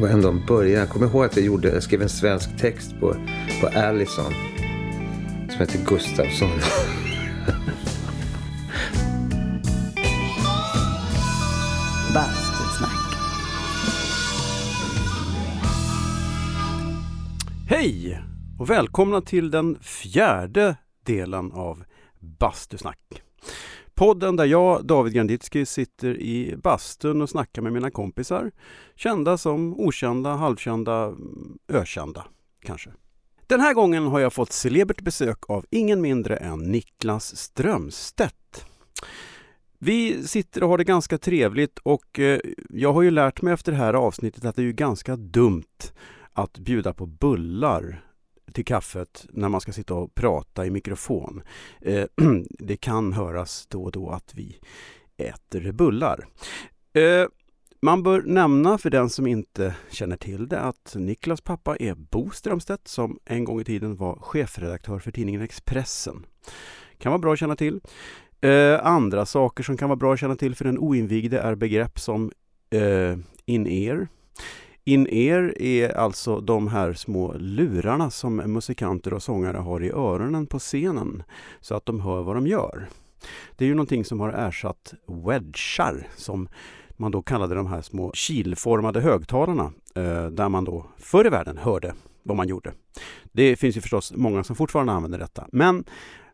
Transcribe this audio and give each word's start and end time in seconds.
var 0.00 0.08
ändå 0.08 0.28
en 0.28 0.46
början. 0.46 0.80
Jag 0.80 0.88
kommer 0.88 1.06
ihåg 1.06 1.24
att 1.24 1.36
jag, 1.36 1.44
gjorde, 1.46 1.68
jag 1.68 1.82
skrev 1.82 2.02
en 2.02 2.08
svensk 2.08 2.56
text 2.56 3.00
på, 3.00 3.14
på 3.60 3.68
Allison. 3.78 4.32
Som 5.48 5.58
heter. 5.58 5.84
Bastusnack. 12.14 12.90
Hej 17.68 18.22
och 18.58 18.70
välkomna 18.70 19.20
till 19.20 19.50
den 19.50 19.78
fjärde 19.80 20.76
delen 21.06 21.52
av 21.52 21.84
Bastusnack. 22.20 23.22
Podden 24.00 24.36
där 24.36 24.44
jag, 24.44 24.84
David 24.84 25.12
Granditsky, 25.12 25.66
sitter 25.66 26.20
i 26.20 26.56
bastun 26.56 27.22
och 27.22 27.30
snackar 27.30 27.62
med 27.62 27.72
mina 27.72 27.90
kompisar. 27.90 28.50
Kända 28.96 29.38
som 29.38 29.80
okända, 29.80 30.34
halvkända, 30.34 31.04
mm, 31.04 31.58
ökända 31.68 32.24
kanske. 32.62 32.90
Den 33.46 33.60
här 33.60 33.74
gången 33.74 34.06
har 34.06 34.20
jag 34.20 34.32
fått 34.32 34.52
celebert 34.52 35.00
besök 35.00 35.50
av 35.50 35.66
ingen 35.70 36.00
mindre 36.00 36.36
än 36.36 36.58
Niklas 36.58 37.36
Strömstedt. 37.36 38.64
Vi 39.78 40.28
sitter 40.28 40.62
och 40.62 40.68
har 40.68 40.78
det 40.78 40.84
ganska 40.84 41.18
trevligt 41.18 41.78
och 41.78 42.18
eh, 42.18 42.40
jag 42.70 42.92
har 42.92 43.02
ju 43.02 43.10
lärt 43.10 43.42
mig 43.42 43.54
efter 43.54 43.72
det 43.72 43.78
här 43.78 43.94
avsnittet 43.94 44.44
att 44.44 44.56
det 44.56 44.62
är 44.62 44.66
ju 44.66 44.72
ganska 44.72 45.16
dumt 45.16 45.92
att 46.32 46.58
bjuda 46.58 46.92
på 46.94 47.06
bullar 47.06 48.04
till 48.50 48.64
kaffet 48.64 49.26
när 49.30 49.48
man 49.48 49.60
ska 49.60 49.72
sitta 49.72 49.94
och 49.94 50.14
prata 50.14 50.66
i 50.66 50.70
mikrofon. 50.70 51.42
Eh, 51.80 52.04
det 52.58 52.76
kan 52.76 53.12
höras 53.12 53.66
då 53.66 53.82
och 53.82 53.92
då 53.92 54.10
att 54.10 54.34
vi 54.34 54.58
äter 55.16 55.72
bullar. 55.72 56.26
Eh, 56.92 57.26
man 57.82 58.02
bör 58.02 58.22
nämna 58.22 58.78
för 58.78 58.90
den 58.90 59.10
som 59.10 59.26
inte 59.26 59.74
känner 59.90 60.16
till 60.16 60.48
det 60.48 60.60
att 60.60 60.94
Niklas 60.94 61.40
pappa 61.40 61.76
är 61.76 61.94
Bo 61.94 62.30
Strömstedt 62.30 62.88
som 62.88 63.18
en 63.24 63.44
gång 63.44 63.60
i 63.60 63.64
tiden 63.64 63.96
var 63.96 64.16
chefredaktör 64.16 64.98
för 64.98 65.10
tidningen 65.10 65.42
Expressen. 65.42 66.26
Kan 66.98 67.12
vara 67.12 67.18
bra 67.18 67.32
att 67.32 67.38
känna 67.38 67.56
till. 67.56 67.80
Eh, 68.40 68.86
andra 68.86 69.26
saker 69.26 69.62
som 69.62 69.76
kan 69.76 69.88
vara 69.88 69.96
bra 69.96 70.12
att 70.12 70.20
känna 70.20 70.36
till 70.36 70.54
för 70.54 70.64
den 70.64 70.78
oinvigde 70.78 71.38
är 71.38 71.54
begrepp 71.54 71.98
som 71.98 72.32
eh, 72.70 73.16
in-ear. 73.44 74.08
In-ear 74.90 75.62
är 75.62 75.96
alltså 75.96 76.40
de 76.40 76.68
här 76.68 76.92
små 76.92 77.34
lurarna 77.38 78.10
som 78.10 78.36
musikanter 78.36 79.14
och 79.14 79.22
sångare 79.22 79.56
har 79.56 79.82
i 79.82 79.90
öronen 79.90 80.46
på 80.46 80.58
scenen 80.58 81.22
så 81.60 81.74
att 81.74 81.86
de 81.86 82.00
hör 82.00 82.22
vad 82.22 82.36
de 82.36 82.46
gör. 82.46 82.88
Det 83.56 83.64
är 83.64 83.68
ju 83.68 83.74
någonting 83.74 84.04
som 84.04 84.20
har 84.20 84.32
ersatt 84.32 84.94
wedgar 85.06 86.08
som 86.16 86.48
man 86.96 87.10
då 87.10 87.22
kallade 87.22 87.54
de 87.54 87.66
här 87.66 87.82
små 87.82 88.12
kilformade 88.14 89.00
högtalarna 89.00 89.72
eh, 89.94 90.26
där 90.26 90.48
man 90.48 90.64
då 90.64 90.86
förr 90.98 91.26
i 91.26 91.30
världen 91.30 91.58
hörde 91.58 91.94
vad 92.22 92.36
man 92.36 92.48
gjorde. 92.48 92.72
Det 93.32 93.56
finns 93.56 93.76
ju 93.76 93.80
förstås 93.80 94.12
många 94.16 94.44
som 94.44 94.56
fortfarande 94.56 94.92
använder 94.92 95.18
detta 95.18 95.46
men 95.52 95.84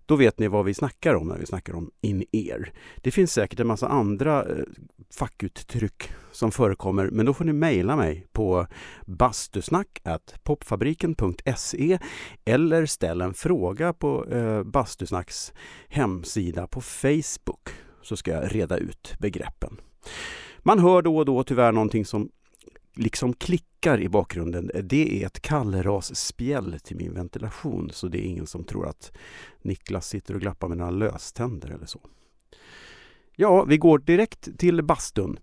då 0.07 0.17
vet 0.17 0.39
ni 0.39 0.49
vad 0.49 0.65
vi 0.65 0.75
snackar 0.75 1.15
om 1.15 1.29
när 1.29 1.39
vi 1.39 1.47
snackar 1.47 1.75
om 1.75 1.91
in-ear. 2.01 2.73
Det 2.97 3.11
finns 3.11 3.33
säkert 3.33 3.61
en 3.61 3.67
massa 3.67 3.89
andra 3.89 4.45
eh, 4.45 4.65
fackuttryck 5.11 6.11
som 6.33 6.53
förekommer 6.53 7.11
men 7.11 7.27
då 7.27 7.35
får 7.35 7.45
ni 7.45 7.53
mejla 7.53 7.97
mig 7.97 8.27
på 8.33 8.67
bastusnack.popfabriken.se 9.07 11.99
eller 12.45 12.87
ställ 12.87 13.21
en 13.21 13.35
fråga 13.35 13.93
på 13.93 14.25
eh, 14.25 14.63
Bastusnacks 14.63 15.53
hemsida 15.89 16.67
på 16.67 16.81
Facebook 16.81 17.69
så 18.03 18.17
ska 18.17 18.31
jag 18.31 18.55
reda 18.55 18.77
ut 18.77 19.15
begreppen. 19.19 19.81
Man 20.59 20.79
hör 20.79 21.03
då 21.03 21.17
och 21.17 21.25
då 21.25 21.45
tyvärr 21.45 21.73
någonting 21.73 22.05
som 22.05 22.31
liksom 22.97 23.33
klickar 23.33 24.01
i 24.01 24.09
bakgrunden. 24.09 24.71
Det 24.83 25.23
är 25.23 25.27
ett 25.27 25.41
kallrasspjäll 25.41 26.77
till 26.85 26.97
min 26.97 27.15
ventilation 27.15 27.91
så 27.93 28.09
det 28.09 28.19
är 28.19 28.29
ingen 28.29 28.47
som 28.47 28.65
tror 28.65 28.89
att 28.89 29.13
Niklas 29.63 30.09
sitter 30.09 30.35
och 30.35 30.41
glappar 30.41 30.69
med 30.69 30.79
några 30.79 30.91
löständer 30.91 31.71
eller 31.71 31.87
så. 31.87 32.01
Ja, 33.39 33.65
vi 33.65 33.79
går 33.79 33.99
direkt 33.99 34.59
till 34.59 34.83
bastun 34.83 35.39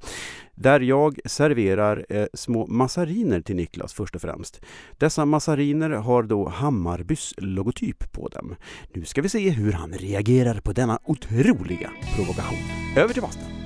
där 0.55 0.79
jag 0.79 1.19
serverar 1.25 2.05
eh, 2.09 2.25
små 2.33 2.67
massariner 2.67 3.41
till 3.41 3.55
Niklas 3.55 3.94
först 3.94 4.16
och 4.16 4.22
främst. 4.22 4.61
Dessa 4.97 5.25
massariner 5.25 5.89
har 5.89 6.23
då 6.23 6.49
Hammarbys 6.49 7.33
logotyp 7.38 8.11
på 8.11 8.28
dem. 8.28 8.55
Nu 8.94 9.05
ska 9.05 9.22
vi 9.22 9.29
se 9.29 9.49
hur 9.49 9.72
han 9.72 9.94
reagerar 9.94 10.59
på 10.59 10.73
denna 10.73 10.99
otroliga 11.03 11.91
provokation. 12.16 12.59
Över 12.97 13.13
till 13.13 13.22
bastun! 13.22 13.62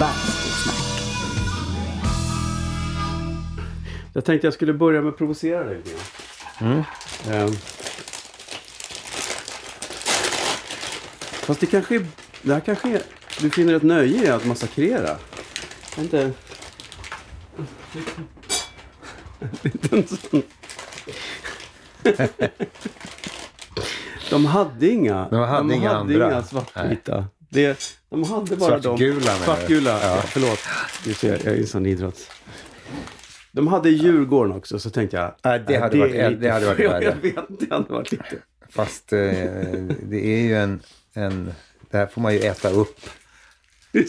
Bastusnack. 0.00 0.76
Jag 4.12 4.24
tänkte 4.24 4.46
jag 4.46 4.54
skulle 4.54 4.72
börja 4.72 5.00
med 5.00 5.08
att 5.08 5.18
provocera 5.18 5.64
dig 5.64 5.76
lite 5.76 5.90
grann. 5.90 6.72
Mm. 6.72 6.82
Ehm. 7.30 7.52
Fast 11.22 11.60
det 11.60 11.66
kanske 11.66 11.94
är, 11.96 12.06
det 12.42 12.52
här 12.52 12.60
kanske 12.60 12.88
är, 12.88 13.02
du 13.40 13.50
finner 13.50 13.74
ett 13.74 13.82
nöje 13.82 14.24
i 14.24 14.28
att 14.28 14.46
massakrera. 14.46 15.16
Inte... 15.98 16.32
En 19.40 19.48
liten 19.62 20.06
sån. 20.06 20.42
De 24.30 24.46
hade 24.46 24.88
inga, 24.88 25.28
De 25.30 25.36
hade 25.36 25.74
inga 25.74 25.90
andra. 25.90 26.30
inga 26.30 26.42
svartvita. 26.42 27.24
Det, 27.54 27.98
de 28.10 28.22
hade 28.24 28.56
bara 28.56 28.74
de... 28.78 28.82
Svartgula 28.82 29.20
du? 29.38 29.44
Svartgula, 29.44 29.90
ja. 29.90 30.16
Ja. 30.16 30.22
förlåt. 30.26 30.58
Du 31.04 31.14
ser, 31.14 31.32
jag 31.44 31.46
är 31.54 31.58
en 31.60 31.66
sån 31.66 31.86
idrot. 31.86 32.30
De 33.52 33.68
hade 33.68 33.90
Djurgården 33.90 34.52
också, 34.56 34.78
så 34.78 34.90
tänkte 34.90 35.16
jag... 35.16 35.34
Nej, 35.44 35.64
det 35.66 35.76
hade 35.76 35.96
är 35.96 36.00
varit- 36.00 36.12
lite- 36.12 36.30
det 36.30 36.50
hade 36.50 36.66
varit 36.66 36.80
värre. 36.90 37.04
Jag 37.24 37.32
vet, 37.32 37.60
det 37.60 37.74
hade 37.74 37.92
varit 37.92 38.12
lite... 38.12 38.24
Fast 38.68 39.12
eh, 39.12 39.18
det 40.02 40.26
är 40.26 40.40
ju 40.42 40.56
en, 40.56 40.80
en... 41.14 41.54
Det 41.90 41.96
här 41.96 42.06
får 42.06 42.20
man 42.20 42.32
ju 42.34 42.40
äta 42.40 42.70
upp. 42.70 43.00
Ja. 43.92 44.00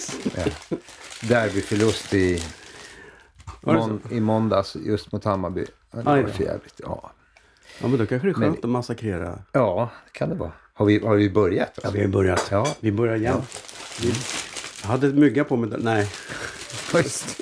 Derbyförlust 1.21 2.13
i, 2.13 2.43
det 3.61 3.73
mån, 3.73 4.01
i 4.11 4.19
måndags 4.19 4.75
just 4.75 5.11
mot 5.11 5.23
Hammarby. 5.23 5.65
Ja, 5.91 5.97
det 5.97 6.03
var 6.03 6.29
för 6.29 6.43
jävligt. 6.43 6.79
Ja. 6.83 7.11
Ja, 7.81 7.87
men 7.87 7.99
då 7.99 8.05
kanske 8.05 8.27
det 8.27 8.31
är 8.31 8.33
skönt 8.33 8.51
Men- 8.55 8.63
att 8.63 8.69
massakrera. 8.69 9.39
ja, 9.51 9.89
det 10.05 10.17
kan 10.19 10.29
det 10.29 10.35
vara. 10.35 10.51
Har 10.77 10.85
vi, 10.85 10.99
har 10.99 11.15
vi 11.15 11.29
börjat? 11.29 11.79
Ja, 11.83 11.89
vi 11.91 12.01
har 12.01 12.07
börjat. 12.07 12.47
Ja. 12.51 12.75
Vi 12.79 12.91
börjar 12.91 13.15
igen. 13.15 13.41
Vi- 14.01 14.13
Jag 14.81 14.87
hade 14.89 15.13
mygga 15.13 15.43
på 15.43 15.55
mig. 15.57 15.79
Nej. 15.83 16.09
Just. 16.93 17.39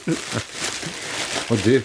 Och 1.49 1.57
du, 1.63 1.83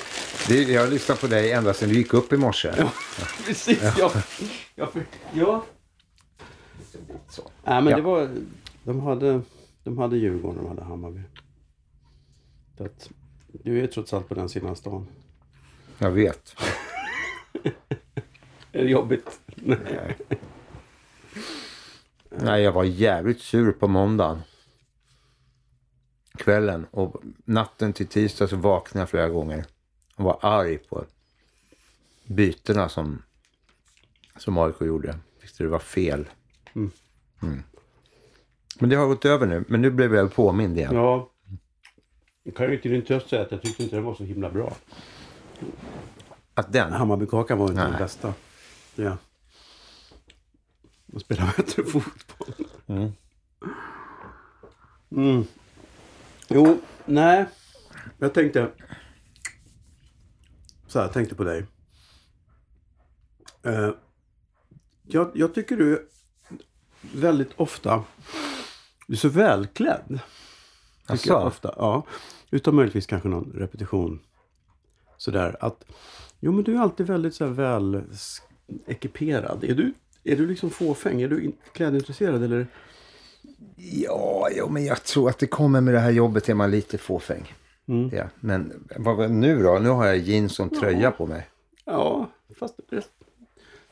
du, 0.48 0.62
jag 0.72 0.80
har 0.82 0.88
lyssnat 0.88 1.20
på 1.20 1.26
dig 1.26 1.52
ända 1.52 1.74
sedan 1.74 1.88
du 1.88 1.94
gick 1.94 2.14
upp 2.14 2.32
i 2.32 2.36
morse. 2.36 2.72
Ja, 2.78 2.92
precis. 3.46 3.82
Ja. 3.98 4.12
Ja. 4.74 4.88
ja. 5.32 5.64
Så. 7.28 7.42
Nej, 7.64 7.82
men 7.82 7.90
Ja. 7.90 7.96
det 7.96 8.02
var... 8.02 8.30
De 8.84 9.00
hade, 9.00 9.40
de 9.84 9.98
hade 9.98 10.16
Djurgården 10.16 10.62
de 10.62 10.68
hade 10.68 10.84
Hammarby. 10.84 11.20
Så 12.78 12.84
att, 12.84 13.10
du 13.52 13.82
är 13.82 13.86
trots 13.86 14.12
allt 14.14 14.28
på 14.28 14.34
den 14.34 14.48
sidan 14.48 14.76
stan. 14.76 15.06
Jag 15.98 16.10
vet. 16.10 16.54
Är 18.72 18.84
det 18.84 18.90
jobbigt? 18.90 19.40
Nej. 19.46 19.78
Nej, 19.90 20.16
jag 22.30 22.72
var 22.72 22.84
jävligt 22.84 23.40
sur 23.40 23.72
på 23.72 23.88
måndagen. 23.88 24.42
Kvällen 26.38 26.86
och 26.90 27.22
natten 27.44 27.92
till 27.92 28.06
tisdag 28.06 28.48
så 28.48 28.56
vaknade 28.56 29.02
jag 29.02 29.08
flera 29.08 29.28
gånger. 29.28 29.64
Och 30.16 30.24
var 30.24 30.38
arg 30.42 30.78
på 30.78 31.04
bytena 32.26 32.88
som, 32.88 33.22
som 34.36 34.58
AIK 34.58 34.80
gjorde. 34.80 35.18
Tyckte 35.40 35.62
det 35.64 35.68
var 35.68 35.78
fel. 35.78 36.28
Mm. 36.74 36.90
Mm. 37.42 37.62
Men 38.78 38.90
det 38.90 38.96
har 38.96 39.06
gått 39.06 39.24
över 39.24 39.46
nu. 39.46 39.64
Men 39.68 39.82
nu 39.82 39.90
blev 39.90 40.14
jag 40.14 40.34
påmind 40.34 40.78
igen. 40.78 40.94
Ja. 40.94 41.30
Jag 42.42 42.56
kan 42.56 42.70
ju 42.70 42.78
till 42.78 42.90
din 42.90 43.04
tröst 43.04 43.28
säga 43.28 43.42
att 43.42 43.52
jag 43.52 43.62
tyckte 43.62 43.82
inte 43.82 43.96
den 43.96 44.04
var 44.04 44.14
så 44.14 44.24
himla 44.24 44.50
bra. 44.50 44.72
Att 46.54 46.72
den... 46.72 46.92
Hammarbykakan 46.92 47.58
var 47.58 47.68
inte 47.68 47.80
Nej. 47.80 47.90
den 47.90 47.98
bästa. 47.98 48.34
Ja. 48.94 49.16
De 51.08 51.20
spelar 51.20 51.52
bättre 51.56 51.84
fotboll. 51.84 52.66
Mm. 52.86 53.12
Mm. 55.10 55.44
Jo, 56.48 56.80
nej. 57.04 57.46
Jag 58.18 58.34
tänkte... 58.34 58.70
Så 60.86 60.98
här, 60.98 61.06
jag 61.06 61.12
tänkte 61.12 61.34
på 61.34 61.44
dig. 61.44 61.66
Eh, 63.62 63.90
jag, 65.02 65.30
jag 65.34 65.54
tycker 65.54 65.76
du 65.76 66.08
väldigt 67.00 67.50
ofta... 67.56 68.04
Du 69.06 69.14
är 69.14 69.18
så 69.18 69.28
välklädd. 69.28 70.20
Tycker 71.08 71.30
jag 71.30 71.46
ofta. 71.46 71.74
Ja. 71.76 72.06
Utom 72.50 72.76
möjligtvis 72.76 73.06
kanske 73.06 73.28
någon 73.28 73.52
repetition. 73.52 74.20
Sådär 75.16 75.56
att... 75.60 75.84
Jo 76.40 76.52
men 76.52 76.64
du 76.64 76.76
är 76.76 76.80
alltid 76.80 77.06
väldigt 77.06 77.34
så 77.34 77.44
här 77.44 77.52
väl 77.52 78.02
ekiperad. 78.86 79.64
Är 79.64 79.74
du, 79.74 79.94
är 80.32 80.36
du 80.36 80.46
liksom 80.46 80.70
fåfäng? 80.70 81.22
Är 81.22 81.28
du 81.28 81.44
in- 81.44 81.56
klädintresserad 81.72 82.42
eller? 82.44 82.66
Ja, 83.76 84.48
ja, 84.56 84.68
men 84.68 84.84
jag 84.84 85.02
tror 85.04 85.28
att 85.30 85.38
det 85.38 85.46
kommer 85.46 85.80
med 85.80 85.94
det 85.94 86.00
här 86.00 86.10
jobbet 86.10 86.48
är 86.48 86.54
man 86.54 86.70
lite 86.70 86.98
fåfäng. 86.98 87.54
Mm. 87.88 88.10
Ja. 88.16 88.24
Men 88.40 88.88
vad, 88.96 89.30
nu 89.30 89.62
då? 89.62 89.78
Nu 89.78 89.88
har 89.88 90.06
jag 90.06 90.18
jeans 90.18 90.54
som 90.54 90.70
tröja 90.70 91.10
på 91.10 91.26
mig. 91.26 91.48
Ja, 91.84 92.30
fast 92.58 92.78
är 92.92 93.04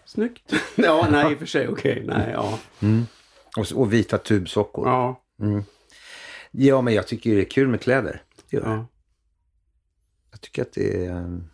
snyggt. 0.05 0.53
ja, 0.77 1.09
nej 1.11 1.33
i 1.33 1.35
och 1.35 1.39
för 1.39 1.47
sig 1.47 1.69
okej. 1.69 2.05
Nej, 2.07 2.31
ja. 2.33 2.59
Och, 3.57 3.73
och 3.75 3.93
vita 3.93 4.19
tubsockor. 4.19 4.89
Ja. 4.89 5.23
Ja, 6.51 6.81
men 6.83 6.95
jag 6.95 7.07
tycker 7.07 7.35
det 7.35 7.41
är 7.41 7.51
kul 7.51 7.69
med 7.69 7.81
kläder. 7.81 8.23
Det 8.51 8.57
gör 8.57 8.65
jag. 8.65 8.73
ja. 8.73 8.87
Jag 10.31 10.41
tycker 10.41 10.63
att 10.63 10.73
det 10.73 11.07
är... 11.07 11.11
um, 11.17 11.51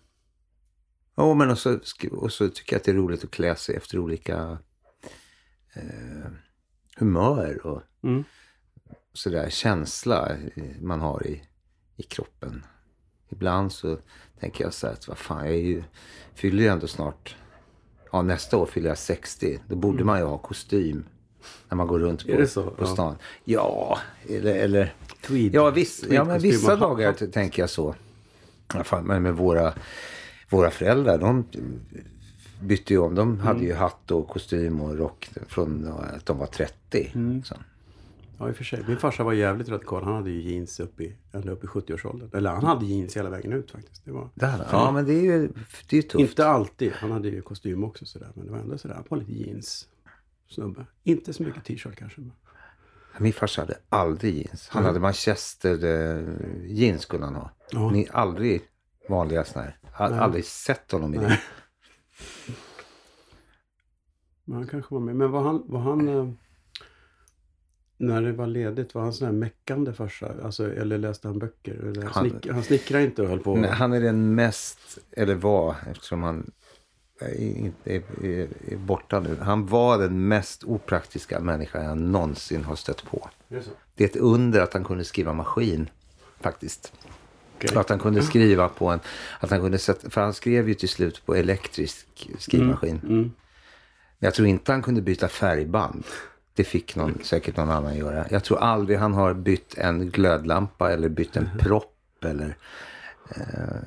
Ja, 1.15 1.35
men 1.35 1.51
och 1.51 1.59
så, 1.59 1.79
och 2.13 2.33
så 2.33 2.49
tycker 2.49 2.73
jag 2.73 2.81
att 2.81 2.85
det 2.85 2.91
är 2.91 2.95
roligt 2.97 3.25
att 3.25 3.31
klä 3.31 3.57
sig 3.57 3.77
efter 3.77 3.99
olika 3.99 4.59
eh, 5.75 6.31
humör 6.97 7.67
och 7.67 7.83
Mm. 8.05 8.25
sådär 9.13 9.51
känsla 9.51 10.37
man 10.81 11.01
har 11.01 11.27
i, 11.27 11.43
i 11.97 12.03
kroppen. 12.03 12.65
Ibland 13.29 13.73
så 13.73 13.99
tänker 14.41 14.65
jag 14.65 14.75
så 14.75 14.87
här 14.87 14.95
att 14.95 15.09
vad 15.09 15.19
fan, 15.19 15.45
jag 15.47 15.55
är 15.55 15.59
ju, 15.61 15.83
fyller 16.35 16.63
ju 16.63 16.69
ändå 16.69 16.87
snart, 16.87 17.37
ja 18.13 18.23
nästa 18.23 18.57
år 18.57 18.67
fyller 18.67 18.89
jag 18.89 18.99
60. 18.99 19.61
Då 19.69 19.77
borde 19.77 20.05
man 20.05 20.19
ju 20.19 20.25
ha 20.25 20.39
kostym 20.39 21.05
när 21.69 21.77
man 21.77 21.87
går 21.87 21.99
runt 21.99 22.25
Mm. 22.25 22.41
På, 22.41 22.47
så? 22.47 22.71
på 22.71 22.83
Ja. 22.85 22.87
stan. 22.87 23.17
Ja, 23.45 23.99
eller, 24.29 24.55
eller 24.55 24.95
Tweed. 25.27 25.55
Ja, 25.55 25.71
viss, 25.71 26.05
ja 26.11 26.25
men 26.25 26.41
vissa 26.41 26.77
dagar 26.77 27.13
tänker 27.13 27.63
jag 27.63 27.71
så. 27.71 27.95
Ja, 28.75 29.03
Men 29.03 29.23
med 29.23 29.35
våra, 29.37 29.75
våra 30.51 30.71
föräldrar, 30.71 31.19
de 31.19 31.45
bytte 32.63 32.93
ju 32.95 32.99
om. 32.99 33.15
De 33.15 33.39
hade 33.39 33.59
Mm. 33.59 33.67
ju 33.69 33.75
hatt 33.75 34.11
och 34.11 34.29
kostym 34.29 34.81
och 34.81 34.99
rock 34.99 35.31
från 35.49 35.87
att 35.87 36.27
de 36.27 36.39
var 36.39 36.47
30. 36.47 37.11
Mm. 37.15 37.37
liksom. 37.37 37.59
Ja, 38.39 38.49
i 38.49 38.53
och 38.53 38.57
för 38.57 38.65
sig. 38.65 38.85
Min 38.89 38.97
farsa 38.97 39.25
var 39.25 39.33
jävligt 39.33 39.69
radikal. 39.69 40.05
Han 40.05 40.15
hade 40.15 40.31
ju 40.31 40.41
jeans 40.53 40.81
upp 40.81 41.01
i, 41.01 41.17
ända 41.33 41.53
upp 41.53 41.65
i 41.65 41.67
70-årsåldern. 41.67 42.31
Eller 42.33 42.51
han 42.51 42.65
hade 42.65 42.87
jeans 42.87 43.17
hela 43.17 43.31
vägen 43.31 43.53
ut 43.53 43.71
faktiskt. 43.71 44.05
Det 44.05 44.13
var... 44.13 44.29
Där, 44.35 44.67
ja, 44.73 44.91
men 44.93 45.05
det 45.05 45.13
är 45.13 45.23
ju 45.23 45.49
det 45.89 45.97
är 45.97 45.97
ju 45.97 46.03
tufft. 46.03 46.21
Inte 46.21 46.47
alltid. 46.47 46.93
Han 46.93 47.11
hade 47.11 47.29
ju 47.29 47.43
kostym 47.43 47.85
också 47.85 48.07
sådär. 48.07 48.29
Men 48.35 48.47
det 48.47 48.53
var 48.53 48.59
ändå 48.59 48.79
sådär. 48.79 48.95
Han 48.95 49.05
var 49.09 49.19
lite 49.19 49.33
jeans 49.33 49.89
snubbe. 50.49 50.87
Inte 51.03 51.33
så 51.33 51.43
mycket 51.43 51.65
t-shirt 51.65 51.97
kanske. 51.97 52.21
Men... 52.21 52.33
Min 53.19 53.33
farsa 53.33 53.63
hade 53.63 53.75
aldrig 53.89 54.35
jeans. 54.35 54.69
Han 54.69 54.85
hade 54.85 55.01
manchester 55.01 55.85
eh, 55.85 56.25
jeans 56.67 57.03
skulle 57.03 57.25
han 57.25 57.35
ha. 57.35 57.51
Ja. 57.71 57.91
Ni 57.91 58.09
aldrig 58.13 58.63
vanliga 59.09 59.45
sådana 59.45 59.65
här. 59.69 59.77
Jag 59.99 60.11
har 60.11 60.19
aldrig 60.25 60.45
sett 60.45 60.93
honom 60.93 61.15
i 61.15 61.19
det. 61.19 61.41
Nej. 62.49 62.57
Men 64.45 64.57
han 64.57 64.67
kanske 64.67 64.95
var 64.95 65.01
med. 65.01 65.17
Men 65.17 65.31
var 65.31 65.43
han, 65.43 65.63
var 65.67 65.81
han 65.81 66.09
eh, 66.09 66.29
när 67.97 68.23
det 68.23 68.33
var 68.33 68.47
ledigt, 68.47 68.95
var 68.95 69.03
han 69.03 69.13
sån 69.13 69.27
här 69.27 69.33
meckande 69.35 69.93
farsa? 69.93 70.35
Alltså, 70.45 70.73
eller 70.75 70.99
läste 70.99 71.29
han 71.29 71.39
böcker? 71.39 71.75
Eller 71.75 72.03
Han- 72.03 72.31
snick, 72.31 72.47
han 72.51 72.63
snickrade 72.63 73.05
inte 73.05 73.23
och 73.23 73.29
höll 73.29 73.41
på? 73.41 73.57
Men 73.57 73.71
han 73.71 73.93
är 73.93 74.01
den 74.01 74.35
mest, 74.35 74.99
eller 75.11 75.35
var, 75.35 75.77
eftersom 75.91 76.23
han 76.23 76.51
är, 77.21 77.35
inte 77.41 77.95
är, 77.97 78.03
är, 78.25 78.49
är 78.73 78.77
borta 78.77 79.21
nu. 79.21 79.37
Han 79.41 79.67
var 79.67 79.99
den 79.99 80.29
mest 80.29 80.65
opraktiska 80.65 81.41
människa 81.41 81.83
jag 81.85 81.99
någonsin 81.99 82.65
har 82.65 82.77
stött 82.77 83.05
på. 83.05 83.29
Är 83.49 83.57
det 83.57 83.63
så? 83.63 83.71
Det 83.95 84.05
är 84.05 84.09
ett 84.09 84.17
under 84.17 84.61
att 84.61 84.73
han 84.75 84.85
kunde 84.85 85.05
skriva 85.05 85.33
maskin, 85.33 85.91
faktiskt. 86.41 86.93
Och 87.71 87.81
Att 87.81 87.89
han 87.89 87.99
kunde 87.99 88.23
skriva 88.23 88.69
på 88.69 88.89
en, 88.89 89.01
att 89.41 89.51
han 89.51 89.61
kunde 89.61 89.79
sätta, 89.79 90.11
för 90.11 90.21
han 90.21 90.35
skrev 90.35 90.69
ju 90.69 90.75
till 90.75 90.89
slut 90.89 91.27
på 91.27 91.35
elektrisk 91.35 92.31
skrivmaskin. 92.39 93.01
Mm. 93.03 93.23
Men 94.19 94.27
jag 94.27 94.35
tror 94.35 94.49
inte 94.49 94.73
han 94.73 94.83
kunde 94.83 95.03
byta 95.03 95.29
färgband. 95.29 96.05
Det 96.55 96.65
fick 96.65 96.97
någon, 96.97 97.19
säkert 97.23 97.57
någon 97.57 97.71
annan 97.71 97.97
göra. 97.97 98.27
Jag 98.31 98.45
tror 98.45 98.59
aldrig 98.59 98.99
han 98.99 99.15
har 99.15 99.35
bytt 99.35 99.79
en 99.79 100.11
glödlampa 100.11 100.93
eller 100.93 101.09
bytt 101.09 101.37
en 101.37 101.51
propp. 101.59 102.25
Eller, 102.25 102.57
eh, 103.29 103.83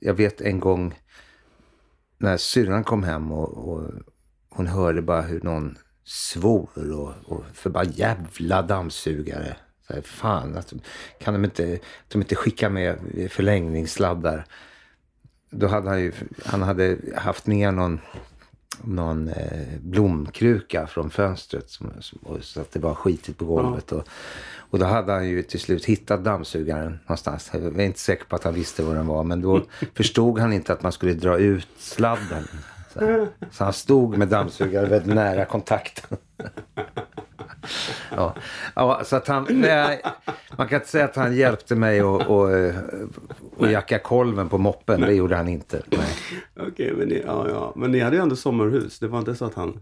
jag 0.00 0.14
vet 0.14 0.40
en 0.40 0.60
gång 0.60 0.94
när 2.18 2.36
syrran 2.36 2.84
kom 2.84 3.02
hem 3.02 3.32
och, 3.32 3.68
och 3.68 3.90
hon 4.48 4.66
hörde 4.66 5.02
bara 5.02 5.22
hur 5.22 5.40
någon 5.40 5.78
svor 6.04 6.92
och, 6.92 7.14
och 7.24 7.44
för 7.54 7.70
bara 7.70 7.84
jävla 7.84 8.62
dammsugare. 8.62 9.56
Så 9.86 9.92
här, 9.92 10.02
fan, 10.02 10.56
att, 10.56 10.72
kan 11.18 11.34
de 11.34 11.44
inte, 11.44 11.78
de 12.08 12.22
inte 12.22 12.34
skicka 12.34 12.68
med 12.68 12.98
förlängningssladdar? 13.30 14.44
Då 15.50 15.66
hade 15.66 15.88
han 15.88 16.00
ju, 16.00 16.12
han 16.44 16.62
hade 16.62 16.96
haft 17.16 17.46
ner 17.46 17.72
någon 17.72 18.00
någon 18.84 19.28
eh, 19.28 19.78
blomkruka 19.80 20.86
från 20.86 21.10
fönstret 21.10 21.70
som, 21.70 21.92
som, 22.00 22.18
så 22.40 22.60
att 22.60 22.72
det 22.72 22.80
var 22.80 22.94
skitigt 22.94 23.38
på 23.38 23.44
golvet. 23.44 23.92
Och, 23.92 24.08
och 24.54 24.78
då 24.78 24.86
hade 24.86 25.12
han 25.12 25.28
ju 25.28 25.42
till 25.42 25.60
slut 25.60 25.84
hittat 25.84 26.24
dammsugaren 26.24 26.98
någonstans. 27.02 27.50
Jag 27.52 27.80
är 27.80 27.80
inte 27.80 27.98
säker 27.98 28.24
på 28.24 28.36
att 28.36 28.44
han 28.44 28.54
visste 28.54 28.82
var 28.82 28.94
den 28.94 29.06
var 29.06 29.24
men 29.24 29.40
då 29.40 29.62
förstod 29.94 30.38
han 30.38 30.52
inte 30.52 30.72
att 30.72 30.82
man 30.82 30.92
skulle 30.92 31.14
dra 31.14 31.38
ut 31.38 31.68
sladden. 31.78 32.48
Så, 32.92 33.26
så 33.50 33.64
han 33.64 33.72
stod 33.72 34.18
med 34.18 34.28
dammsugaren 34.28 34.90
väldigt 34.90 35.14
nära 35.14 35.44
kontakten. 35.44 36.18
Ja, 38.10 38.34
ja 38.74 39.00
så 39.04 39.16
att 39.16 39.28
han, 39.28 39.46
nej, 39.50 40.02
man 40.56 40.68
kan 40.68 40.76
inte 40.76 40.88
säga 40.88 41.04
att 41.04 41.16
han 41.16 41.36
hjälpte 41.36 41.74
mig 41.74 42.00
att 42.00 42.26
och, 42.26 42.50
och 43.56 43.70
jacka 43.70 43.98
kolven 43.98 44.48
på 44.48 44.58
moppen. 44.58 45.00
Det 45.00 45.14
gjorde 45.14 45.36
han 45.36 45.48
inte. 45.48 45.82
Okej, 46.56 46.92
men, 46.96 47.08
ni, 47.08 47.22
ja, 47.26 47.48
ja. 47.48 47.72
men 47.76 47.92
ni 47.92 48.00
hade 48.00 48.16
ju 48.16 48.22
ändå 48.22 48.36
sommarhus. 48.36 48.98
Det 48.98 49.08
var 49.08 49.18
inte 49.18 49.34
så 49.34 49.44
att 49.44 49.54
han... 49.54 49.80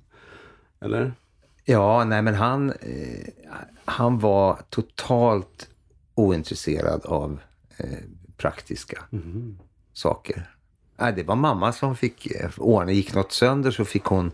Eller? 0.81 1.13
Ja, 1.65 2.05
nej 2.05 2.23
men 2.23 2.35
han, 2.35 2.71
eh, 2.71 3.29
han 3.85 4.19
var 4.19 4.59
totalt 4.69 5.69
ointresserad 6.15 7.07
av 7.07 7.41
eh, 7.77 7.87
praktiska 8.37 9.03
saker. 9.93 10.51
Nej, 11.01 11.13
det 11.13 11.23
var 11.23 11.37
mamma 11.37 11.73
som 11.73 11.97
fick 11.97 12.27
eh, 12.27 12.51
ordna. 12.59 12.93
Gick 12.93 13.15
något 13.15 13.33
sönder 13.33 13.71
så 13.71 13.85
fick 13.85 14.05
hon, 14.05 14.33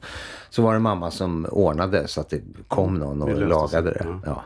så 0.51 0.63
var 0.63 0.73
det 0.75 0.81
mamma 0.81 1.11
som 1.11 1.47
ordnade 1.51 2.09
så 2.09 2.21
att 2.21 2.29
det 2.31 2.43
kom 2.69 2.95
någon 2.95 3.23
och 3.23 3.29
Det 3.29 3.47
lagade 3.47 3.91
det. 3.91 4.05
ja. 4.05 4.21
Ja. 4.25 4.45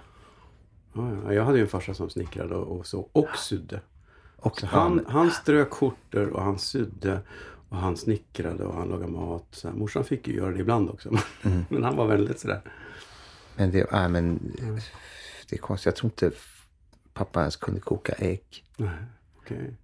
Ja, 0.93 1.11
ja. 1.25 1.33
Jag 1.33 1.45
hade 1.45 1.59
ju 1.59 1.63
en 1.63 1.69
farsa 1.71 1.95
som 1.95 2.11
snickrade 2.11 2.55
och, 2.55 2.79
och 2.79 2.87
så. 2.87 3.09
Och 3.13 3.37
sydde. 3.37 3.81
Och 4.37 4.63
han, 4.63 5.05
han, 5.09 5.31
strök 5.31 5.73
skjortor 5.73 6.29
och 6.29 6.43
han 6.43 6.59
sydde. 6.59 7.21
Och 7.69 7.77
han 7.77 7.97
snickrade 7.97 8.65
och 8.65 8.75
han 8.75 8.89
lagade 8.89 9.13
mat. 9.13 9.47
Så 9.51 9.69
här, 9.69 9.75
morsan 9.75 10.05
fick 10.05 10.29
ju 10.29 10.35
göra 10.35 10.51
det 10.51 10.61
ibland 10.61 10.91
också. 10.91 11.11
Mm. 11.43 11.65
Men 11.69 11.85
han 11.85 11.97
var 11.97 12.07
väldigt 12.07 12.41
sådär. 12.41 12.61
men 13.57 13.71
det, 13.71 13.87
nej, 13.93 14.09
men 14.09 14.53
det 15.49 15.57
är 15.57 15.61
konstigt. 15.61 15.87
Jag 15.87 15.97
tror 15.97 16.07
inte 16.13 16.31
pappa 17.15 17.41
ens 17.41 17.57
kunde 17.57 17.81
koka 17.81 18.13
ägg. 18.19 18.65
Nej, 18.77 18.91
okej. 19.39 19.75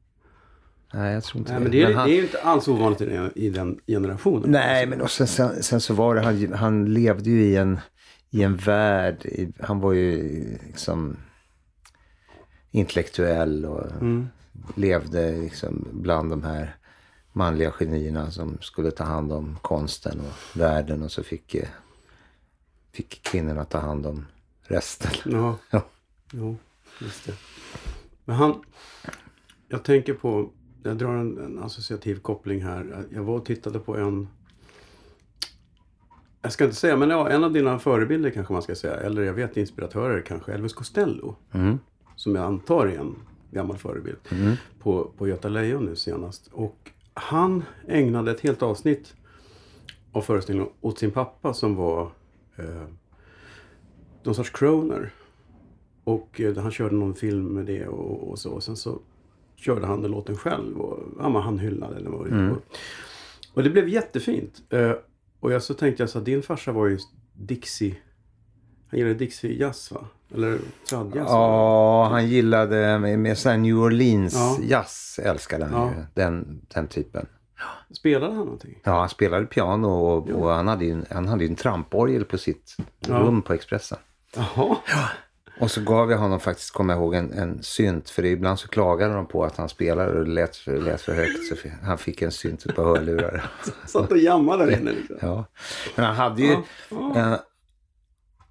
Nej, 0.96 1.14
jag 1.14 1.24
tror 1.24 1.38
inte 1.40 1.52
Nej, 1.52 1.60
men 1.62 1.70
det 1.72 1.82
är, 1.82 1.94
han- 1.94 2.08
det 2.08 2.14
är 2.14 2.16
ju 2.16 2.22
inte 2.22 2.42
alls 2.42 2.68
ovanligt 2.68 3.00
i 3.00 3.04
den, 3.06 3.32
i 3.34 3.50
den 3.50 3.80
generationen. 3.86 4.50
Nej, 4.50 4.86
men 4.86 5.00
och 5.00 5.10
sen, 5.10 5.26
sen, 5.26 5.62
sen 5.62 5.80
så 5.80 5.94
var 5.94 6.14
det, 6.14 6.20
han, 6.20 6.52
han 6.52 6.94
levde 6.94 7.30
ju 7.30 7.42
i 7.44 7.56
en, 7.56 7.80
i 8.30 8.42
en 8.42 8.56
värld, 8.56 9.24
i, 9.26 9.52
han 9.60 9.80
var 9.80 9.92
ju 9.92 10.22
liksom 10.66 11.16
intellektuell 12.70 13.64
och 13.64 13.90
Mm. 13.92 14.28
levde 14.76 15.32
liksom 15.32 15.88
bland 15.92 16.30
de 16.30 16.42
här 16.44 16.76
manliga 17.32 17.70
genierna 17.70 18.30
som 18.30 18.58
skulle 18.60 18.90
ta 18.90 19.04
hand 19.04 19.32
om 19.32 19.58
konsten 19.62 20.20
och 20.20 20.60
världen 20.60 21.02
och 21.02 21.12
så 21.12 21.22
fick, 21.22 21.56
fick 22.92 23.22
kvinnorna 23.22 23.64
ta 23.64 23.78
hand 23.78 24.06
om 24.06 24.26
resten. 24.62 25.10
Ja, 25.24 25.58
Ja. 25.70 25.86
jo, 26.32 26.56
just 27.00 27.26
det. 27.26 27.34
Men 28.24 28.36
han... 28.36 28.62
Jag 29.68 29.82
tänker 29.84 30.14
på... 30.14 30.50
Jag 30.86 30.98
drar 30.98 31.14
en, 31.14 31.38
en 31.38 31.58
associativ 31.58 32.20
koppling 32.20 32.62
här. 32.62 33.04
Jag 33.10 33.22
var 33.22 33.34
och 33.34 33.44
tittade 33.44 33.78
på 33.78 33.96
en... 33.96 34.28
Jag 36.42 36.52
ska 36.52 36.64
inte 36.64 36.76
säga, 36.76 36.96
men 36.96 37.10
ja, 37.10 37.28
en 37.28 37.44
av 37.44 37.52
dina 37.52 37.78
förebilder 37.78 38.30
kanske 38.30 38.52
man 38.52 38.62
ska 38.62 38.74
säga. 38.74 38.94
Eller 38.94 39.22
jag 39.22 39.34
vet 39.34 39.56
inspiratörer 39.56 40.22
kanske. 40.22 40.52
Elvis 40.52 40.72
Costello. 40.72 41.36
Mm. 41.52 41.78
Som 42.16 42.34
jag 42.34 42.44
antar 42.44 42.86
är 42.86 42.98
en 42.98 43.14
gammal 43.50 43.76
förebild. 43.76 44.16
På, 44.78 45.10
på 45.18 45.28
Göta 45.28 45.48
Lejon 45.48 45.84
nu 45.84 45.96
senast. 45.96 46.46
Och 46.52 46.90
han 47.14 47.64
ägnade 47.88 48.30
ett 48.30 48.40
helt 48.40 48.62
avsnitt 48.62 49.14
av 50.12 50.20
föreställningen 50.20 50.72
åt 50.80 50.98
sin 50.98 51.10
pappa 51.10 51.54
som 51.54 51.76
var 51.76 52.10
eh, 52.56 52.86
någon 54.22 54.34
sorts 54.34 54.50
croner. 54.50 55.12
Och 56.04 56.40
eh, 56.40 56.56
han 56.56 56.70
körde 56.70 56.94
någon 56.94 57.14
film 57.14 57.44
med 57.44 57.66
det 57.66 57.86
och, 57.86 58.30
och 58.30 58.38
så. 58.38 58.50
Och 58.50 58.62
sen 58.62 58.76
så 58.76 58.98
körde 59.56 59.86
han 59.86 60.02
den 60.02 60.10
låten 60.10 60.36
själv. 60.36 60.76
Och 60.80 60.98
ja, 61.18 61.40
han 61.40 61.58
hyllade 61.58 61.94
den. 61.94 62.06
Och, 62.06 62.26
och, 62.26 62.58
och 63.54 63.62
det 63.62 63.70
blev 63.70 63.88
jättefint. 63.88 64.62
Eh, 64.70 64.92
och 65.40 65.52
jag 65.52 65.62
så 65.62 65.74
tänkte 65.74 66.02
jag 66.02 66.10
så 66.10 66.18
att 66.18 66.24
din 66.24 66.42
farsa 66.42 66.72
var 66.72 66.86
ju 66.86 66.98
Dixie. 67.32 67.96
Han 68.90 68.98
gillade 68.98 69.14
Dixie 69.18 69.52
jazz 69.60 69.92
va? 69.92 70.00
Eller 70.34 70.58
tradjazz? 70.88 71.28
Ja, 71.30 72.08
han 72.10 72.28
gillade 72.28 72.98
med, 72.98 73.18
med 73.18 73.38
sån 73.38 73.62
New 73.62 73.78
Orleans 73.78 74.34
Ja. 74.34 74.58
jazz 74.62 75.20
älskade 75.22 75.64
han 75.64 75.72
Ja. 75.86 75.90
ju. 75.96 76.04
Den, 76.14 76.60
den 76.74 76.86
typen. 76.88 77.26
Spelade 77.90 78.34
han 78.34 78.44
någonting? 78.44 78.78
Ja, 78.84 79.00
han 79.00 79.08
spelade 79.08 79.46
piano 79.46 79.86
och, 79.88 80.28
och 80.30 80.50
han 80.50 80.68
hade 80.68 80.84
ju 80.84 80.90
en, 80.92 81.06
han 81.10 81.28
hade 81.28 81.44
ju 81.44 81.50
en 81.50 81.56
tramporgel 81.56 82.24
på 82.24 82.38
sitt 82.38 82.76
Ja. 83.08 83.14
rum 83.18 83.42
på 83.42 83.52
Expressen. 83.52 83.98
Jaha. 84.36 84.76
Och 85.60 85.70
så 85.70 85.80
gav 85.80 86.10
jag 86.10 86.18
honom 86.18 86.40
faktiskt, 86.40 86.70
kommer 86.70 86.94
jag 86.94 87.00
ihåg, 87.00 87.14
en, 87.14 87.32
en 87.32 87.62
synt. 87.62 88.10
För 88.10 88.24
ibland 88.24 88.58
så 88.58 88.68
klagade 88.68 89.14
de 89.14 89.26
på 89.26 89.44
att 89.44 89.56
han 89.56 89.68
spelade 89.68 90.18
och 90.18 90.24
det 90.24 90.30
lät 90.30 90.56
för, 90.56 90.78
lät 90.80 91.00
för 91.00 91.14
högt. 91.14 91.48
Så 91.48 91.68
han 91.82 91.98
fick 91.98 92.22
en 92.22 92.32
synt 92.32 92.74
på 92.74 92.84
hörlurar. 92.84 93.50
Satt 93.86 94.10
och 94.10 94.18
jammade 94.18 94.66
där 94.66 94.80
inne 94.80 94.92
liksom. 94.92 95.16
Ja. 95.20 95.44
Men 95.94 96.04
han 96.04 96.14
hade 96.14 96.42
ju, 96.42 96.52
eh, 97.16 97.34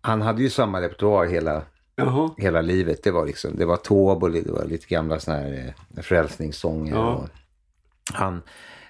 han 0.01 0.21
hade 0.21 0.41
ju 0.41 0.49
samma 0.49 0.81
repertoar 0.81 1.25
hela, 1.25 1.61
Jaha. 1.95 2.29
hela 2.37 2.61
livet. 2.61 3.03
Det 3.03 3.11
var 3.11 3.25
liksom, 3.25 3.55
det 3.55 3.65
var 3.65 3.77
Toboli, 3.77 4.41
det 4.41 4.51
var 4.51 4.65
lite 4.65 4.87
gamla 4.87 5.19
såna 5.19 5.37
här 5.37 5.73
eh, 5.97 6.01
frälsningssånger. 6.01 6.95
Ja. 6.95 7.13
Och 7.13 7.29
han, 8.13 8.41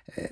eh, 0.06 0.30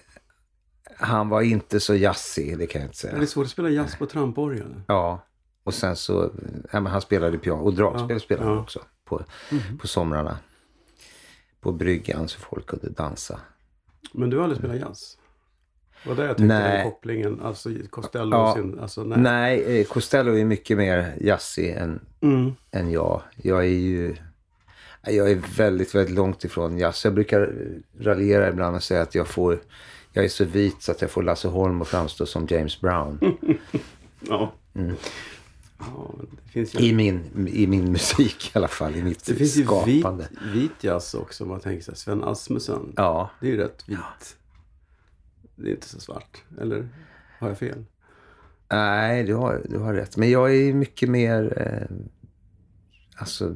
han 0.97 1.29
var 1.29 1.41
inte 1.41 1.79
så 1.79 1.95
jazzig, 1.95 2.57
det 2.57 2.67
kan 2.67 2.81
jag 2.81 2.87
inte 2.87 2.97
säga. 2.97 3.15
Det 3.17 3.21
är 3.21 3.25
svårt 3.25 3.45
att 3.45 3.51
spela 3.51 3.69
jazz 3.69 3.95
på 3.95 4.05
tramporgel. 4.05 4.81
Ja, 4.87 5.21
och 5.63 5.73
sen 5.73 5.95
så, 5.95 6.31
ja, 6.71 6.79
han 6.79 7.01
spelade 7.01 7.37
piano 7.37 7.61
och 7.63 7.73
dragspel 7.73 8.09
Ja, 8.15 8.19
spelade 8.19 8.47
han 8.47 8.55
ja. 8.55 8.61
också 8.61 8.79
på, 9.05 9.21
på 9.79 9.87
somrarna. 9.87 10.37
På 11.61 11.71
bryggan 11.71 12.27
så 12.27 12.39
folk 12.39 12.65
kunde 12.65 12.89
dansa. 12.89 13.39
Men 14.13 14.29
du 14.29 14.37
har 14.37 14.43
aldrig 14.43 14.59
spelat 14.59 14.77
jazz? 14.79 15.17
Det 16.03 16.09
var 16.09 16.15
där 16.15 16.27
jag 16.27 16.37
tänkte 16.37 16.59
Nej. 16.59 16.83
kopplingen. 16.83 17.41
Alltså 17.41 17.69
Costello 17.89 18.35
Ja. 18.35 18.53
sin... 18.55 18.79
Alltså, 18.79 19.03
nej. 19.03 19.17
Nej, 19.19 19.79
eh, 19.81 19.85
Costello 19.85 20.37
är 20.37 20.45
mycket 20.45 20.77
mer 20.77 21.13
jazzig 21.21 21.69
än, 21.69 21.99
Mm. 22.21 22.51
än 22.71 22.91
jag. 22.91 23.21
Jag 23.35 23.59
är 23.59 23.67
ju 23.69 24.15
jag 25.07 25.31
är 25.31 25.35
väldigt, 25.57 25.95
väldigt 25.95 26.15
långt 26.15 26.43
ifrån 26.43 26.77
jazz. 26.77 27.05
Jag 27.05 27.13
brukar 27.13 27.53
raljera 27.99 28.49
ibland 28.49 28.75
och 28.75 28.83
säga 28.83 29.01
att 29.01 29.15
jag 29.15 29.27
får 29.27 29.59
jag 30.13 30.25
är 30.25 30.29
så 30.29 30.45
vit 30.45 30.81
så 30.81 30.91
att 30.91 31.01
jag 31.01 31.11
får 31.11 31.23
Lasse 31.23 31.47
Holm 31.47 31.81
att 31.81 31.87
framstå 31.87 32.25
som 32.25 32.47
James 32.49 32.81
Brown. 32.81 33.19
Ja. 34.19 34.53
Mm. 34.75 34.95
Ja 35.87 36.15
det 36.45 36.51
finns 36.51 36.75
ju, 36.75 36.79
I 36.79 36.93
min, 36.93 37.47
I 37.47 37.67
min 37.67 37.91
musik 37.91 38.51
i 38.55 38.57
alla 38.57 38.67
fall. 38.67 38.95
I 38.95 39.03
mitt 39.03 39.25
det 39.25 39.35
finns 39.35 39.55
ju 39.55 39.61
vit, 39.85 39.99
skapande. 40.01 40.27
vit 40.53 40.83
jazz 40.83 41.13
också. 41.13 41.43
Om 41.43 41.49
man 41.49 41.59
tänker 41.59 41.83
sig 41.83 41.95
Sven 41.95 42.23
Asmussen. 42.23 42.93
Ja, 42.95 43.29
Det 43.41 43.47
är 43.47 43.51
ju 43.51 43.57
rätt 43.57 43.83
vit. 43.89 44.37
Det 45.55 45.69
är 45.69 45.73
inte 45.73 45.89
så 45.89 45.99
svart. 45.99 46.43
Eller 46.61 46.89
har 47.39 47.47
jag 47.47 47.57
fel? 47.57 47.85
Nej, 48.71 49.23
du 49.23 49.33
har, 49.35 49.61
du 49.69 49.77
har 49.79 49.93
rätt. 49.93 50.17
Men 50.17 50.29
jag 50.31 50.55
är 50.55 50.73
mycket 50.73 51.09
mer 51.09 51.53
eh, 51.57 51.95
alltså, 53.15 53.55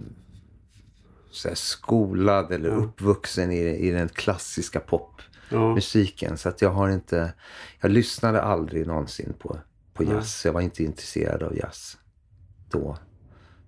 så 1.31 1.49
skolad 1.55 2.51
eller 2.51 2.69
Ja. 2.69 2.75
uppvuxen 2.75 3.51
i, 3.51 3.59
i 3.59 3.91
den 3.91 4.09
klassiska 4.09 4.79
popmusiken. 4.79 6.29
Ja. 6.31 6.37
Så 6.37 6.49
att 6.49 6.61
jag 6.61 6.69
har 6.69 6.89
inte... 6.89 7.33
Jag 7.81 7.91
lyssnade 7.91 8.41
aldrig 8.41 8.87
någonsin 8.87 9.33
på, 9.39 9.57
på 9.93 10.03
jazz. 10.03 10.45
Jag 10.45 10.53
var 10.53 10.61
inte 10.61 10.83
intresserad 10.83 11.43
av 11.43 11.57
jazz 11.57 11.97
då. 12.69 12.97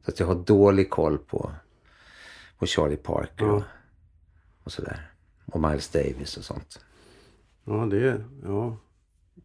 Så 0.05 0.11
att 0.11 0.19
jag 0.19 0.27
har 0.27 0.35
dålig 0.35 0.89
koll 0.89 1.17
på, 1.17 1.51
på 2.59 2.65
Charlie 2.65 2.97
Parker 2.97 3.45
Ja. 3.45 3.51
och, 3.51 3.63
och 4.63 4.71
sådär. 4.71 5.11
Och 5.45 5.61
Miles 5.61 5.89
Davis 5.89 6.37
och 6.37 6.43
sånt. 6.43 6.85
Ja, 7.63 7.73
det, 7.73 8.23
ja, 8.43 8.77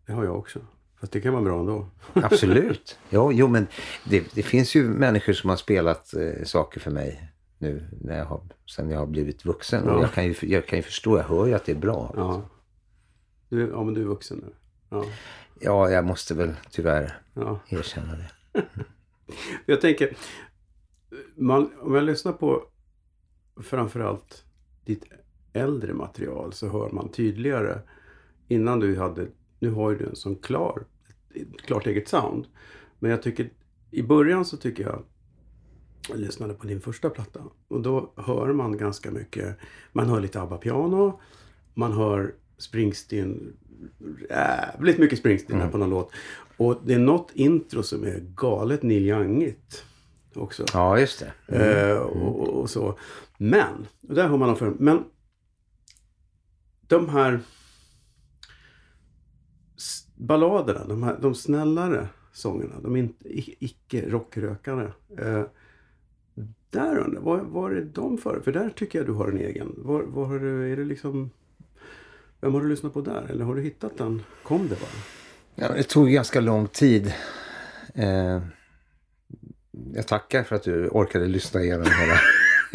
det 0.06 0.12
har 0.12 0.24
jag 0.24 0.38
också. 0.38 0.60
Fast 1.00 1.12
det 1.12 1.20
kan 1.20 1.32
vara 1.32 1.42
bra 1.42 1.60
ändå. 1.60 1.88
Absolut. 2.12 2.98
Jo, 3.10 3.32
jo 3.32 3.48
men 3.48 3.66
det, 4.04 4.34
det 4.34 4.42
finns 4.42 4.74
ju 4.74 4.84
människor 4.88 5.32
som 5.32 5.50
har 5.50 5.56
spelat 5.56 6.14
eh, 6.14 6.44
saker 6.44 6.80
för 6.80 6.90
mig 6.90 7.32
nu 7.58 7.88
när 8.00 8.18
jag 8.18 8.24
har, 8.24 8.40
sen 8.66 8.90
jag 8.90 8.98
har 8.98 9.06
blivit 9.06 9.44
vuxen. 9.44 9.82
Ja. 9.86 9.92
Och 9.94 10.02
jag 10.02 10.12
kan, 10.12 10.24
ju, 10.24 10.34
jag 10.40 10.66
kan 10.66 10.78
ju 10.78 10.82
förstå, 10.82 11.16
jag 11.16 11.24
hör 11.24 11.46
ju 11.46 11.54
att 11.54 11.64
det 11.64 11.72
är 11.72 11.76
bra. 11.76 12.12
Ja. 12.16 12.42
Du, 13.48 13.68
ja, 13.70 13.84
men 13.84 13.94
du 13.94 14.00
är 14.00 14.06
vuxen 14.06 14.38
nu. 14.38 14.52
Ja. 14.88 15.04
Ja, 15.60 15.90
jag 15.90 16.04
måste 16.04 16.34
väl 16.34 16.54
tyvärr 16.70 17.20
ja. 17.34 17.60
erkänna 17.68 18.16
det. 18.16 18.30
Jag 19.66 19.80
tänker, 19.80 20.16
man, 21.34 21.70
om 21.80 21.94
jag 21.94 22.04
lyssnar 22.04 22.32
på 22.32 22.62
framförallt 23.62 24.44
ditt 24.84 25.04
äldre 25.52 25.94
material 25.94 26.52
så 26.52 26.68
hör 26.68 26.90
man 26.90 27.08
tydligare 27.08 27.78
innan 28.48 28.80
du 28.80 28.96
hade, 28.98 29.26
nu 29.58 29.70
har 29.70 29.90
ju 29.90 29.98
du 29.98 30.06
en 30.06 30.16
sån 30.16 30.36
klar, 30.36 30.84
ett 31.34 31.62
klart 31.62 31.86
eget 31.86 32.08
sound. 32.08 32.46
Men 32.98 33.10
jag 33.10 33.22
tycker, 33.22 33.50
i 33.90 34.02
början 34.02 34.44
så 34.44 34.56
tycker 34.56 34.82
jag, 34.82 35.02
jag 36.08 36.18
lyssnade 36.18 36.54
på 36.54 36.66
din 36.66 36.80
första 36.80 37.10
platta 37.10 37.42
och 37.68 37.82
då 37.82 38.12
hör 38.16 38.52
man 38.52 38.76
ganska 38.76 39.10
mycket, 39.10 39.56
man 39.92 40.08
hör 40.08 40.20
lite 40.20 40.40
ABBA-piano, 40.40 41.20
man 41.74 41.92
hör 41.92 42.34
Springsteen, 42.58 43.56
jävligt 44.30 44.98
mycket 44.98 45.18
Springsteen 45.18 45.60
här 45.60 45.68
på 45.68 45.78
någon 45.78 45.90
låt. 45.90 46.12
Och 46.56 46.80
det 46.84 46.94
är 46.94 46.98
något 46.98 47.30
intro 47.34 47.82
som 47.82 48.04
är 48.04 48.20
galet 48.34 48.82
Neil 48.82 49.02
Youngigt 49.06 49.84
också. 50.34 50.64
Ja, 50.72 50.98
just 50.98 51.24
det. 51.46 51.56
Eh, 51.90 51.98
och, 51.98 52.48
och 52.48 52.70
så. 52.70 52.98
Men, 53.38 53.86
och 54.08 54.14
där 54.14 54.28
har 54.28 54.38
man 54.38 54.48
dem 54.48 54.56
för, 54.56 54.70
men 54.78 55.04
de 56.86 57.08
här 57.08 57.40
balladerna, 60.14 60.84
de, 60.86 61.02
här, 61.02 61.18
de 61.20 61.34
snällare 61.34 62.08
sångerna, 62.32 62.80
de 62.80 62.96
inte, 62.96 63.28
i- 63.28 63.56
icke 63.60 64.08
rockrökare. 64.10 64.92
Eh, 65.18 65.42
där 66.70 66.98
undrar 66.98 67.20
vad, 67.20 67.40
vad 67.46 67.72
är 67.76 67.80
de 67.94 68.18
för? 68.18 68.40
För 68.44 68.52
där 68.52 68.70
tycker 68.70 68.98
jag 68.98 69.06
du 69.08 69.12
har 69.12 69.28
en 69.28 69.38
egen. 69.38 69.74
Var, 69.76 70.02
var 70.02 70.26
har 70.26 70.38
du, 70.38 70.72
är 70.72 70.76
det 70.76 70.84
liksom... 70.84 71.30
Vem 72.40 72.54
har 72.54 72.60
du 72.60 72.68
lyssnat 72.68 72.92
på 72.94 73.00
där? 73.00 73.26
Eller 73.30 73.44
har 73.44 73.54
du 73.54 73.62
hittat 73.62 73.98
den? 73.98 74.22
Kom 74.42 74.62
det 74.68 74.80
bara? 74.80 74.90
Ja, 75.54 75.68
det 75.68 75.82
tog 75.82 76.10
ganska 76.10 76.40
lång 76.40 76.68
tid. 76.68 77.12
Eh, 77.94 78.40
jag 79.94 80.06
tackar 80.06 80.42
för 80.42 80.56
att 80.56 80.62
du 80.62 80.88
orkade 80.88 81.26
lyssna 81.26 81.62
igenom 81.62 81.86
hela 82.00 82.20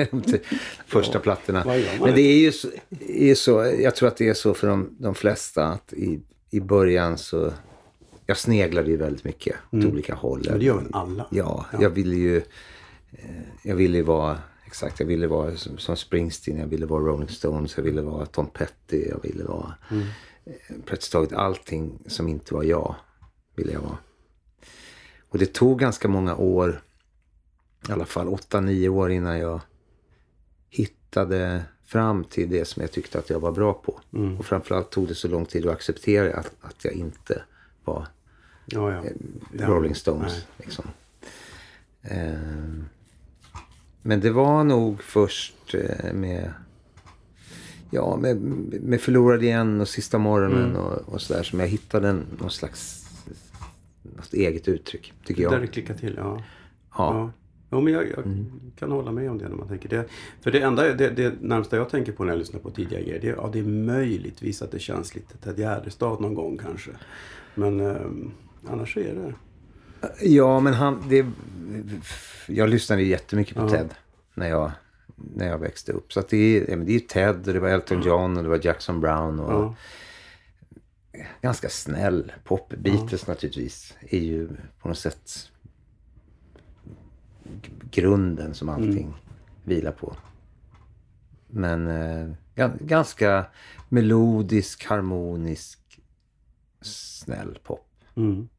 första 0.85 1.19
plattorna. 1.19 1.63
Men 2.01 2.15
det 2.15 2.21
är 2.21 2.37
ju 2.39 2.51
så, 2.51 2.67
är 3.09 3.35
så, 3.35 3.73
jag 3.79 3.95
tror 3.95 4.07
att 4.07 4.17
det 4.17 4.29
är 4.29 4.33
så 4.33 4.53
för 4.53 4.67
de, 4.67 4.95
de 4.99 5.15
flesta 5.15 5.65
att 5.67 5.93
i, 5.93 6.19
i 6.51 6.59
början 6.59 7.17
så, 7.17 7.53
jag 8.25 8.37
sneglade 8.37 8.89
ju 8.91 8.97
väldigt 8.97 9.23
mycket 9.23 9.55
åt 9.71 9.85
olika 9.85 10.15
håll. 10.15 10.45
Men 10.49 10.59
det 10.59 10.65
gör 10.65 10.75
väl 10.77 10.89
alla? 10.93 11.27
Ja, 11.31 11.65
Ja. 11.71 11.81
jag 11.81 11.89
ville 11.89 12.15
ju, 12.15 12.37
eh, 13.11 13.41
jag 13.63 13.75
ville 13.75 14.03
vara, 14.03 14.37
exakt, 14.65 14.99
jag 14.99 15.07
ville 15.07 15.27
vara 15.27 15.55
som, 15.55 15.77
som 15.77 15.95
Springsteen, 15.95 16.57
jag 16.59 16.67
ville 16.67 16.85
vara 16.85 17.03
Rolling 17.03 17.29
Stones, 17.29 17.77
jag 17.77 17.83
ville 17.83 18.01
vara 18.01 18.25
Tom 18.25 18.47
Petty, 18.47 19.05
jag 19.09 19.19
ville 19.23 19.43
vara 19.43 19.73
Mm. 19.91 20.03
Eh, 20.49 20.75
praktiskt 20.85 21.11
taget 21.11 21.33
allting 21.33 21.99
som 22.07 22.27
inte 22.27 22.53
var 22.53 22.63
jag, 22.63 22.95
ville 23.55 23.71
jag 23.71 23.81
vara. 23.81 23.97
Och 25.29 25.37
det 25.37 25.53
tog 25.53 25.79
ganska 25.79 26.07
många 26.07 26.35
år, 26.35 26.81
i 27.89 27.91
alla 27.91 28.05
fall 28.05 28.27
8-9 28.27 28.87
år 28.87 29.11
innan 29.11 29.39
jag 29.39 29.61
hittade 30.69 31.63
fram 31.85 32.23
till 32.23 32.49
det 32.49 32.65
som 32.65 32.81
jag 32.81 32.91
tyckte 32.91 33.19
att 33.19 33.29
jag 33.29 33.39
var 33.39 33.51
bra 33.51 33.73
på. 33.73 33.99
Mm. 34.13 34.37
Och 34.37 34.45
framförallt 34.45 34.89
tog 34.89 35.07
det 35.07 35.15
så 35.15 35.27
lång 35.27 35.45
tid 35.45 35.65
att 35.65 35.73
acceptera 35.73 36.37
att, 36.37 36.51
att 36.61 36.85
jag 36.85 36.93
inte 36.93 37.43
var 37.83 38.07
Ja, 38.71 38.93
ja. 38.93 39.03
Ja. 39.57 39.67
Rolling 39.67 39.95
Stones. 39.95 40.33
Nej. 40.33 40.45
Liksom. 40.57 40.85
Eh, 42.01 42.83
men 44.01 44.19
det 44.19 44.31
var 44.31 44.63
nog 44.63 45.03
först 45.03 45.75
eh, 45.75 46.13
med, 46.13 46.53
ja, 47.91 48.17
med, 48.17 48.41
med 48.81 49.01
Förlorad 49.01 49.43
igen 49.43 49.81
och 49.81 49.87
Sista 49.87 50.17
morgonen 50.17 50.65
Mm. 50.69 50.75
och, 50.81 51.13
och 51.13 51.21
sådär 51.21 51.43
som 51.43 51.59
jag 51.59 51.67
hittade 51.67 52.09
en, 52.09 52.25
någon 52.39 52.49
slags 52.51 53.05
något 54.17 54.33
eget 54.33 54.67
uttryck, 54.67 55.13
tycker 55.25 55.43
jag. 55.43 55.51
Där 55.51 55.59
det 55.59 55.67
klickar 55.67 55.93
till, 55.93 56.13
ja. 56.17 56.43
Ja. 56.97 57.13
Ja. 57.13 57.31
Ja, 57.71 57.81
men 57.81 57.93
jag, 57.93 58.09
jag 58.09 58.23
kan 58.79 58.91
hålla 58.91 59.11
med 59.11 59.31
om 59.31 59.37
det 59.37 59.49
när 59.49 59.55
man 59.55 59.67
tänker 59.67 59.89
det. 59.89 60.05
För 60.41 60.51
det 60.51 60.59
enda, 60.61 60.93
det, 60.93 61.09
det 61.09 61.33
närmsta 61.41 61.77
jag 61.77 61.89
tänker 61.89 62.11
på 62.11 62.23
när 62.23 62.31
jag 62.31 62.39
lyssnar 62.39 62.59
på 62.59 62.69
tidiga 62.71 62.99
grejer, 62.99 63.19
det, 63.21 63.27
är- 63.29 63.35
ja, 63.35 63.49
det 63.53 63.59
är 63.59 63.63
möjligtvis 63.63 64.61
att 64.61 64.71
det 64.71 64.79
känns 64.79 65.15
lite 65.15 65.37
Ted 65.37 65.59
Gärdestad 65.59 66.21
någon 66.21 66.33
gång 66.33 66.57
kanske. 66.57 66.91
Men 67.55 67.79
ehm, 67.79 68.31
annars 68.69 68.97
är 68.97 69.15
det... 69.15 69.33
Ja, 70.21 70.59
men 70.59 70.73
han... 70.73 71.03
Det, 71.09 71.25
jag 72.47 72.69
lyssnade 72.69 73.03
jättemycket 73.03 73.55
på 73.55 73.61
Ja. 73.61 73.69
Ted 73.69 73.89
när 74.33 74.49
jag, 74.49 74.71
när 75.35 75.47
jag 75.47 75.57
växte 75.57 75.91
upp. 75.91 76.13
Så 76.13 76.19
att 76.19 76.29
det, 76.29 76.37
är, 76.37 76.69
ja, 76.69 76.75
det 76.75 76.95
är 76.95 76.99
Ted 76.99 77.47
och 77.47 77.53
det 77.53 77.59
var 77.59 77.69
Elton 77.69 78.01
John 78.01 78.37
och 78.37 78.43
det 78.43 78.49
var 78.49 78.59
Jackson 78.63 79.01
Brown 79.01 79.39
och 79.39 79.73
Ja, 81.11 81.25
ganska 81.41 81.69
snäll 81.69 82.31
pop. 82.43 82.73
Beatles 82.77 83.27
naturligtvis 83.27 83.95
är 84.01 84.19
ju 84.19 84.49
på 84.79 84.87
något 84.87 84.97
sätt 84.97 85.51
grunden 87.91 88.53
som 88.53 88.69
allting 88.69 89.13
vilar 89.63 89.91
på. 89.91 90.15
Men 91.47 91.87
eh, 91.87 92.35
ga- 92.55 92.83
ganska 92.83 93.45
melodisk, 93.89 94.85
harmonisk, 94.85 96.01
snäll 96.81 97.59
pop. 97.63 97.87
mm. 98.15 98.49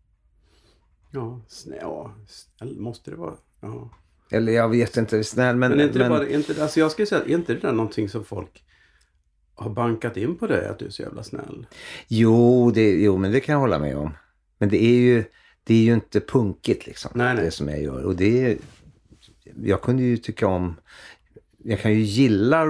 ja, 1.10 1.40
snä, 1.48 1.76
ja 1.80 2.14
snäll 2.26 2.80
måste 2.80 3.10
det 3.10 3.16
vara. 3.16 3.34
Ja. 3.60 3.88
Eller 4.30 4.52
jag 4.52 4.68
vet 4.68 4.96
inte, 4.96 5.24
snäll 5.24 5.56
men... 5.56 5.70
Men, 5.70 5.80
inte 5.80 5.98
men 5.98 6.08
bara, 6.08 6.28
inte, 6.28 6.62
alltså 6.62 6.80
jag 6.80 6.90
skulle 6.90 7.06
säga, 7.06 7.22
är 7.22 7.28
inte 7.28 7.54
det 7.54 7.60
där 7.60 7.72
någonting 7.72 8.08
som 8.08 8.24
folk 8.24 8.64
har 9.54 9.70
bankat 9.70 10.16
in 10.16 10.36
på 10.36 10.46
dig, 10.46 10.66
att 10.66 10.78
du 10.78 10.86
är 10.86 10.90
så 10.90 11.02
jävla 11.02 11.22
snäll? 11.22 11.66
jo, 12.08 12.70
det, 12.70 12.90
jo, 12.90 13.16
men 13.16 13.32
det 13.32 13.40
kan 13.40 13.52
jag 13.52 13.60
hålla 13.60 13.78
med 13.78 13.96
om. 13.96 14.10
Men 14.58 14.68
det 14.68 14.84
är 14.84 14.96
ju, 14.96 15.24
det 15.64 15.74
är 15.74 15.82
ju 15.82 15.94
inte 15.94 16.20
punkigt 16.20 16.86
liksom. 16.86 17.10
Nej, 17.14 17.34
nej. 17.34 17.44
Det 17.44 17.50
som 17.50 17.68
jag 17.68 17.82
gör. 17.82 18.04
Och 18.04 18.16
det 18.16 18.44
är, 18.44 18.56
jag 19.62 19.82
kunde 19.82 20.02
ju 20.02 20.16
tycka 20.16 20.46
om 20.46 20.76
jag 21.64 21.80
kan 21.80 21.92
ju 21.92 22.00
gilla 22.00 22.64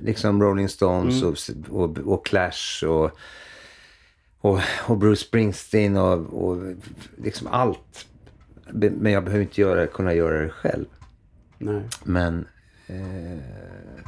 liksom 0.00 0.42
Rolling 0.42 0.68
Stones 0.68 1.22
mm. 1.22 1.64
och, 1.70 1.82
och, 1.82 1.98
och, 1.98 2.26
Clash 2.26 2.84
och, 2.86 3.10
och, 4.38 4.60
och 4.86 4.98
Bruce 4.98 5.24
Springsteen 5.24 5.96
och, 5.96 6.48
och 6.48 6.62
liksom 7.16 7.46
allt. 7.46 8.06
Men 8.72 9.12
jag 9.12 9.24
behöver 9.24 9.42
inte 9.42 9.60
göra, 9.60 9.86
kunna 9.86 10.14
göra 10.14 10.42
det 10.42 10.48
själv. 10.48 10.86
Nej. 11.58 11.88
Men... 12.04 12.46
Eh, 12.86 14.04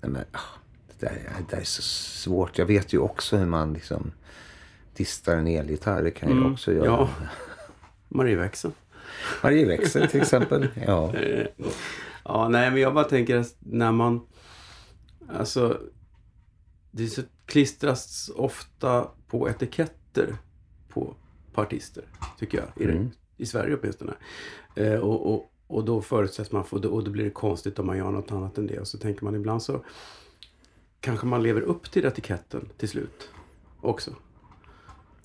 men, 0.00 0.16
oh, 0.16 0.40
det, 0.86 1.06
där, 1.06 1.32
det 1.38 1.56
där 1.56 1.60
är 1.60 1.64
så 1.64 1.82
svårt. 1.82 2.58
Jag 2.58 2.66
vet 2.66 2.92
ju 2.92 2.98
också 2.98 3.36
hur 3.36 3.46
man 3.46 3.72
liksom 3.72 4.12
distar 4.96 5.36
en 5.36 5.46
elgitarr. 5.46 6.02
Det 6.02 6.10
kan 6.10 6.28
jag 6.28 6.38
mm. 6.38 6.52
också 6.52 6.72
göra. 6.72 6.86
Ja. 6.86 7.08
Marieväxeln. 8.08 8.74
Marieväxeln 9.42 10.08
till 10.08 10.20
exempel. 10.20 10.68
Ja. 10.86 11.14
ja, 12.24 12.48
nej 12.48 12.70
men 12.70 12.80
jag 12.80 12.94
bara 12.94 13.04
tänker 13.04 13.36
att 13.36 13.56
när 13.58 13.92
man... 13.92 14.26
Alltså... 15.28 15.80
Det 16.92 17.06
så 17.06 17.22
klistras 17.46 18.30
ofta 18.36 19.08
på 19.26 19.48
etiketter 19.48 20.36
på, 20.88 21.14
på 21.52 21.60
artister, 21.60 22.04
tycker 22.38 22.58
jag. 22.58 22.88
I, 22.88 22.90
mm. 22.90 23.10
I 23.40 23.46
Sverige 23.46 23.76
åtminstone. 23.80 24.12
Eh, 24.74 24.94
och, 24.94 25.34
och, 25.34 25.52
och 25.66 25.84
då 25.84 26.02
förutsätts 26.02 26.52
man, 26.52 26.64
för, 26.64 26.86
och 26.86 27.04
då 27.04 27.10
blir 27.10 27.24
det 27.24 27.30
konstigt 27.30 27.78
om 27.78 27.86
man 27.86 27.98
gör 27.98 28.10
något 28.10 28.32
annat 28.32 28.58
än 28.58 28.66
det. 28.66 28.78
Och 28.78 28.88
så 28.88 28.98
tänker 28.98 29.24
man 29.24 29.34
ibland 29.34 29.62
så 29.62 29.84
kanske 31.00 31.26
man 31.26 31.42
lever 31.42 31.60
upp 31.60 31.90
till 31.90 32.04
etiketten 32.04 32.68
till 32.76 32.88
slut 32.88 33.30
också. 33.80 34.10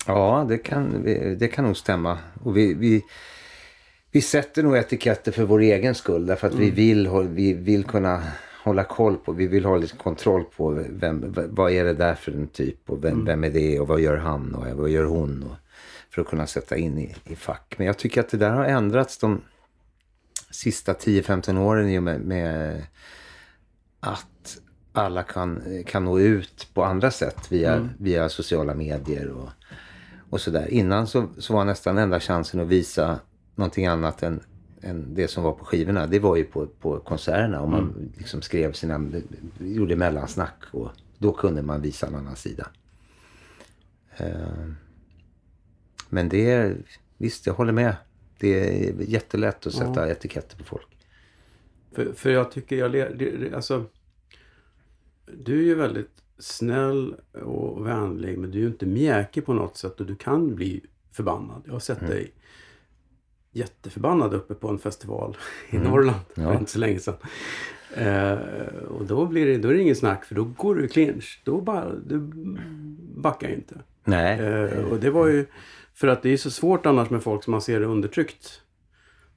Ja, 0.06 0.46
det 0.48 0.58
kan, 0.58 1.02
det 1.38 1.48
kan 1.48 1.64
nog 1.64 1.76
stämma. 1.76 2.18
Och 2.42 2.56
vi, 2.56 2.74
vi, 2.74 3.04
vi 4.10 4.20
sätter 4.20 4.62
nog 4.62 4.76
etiketter 4.76 5.32
för 5.32 5.44
vår 5.44 5.60
egen 5.60 5.94
skull. 5.94 6.26
Därför 6.26 6.46
att 6.46 6.52
mm. 6.52 6.64
vi, 6.64 6.70
vill, 6.70 7.08
vi 7.28 7.52
vill 7.52 7.84
kunna 7.84 8.22
hålla 8.64 8.84
koll 8.84 9.16
på, 9.16 9.32
vi 9.32 9.46
vill 9.46 9.64
ha 9.64 9.76
lite 9.76 9.96
kontroll 9.96 10.44
på 10.56 10.84
vem, 10.88 11.34
vad 11.50 11.72
är 11.72 11.84
det 11.84 11.94
där 11.94 12.14
för 12.14 12.32
en 12.32 12.48
typ 12.48 12.90
och 12.90 13.04
vem, 13.04 13.12
mm. 13.12 13.24
vem 13.24 13.44
är 13.44 13.50
det 13.50 13.80
och 13.80 13.88
vad 13.88 14.00
gör 14.00 14.16
han 14.16 14.54
och 14.54 14.76
vad 14.76 14.90
gör 14.90 15.04
hon. 15.04 15.42
Och, 15.42 15.56
för 16.16 16.22
att 16.22 16.28
kunna 16.28 16.46
sätta 16.46 16.76
in 16.76 16.98
i, 16.98 17.14
i 17.24 17.36
fack. 17.36 17.74
Men 17.78 17.86
jag 17.86 17.98
tycker 17.98 18.20
att 18.20 18.28
det 18.28 18.36
där 18.36 18.50
har 18.50 18.64
ändrats 18.64 19.18
de 19.18 19.42
sista 20.50 20.92
10-15 20.92 21.58
åren 21.58 21.88
i 21.88 21.98
och 21.98 22.02
med, 22.02 22.20
med 22.20 22.82
att 24.00 24.58
alla 24.92 25.22
kan, 25.22 25.62
kan 25.86 26.04
nå 26.04 26.18
ut 26.18 26.68
på 26.74 26.84
andra 26.84 27.10
sätt 27.10 27.52
via, 27.52 27.74
mm. 27.74 27.88
via 27.98 28.28
sociala 28.28 28.74
medier 28.74 29.28
och, 29.28 29.48
och 30.30 30.40
sådär. 30.40 30.68
Innan 30.68 31.06
så, 31.06 31.28
så 31.38 31.52
var 31.52 31.64
nästan 31.64 31.98
enda 31.98 32.20
chansen 32.20 32.60
att 32.60 32.68
visa 32.68 33.18
någonting 33.54 33.86
annat 33.86 34.22
än, 34.22 34.40
än 34.80 35.14
det 35.14 35.28
som 35.28 35.44
var 35.44 35.52
på 35.52 35.64
skivorna. 35.64 36.06
Det 36.06 36.18
var 36.18 36.36
ju 36.36 36.44
på, 36.44 36.66
på 36.66 36.98
konserterna. 36.98 37.60
Om 37.60 37.70
man 37.70 37.80
mm. 37.80 38.12
liksom 38.16 38.42
skrev 38.42 38.72
sina, 38.72 39.10
gjorde 39.58 39.96
mellansnack 39.96 40.62
och 40.70 40.90
då 41.18 41.32
kunde 41.32 41.62
man 41.62 41.80
visa 41.80 42.06
en 42.06 42.14
annan 42.14 42.36
sida. 42.36 42.66
Uh, 44.20 44.72
men 46.08 46.28
det 46.28 46.50
är, 46.50 46.76
visst 47.16 47.46
jag 47.46 47.54
håller 47.54 47.72
med. 47.72 47.96
Det 48.38 48.88
är 48.88 48.94
jättelätt 49.00 49.66
att 49.66 49.72
sätta 49.72 50.06
ja. 50.06 50.12
etiketter 50.12 50.56
på 50.56 50.64
folk. 50.64 50.88
För, 51.92 52.12
för 52.12 52.30
jag 52.30 52.50
tycker 52.50 52.76
jag, 52.76 53.54
alltså 53.54 53.84
du 55.26 55.58
är 55.58 55.64
ju 55.64 55.74
väldigt 55.74 56.22
snäll 56.38 57.14
och 57.42 57.86
vänlig 57.86 58.38
men 58.38 58.50
du 58.50 58.58
är 58.58 58.62
ju 58.62 58.68
inte 58.68 58.86
mjäkig 58.86 59.46
på 59.46 59.54
något 59.54 59.76
sätt 59.76 60.00
och 60.00 60.06
du 60.06 60.16
kan 60.16 60.54
bli 60.54 60.84
förbannad. 61.12 61.62
Jag 61.66 61.72
har 61.72 61.80
sett 61.80 61.98
mm. 61.98 62.10
dig 62.10 62.32
jätteförbannad 63.52 64.34
uppe 64.34 64.54
på 64.54 64.68
en 64.68 64.78
festival 64.78 65.36
i 65.70 65.76
mm. 65.76 65.88
Norrland 65.88 66.20
för 66.34 66.58
inte 66.58 66.70
så 66.70 66.78
länge 66.78 66.98
sedan. 66.98 67.14
Eh, 67.94 68.38
och 68.88 69.06
då, 69.06 69.26
blir 69.26 69.46
det, 69.46 69.58
då 69.58 69.68
är 69.68 69.74
det 69.74 69.82
ingen 69.82 69.96
snack 69.96 70.24
för 70.24 70.34
då 70.34 70.44
går 70.44 70.74
du 70.74 70.84
i 70.84 70.88
clinch. 70.88 71.42
Då 71.44 71.60
bara, 71.60 71.92
du 72.06 72.18
backar 73.16 73.48
inte. 73.48 73.74
Nej. 74.04 74.40
Eh, 74.40 74.84
och 74.84 75.00
det 75.00 75.10
var 75.10 75.26
ju 75.26 75.46
för 75.96 76.08
att 76.08 76.22
det 76.22 76.32
är 76.32 76.36
så 76.36 76.50
svårt 76.50 76.86
annars 76.86 77.10
med 77.10 77.22
folk 77.22 77.44
som 77.44 77.50
man 77.50 77.60
ser 77.60 77.80
undertryckt. 77.80 78.60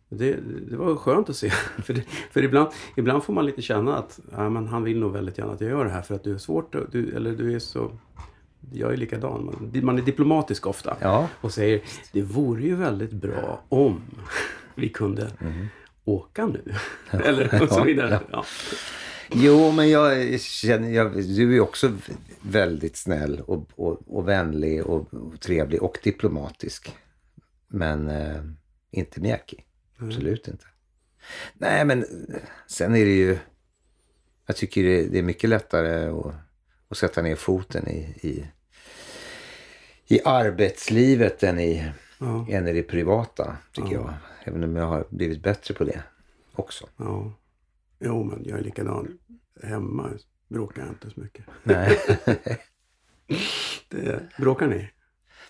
Det, 0.10 0.38
det 0.70 0.78
var 0.78 0.96
skönt 0.96 1.30
att 1.30 1.36
se. 1.36 1.50
För, 1.84 1.94
det, 1.94 2.04
för 2.32 2.44
ibland, 2.44 2.70
ibland 2.98 3.24
får 3.24 3.34
man 3.34 3.46
lite 3.46 3.62
känna 3.62 3.98
att 3.98 4.20
ja, 4.32 4.50
men 4.50 4.68
han 4.68 4.84
vill 4.84 5.00
nog 5.00 5.12
väldigt 5.12 5.38
gärna 5.38 5.54
att 5.54 5.62
jag 5.62 5.70
gör 5.70 5.86
det 5.86 5.92
här 5.92 6.02
för 6.02 6.16
att 6.16 6.24
du 6.24 6.34
är 6.34 6.38
svårt, 6.38 6.76
du, 6.92 7.16
eller 7.16 7.32
du 7.32 7.56
är 7.56 7.60
så... 7.60 7.92
Jag 8.74 8.94
är 8.94 8.98
likadan. 8.98 9.46
Man, 9.46 9.86
man 9.86 9.98
är 9.98 10.02
diplomatisk 10.02 10.68
ofta. 10.68 10.98
Ja. 11.02 11.28
Och 11.42 11.54
säger, 11.54 11.82
det 12.12 12.22
vore 12.22 12.64
ju 12.64 12.76
väldigt 12.76 13.12
bra 13.12 13.62
om 13.70 14.02
vi 14.76 14.90
kunde 14.90 15.32
mm. 15.40 15.68
åka 16.06 16.46
nu. 16.46 16.74
eller 17.24 17.64
och 17.64 17.70
så 17.70 17.84
vidare. 17.84 18.20
Ja. 18.32 18.46
Jo, 19.32 19.72
men 19.72 19.90
jag 19.90 20.40
känner, 20.42 20.90
jag, 20.90 21.14
du 21.16 21.56
är 21.56 21.60
också 21.60 21.92
väldigt 22.42 22.98
snäll 22.98 23.42
och, 23.42 23.70
och, 23.76 24.18
och 24.18 24.28
vänlig 24.28 24.86
och, 24.86 25.14
och, 25.14 25.40
trevlig 25.40 25.84
och 25.84 26.00
diplomatisk. 26.04 26.96
Men 27.68 28.08
eh, 28.08 28.42
inte 28.92 29.22
mjäkig. 29.22 29.66
Mm. 29.98 30.10
Absolut 30.10 30.48
inte. 30.48 30.66
Nej, 31.54 31.86
men 31.86 32.06
sen 32.68 32.96
är 32.96 33.06
det 33.06 33.16
ju... 33.16 33.38
Jag 34.46 34.56
tycker 34.56 34.84
det, 34.84 35.08
det 35.08 35.20
är 35.20 35.24
mycket 35.24 35.50
lättare 35.50 36.10
att, 36.10 36.34
att 36.88 36.98
sätta 36.98 37.22
ner 37.22 37.36
foten 37.36 37.88
i, 37.88 38.16
i, 38.22 38.46
i 40.08 40.20
arbetslivet 40.26 41.44
än 41.44 41.60
i, 41.60 41.92
ja. 42.20 42.48
än 42.50 42.68
i 42.68 42.74
det 42.74 42.84
privata, 42.84 43.58
tycker 43.74 43.94
ja. 43.94 44.00
jag. 44.02 44.14
Även 44.44 44.64
om 44.64 44.76
jag 44.76 44.86
har 44.86 45.08
blivit 45.10 45.44
bättre 45.44 45.74
på 45.74 45.84
det 45.84 46.04
också. 46.56 46.90
Ja. 46.98 47.34
Jo, 48.00 48.24
men 48.24 48.44
jag 48.46 48.60
är 48.60 48.64
likadan. 48.64 49.18
Hemma 49.64 50.10
bråkar 50.50 50.82
jag 50.82 50.90
inte 50.90 51.10
så 51.10 51.20
mycket. 51.20 51.46
Nej. 51.64 52.00
det, 53.90 54.30
bråkar 54.38 54.68
ni? 54.68 54.90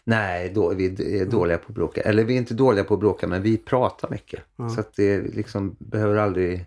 Nej, 0.04 0.52
då, 0.56 0.74
vi 0.74 1.20
är 1.20 1.26
dåliga 1.26 1.58
på 1.58 1.66
att 1.68 1.76
bråka. 1.76 2.02
Eller 2.02 2.24
vi 2.24 2.34
är 2.34 2.38
inte 2.38 2.54
dåliga 2.54 2.84
på 2.84 2.94
att 2.94 3.00
bråka, 3.00 3.28
men 3.28 3.42
vi 3.42 3.58
pratar 3.58 4.10
mycket. 4.10 4.44
Ja. 4.56 4.70
Så 4.70 4.80
att 4.80 4.94
det 4.96 5.22
liksom 5.22 5.76
behöver 5.80 6.16
aldrig 6.16 6.66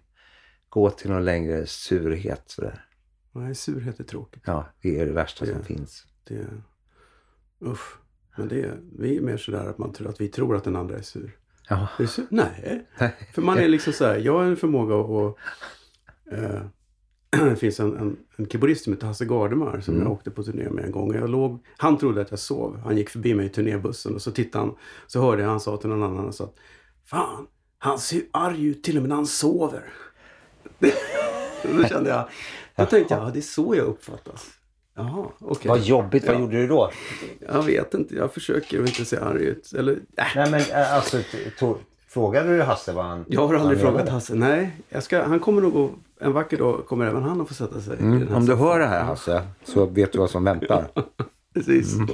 gå 0.69 0.91
till 0.91 1.11
någon 1.11 1.25
längre 1.25 1.67
surhet 1.67 2.43
sådär. 2.47 2.87
Nej, 3.33 3.55
surhet 3.55 4.01
är 4.01 4.05
tråkigt. 4.05 4.43
Ja, 4.47 4.67
det 4.81 5.01
är 5.01 5.07
det 5.07 5.13
värsta 5.13 5.45
det, 5.45 5.53
som 5.53 5.65
finns. 5.65 6.07
Det, 6.25 6.47
usch. 7.67 7.99
Men 8.37 8.49
det, 8.49 8.71
vi 8.99 9.17
är 9.17 9.21
mer 9.21 9.37
sådär 9.37 9.69
att 9.69 9.79
man 9.79 9.93
tror 9.93 10.09
att 10.09 10.21
vi 10.21 10.29
tror 10.29 10.57
att 10.57 10.65
den 10.65 10.77
andra 10.77 10.97
är 10.97 11.03
sur. 11.03 11.37
Ja. 11.69 11.89
Är 11.99 12.07
sur? 12.07 12.27
Nej. 12.31 12.87
För 13.35 13.43
man 13.43 13.59
är 13.59 13.69
liksom 13.69 13.93
så 13.93 14.05
här, 14.05 14.19
jag 14.19 14.33
har 14.33 14.45
en 14.45 14.57
förmåga 14.57 14.95
att... 14.97 15.37
Eh, 16.33 16.63
det 17.33 17.57
finns 17.61 17.81
en, 17.81 17.97
en, 17.97 18.17
en 18.37 18.49
keyboardist 18.49 18.85
som 18.85 18.93
heter 18.93 19.07
Hasse 19.07 19.25
Gardemar 19.25 19.81
som 19.81 19.95
mm. 19.95 20.07
jag 20.07 20.13
åkte 20.13 20.31
på 20.31 20.43
turné 20.43 20.71
med 20.71 20.85
en 20.85 20.93
gång. 20.93 21.15
Jag 21.15 21.31
låg, 21.31 21.65
han 21.77 21.99
trodde 21.99 22.21
att 22.21 22.31
jag 22.31 22.39
sov. 22.39 22.81
Han 22.85 22.97
gick 22.97 23.11
förbi 23.11 23.35
mig 23.35 23.47
i 23.47 23.49
turnébussen 23.49 24.15
och 24.15 24.23
så 24.23 24.31
tittade 24.31 24.65
han. 24.65 24.75
Så 25.07 25.21
hörde 25.21 25.43
jag 25.43 25.49
han 25.49 25.61
sa 25.61 25.77
till 25.77 25.91
någon 25.91 26.03
annan 26.03 26.27
och 26.27 26.35
sa 26.35 26.45
att 26.45 26.57
Fan, 27.05 27.47
han 27.79 27.99
ser 27.99 28.17
ju 28.17 28.27
arg 28.31 28.67
ut 28.67 28.83
till 28.83 28.97
och 28.97 29.03
med 29.03 29.09
när 29.09 29.17
han 29.17 29.27
sover. 29.27 29.85
då 31.63 31.85
kände 31.85 32.11
jag, 32.11 32.29
då 32.77 32.87
tänkte 32.87 33.15
jag, 33.15 33.27
ja, 33.27 33.31
det 33.31 33.39
är 33.39 33.41
så 33.41 33.75
jag 33.77 33.87
uppfattas. 33.87 34.47
Jaha, 34.95 35.27
okay. 35.39 35.69
Vad 35.69 35.81
jobbigt, 35.81 36.27
vad 36.27 36.37
ja. 36.37 36.41
gjorde 36.41 36.57
du 36.57 36.67
då? 36.67 36.91
Jag 37.53 37.63
vet 37.63 37.95
inte, 37.95 38.15
jag 38.15 38.35
försöker 38.35 38.81
inte 38.81 39.05
se 39.05 39.17
arg 39.17 39.45
ut. 39.45 39.73
Eller, 39.73 39.93
äh. 39.93 40.25
Nej 40.37 40.51
men 40.51 40.61
äh, 40.61 40.95
alltså, 40.95 41.19
frågade 42.09 42.57
du 42.57 42.63
Hasse 42.63 42.93
vad 42.93 43.05
han... 43.05 43.25
Jag 43.29 43.47
har 43.47 43.55
aldrig 43.55 43.81
frågat 43.81 44.09
Hasse, 44.09 44.35
nej. 44.35 44.77
Jag 44.89 45.03
ska, 45.03 45.23
han 45.23 45.41
kommer 45.41 45.63
nog 45.63 45.77
att, 45.77 45.91
en 46.23 46.33
vacker 46.33 46.59
dag 46.59 46.87
kommer 46.87 47.07
även 47.07 47.23
han 47.23 47.41
att 47.41 47.49
få 47.49 47.55
sätta 47.55 47.81
sig 47.81 47.99
mm, 47.99 48.35
Om 48.35 48.47
du 48.47 48.55
hör 48.55 48.79
det 48.79 48.87
här 48.87 49.05
Hasse, 49.05 49.43
så 49.65 49.87
vet 49.87 50.13
du 50.13 50.19
vad 50.19 50.31
som 50.31 50.45
väntar. 50.45 50.91
Precis. 51.55 51.95
Mm. 51.95 52.09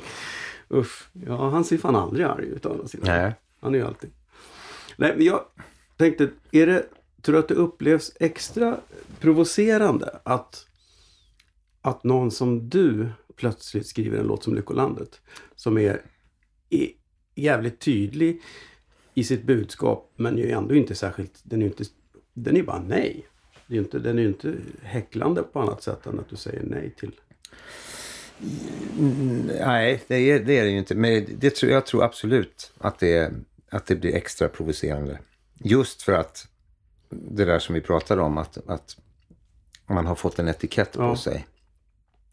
Uff, 0.68 1.10
ja 1.12 1.48
han 1.48 1.64
ser 1.64 1.78
fan 1.78 1.96
aldrig 1.96 2.26
arg 2.26 2.44
ut 2.44 2.66
å 2.66 2.70
andra 2.72 2.88
sidan. 2.88 3.06
Nej. 3.06 3.34
Han 3.60 3.74
är 3.74 3.78
ju 3.78 3.86
alltid... 3.86 4.10
Nej, 4.96 5.14
men 5.16 5.26
jag 5.26 5.40
tänkte, 5.96 6.28
är 6.52 6.66
det, 6.66 6.86
tror 7.22 7.32
du 7.32 7.38
att 7.38 7.48
det 7.48 7.54
upplevs 7.54 8.12
extra 8.20 8.76
provocerande 9.20 10.20
att 10.22 10.64
att 11.82 12.04
någon 12.04 12.30
som 12.30 12.68
du 12.68 13.08
plötsligt 13.36 13.86
skriver 13.86 14.18
en 14.18 14.26
låt 14.26 14.44
som 14.44 14.54
Lyckolandet. 14.54 15.20
Som 15.56 15.78
är, 15.78 16.02
är 16.70 16.88
jävligt 17.34 17.80
tydlig 17.80 18.42
i 19.14 19.24
sitt 19.24 19.44
budskap 19.44 20.12
men 20.16 20.38
ju 20.38 20.50
ändå 20.50 20.74
inte 20.74 20.94
särskilt, 20.94 21.40
den 21.42 21.62
är 21.62 21.64
ju 21.64 21.70
inte, 21.70 21.84
den 22.34 22.56
är 22.56 22.62
bara 22.62 22.82
nej. 22.82 23.26
Det 23.68 23.76
är 23.76 23.78
inte, 23.78 23.98
den 23.98 24.18
är 24.18 24.22
ju 24.22 24.28
inte 24.28 24.54
häcklande 24.82 25.42
på 25.42 25.60
annat 25.60 25.82
sätt 25.82 26.06
än 26.06 26.18
att 26.18 26.28
du 26.28 26.36
säger 26.36 26.62
nej 26.64 26.94
till. 26.98 27.12
Nej, 29.66 30.02
det 30.06 30.14
är 30.16 30.40
det, 30.40 30.58
är 30.58 30.64
det 30.64 30.70
ju 30.70 30.78
inte. 30.78 30.94
Men 30.94 31.26
det 31.38 31.50
tror, 31.50 31.72
jag 31.72 31.86
tror 31.86 32.04
absolut 32.04 32.72
att 32.78 32.98
det, 32.98 33.32
att 33.70 33.86
det 33.86 33.96
blir 33.96 34.14
extra 34.14 34.48
provocerande. 34.48 35.18
Just 35.54 36.02
för 36.02 36.12
att 36.12 36.48
det 37.08 37.44
där 37.44 37.58
som 37.58 37.74
vi 37.74 37.80
pratade 37.80 38.22
om, 38.22 38.38
att, 38.38 38.58
att 38.68 38.96
man 39.86 40.06
har 40.06 40.14
fått 40.14 40.38
en 40.38 40.48
etikett 40.48 40.92
på 40.92 41.02
ja. 41.02 41.16
sig. 41.16 41.46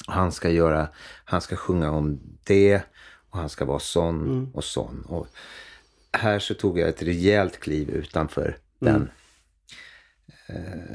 Han 0.08 0.32
ska 0.32 0.50
göra, 0.50 0.88
han 1.26 1.42
ska 1.42 1.56
sjunga 1.56 1.92
om 1.92 2.20
det 2.44 2.82
och 3.30 3.38
han 3.40 3.50
ska 3.50 3.66
vara 3.66 3.80
sån 3.80 4.22
mm. 4.26 4.52
och 4.54 4.64
sån. 4.64 5.02
Och 5.08 5.28
här 6.12 6.40
så 6.40 6.54
tog 6.54 6.80
jag 6.80 6.90
ett 6.90 7.04
rejält 7.04 7.60
kliv 7.60 7.90
utanför 7.90 8.58
den, 8.80 8.96
Mm. 8.96 9.02
eh, 9.02 9.08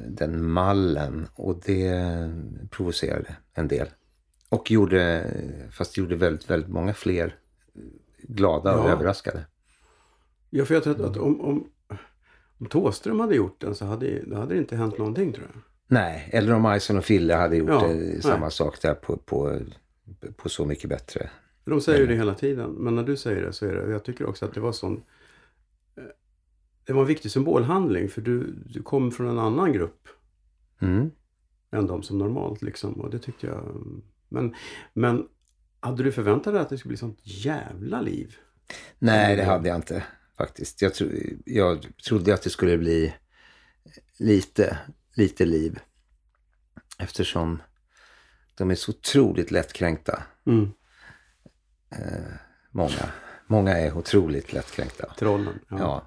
den 0.09 0.45
mallen. 0.51 1.27
Och 1.35 1.61
det 1.67 1.93
provocerade 2.71 3.37
en 3.55 3.69
del. 3.69 3.87
Och 4.49 4.71
gjorde, 4.71 5.31
fast 5.73 5.97
gjorde 5.97 6.17
väldigt, 6.17 6.51
väldigt 6.51 6.71
många 6.71 6.95
fler 6.95 7.35
glada 8.23 8.77
och 8.79 8.89
Ja. 8.89 8.93
överraskade. 8.93 9.47
Ja, 10.51 10.65
för 10.65 10.75
jag 10.75 10.83
tror 10.83 10.95
att, 10.95 11.01
att 11.01 11.17
om, 11.17 11.41
om, 11.41 11.71
om 12.59 12.67
Thåström 12.67 13.21
hade 13.21 13.35
gjort 13.35 13.61
den 13.61 13.75
så 13.75 13.85
hade, 13.85 14.23
då 14.27 14.37
hade 14.37 14.55
det 14.55 14.59
inte 14.61 14.77
hänt 14.77 14.99
någonting 14.99 15.33
tror 15.33 15.47
jag. 15.55 15.63
Nej, 15.87 16.29
eller 16.33 16.53
om 16.53 16.75
Ison 16.77 16.99
och 16.99 17.05
Fille 17.05 17.35
hade 17.35 17.57
gjort 17.57 17.69
Ja, 17.71 17.89
eh, 17.89 17.97
nej. 17.97 18.23
samma 18.23 18.51
sak 18.51 18.83
där 18.83 18.95
på, 18.95 19.17
på, 19.17 19.59
på 20.37 20.49
Så 20.49 20.65
mycket 20.67 20.91
bättre. 20.91 21.31
De 21.65 21.81
säger 21.81 21.99
ju 22.01 22.07
det 22.07 22.15
hela 22.15 22.35
tiden. 22.35 22.71
Men 22.71 22.95
när 22.95 23.03
du 23.03 23.17
säger 23.17 23.43
det 23.43 23.53
så 23.53 23.67
är 23.67 23.75
det, 23.75 23.91
jag 23.93 24.05
tycker 24.05 24.27
också 24.27 24.45
att 24.45 24.55
det 24.55 24.61
var 24.61 24.73
sån 24.73 24.93
eh, 24.95 25.03
det 26.85 26.93
var 26.93 27.01
en 27.01 27.09
viktig 27.09 27.31
symbolhandling 27.31 28.09
för 28.09 28.21
du, 28.21 28.53
du 28.67 28.83
kom 28.83 29.11
från 29.13 29.29
en 29.29 29.39
annan 29.39 29.73
grupp 29.73 30.09
Mm. 30.83 31.11
än 31.73 31.87
de 31.87 32.03
som 32.03 32.19
normalt 32.19 32.63
liksom. 32.63 33.01
Och 33.01 33.11
det 33.11 33.19
tyckte 33.19 33.47
jag. 33.47 33.85
Men, 34.29 34.55
men 34.93 35.29
hade 35.81 36.03
du 36.03 36.13
förväntat 36.13 36.55
dig 36.55 36.63
att 36.63 36.69
det 36.69 36.79
skulle 36.79 36.91
bli 36.91 36.97
sånt 36.97 37.19
jävla 37.23 38.01
liv? 38.01 38.37
Nej, 38.99 39.37
det 39.37 39.45
hade 39.45 39.69
jag 39.69 39.77
inte 39.77 40.05
faktiskt. 40.37 40.83
Jag, 40.83 40.95
tro, 40.95 41.09
jag 41.45 41.87
trodde 42.09 42.35
att 42.35 42.43
det 42.43 42.51
skulle 42.51 42.79
bli 42.79 43.15
lite, 44.19 44.79
lite 45.15 45.45
liv. 45.45 45.79
Eftersom 46.99 47.63
de 48.55 48.71
är 48.71 48.75
så 48.75 48.91
otroligt 48.91 49.51
lättkränkta. 49.51 50.23
Mm. 50.47 50.69
Många. 52.71 53.11
Många 53.47 53.79
är 53.79 53.97
otroligt 53.97 54.53
lättkränkta. 54.53 55.15
Trollen. 55.19 55.59
Ja. 55.69 55.77
Ja. 55.79 56.07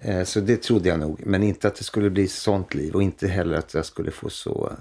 Eh, 0.00 0.24
Så 0.24 0.40
det 0.40 0.62
trodde 0.62 0.88
jag 0.88 1.00
nog. 1.00 1.22
Men 1.26 1.42
inte 1.42 1.68
att 1.68 1.74
det 1.76 1.84
skulle 1.84 2.10
bli 2.10 2.28
sånt 2.28 2.74
liv. 2.74 2.94
Och 2.94 3.02
inte 3.02 3.28
heller 3.28 3.58
att 3.58 3.74
jag 3.74 3.84
skulle 3.86 4.10
få 4.10 4.30
så 4.30 4.72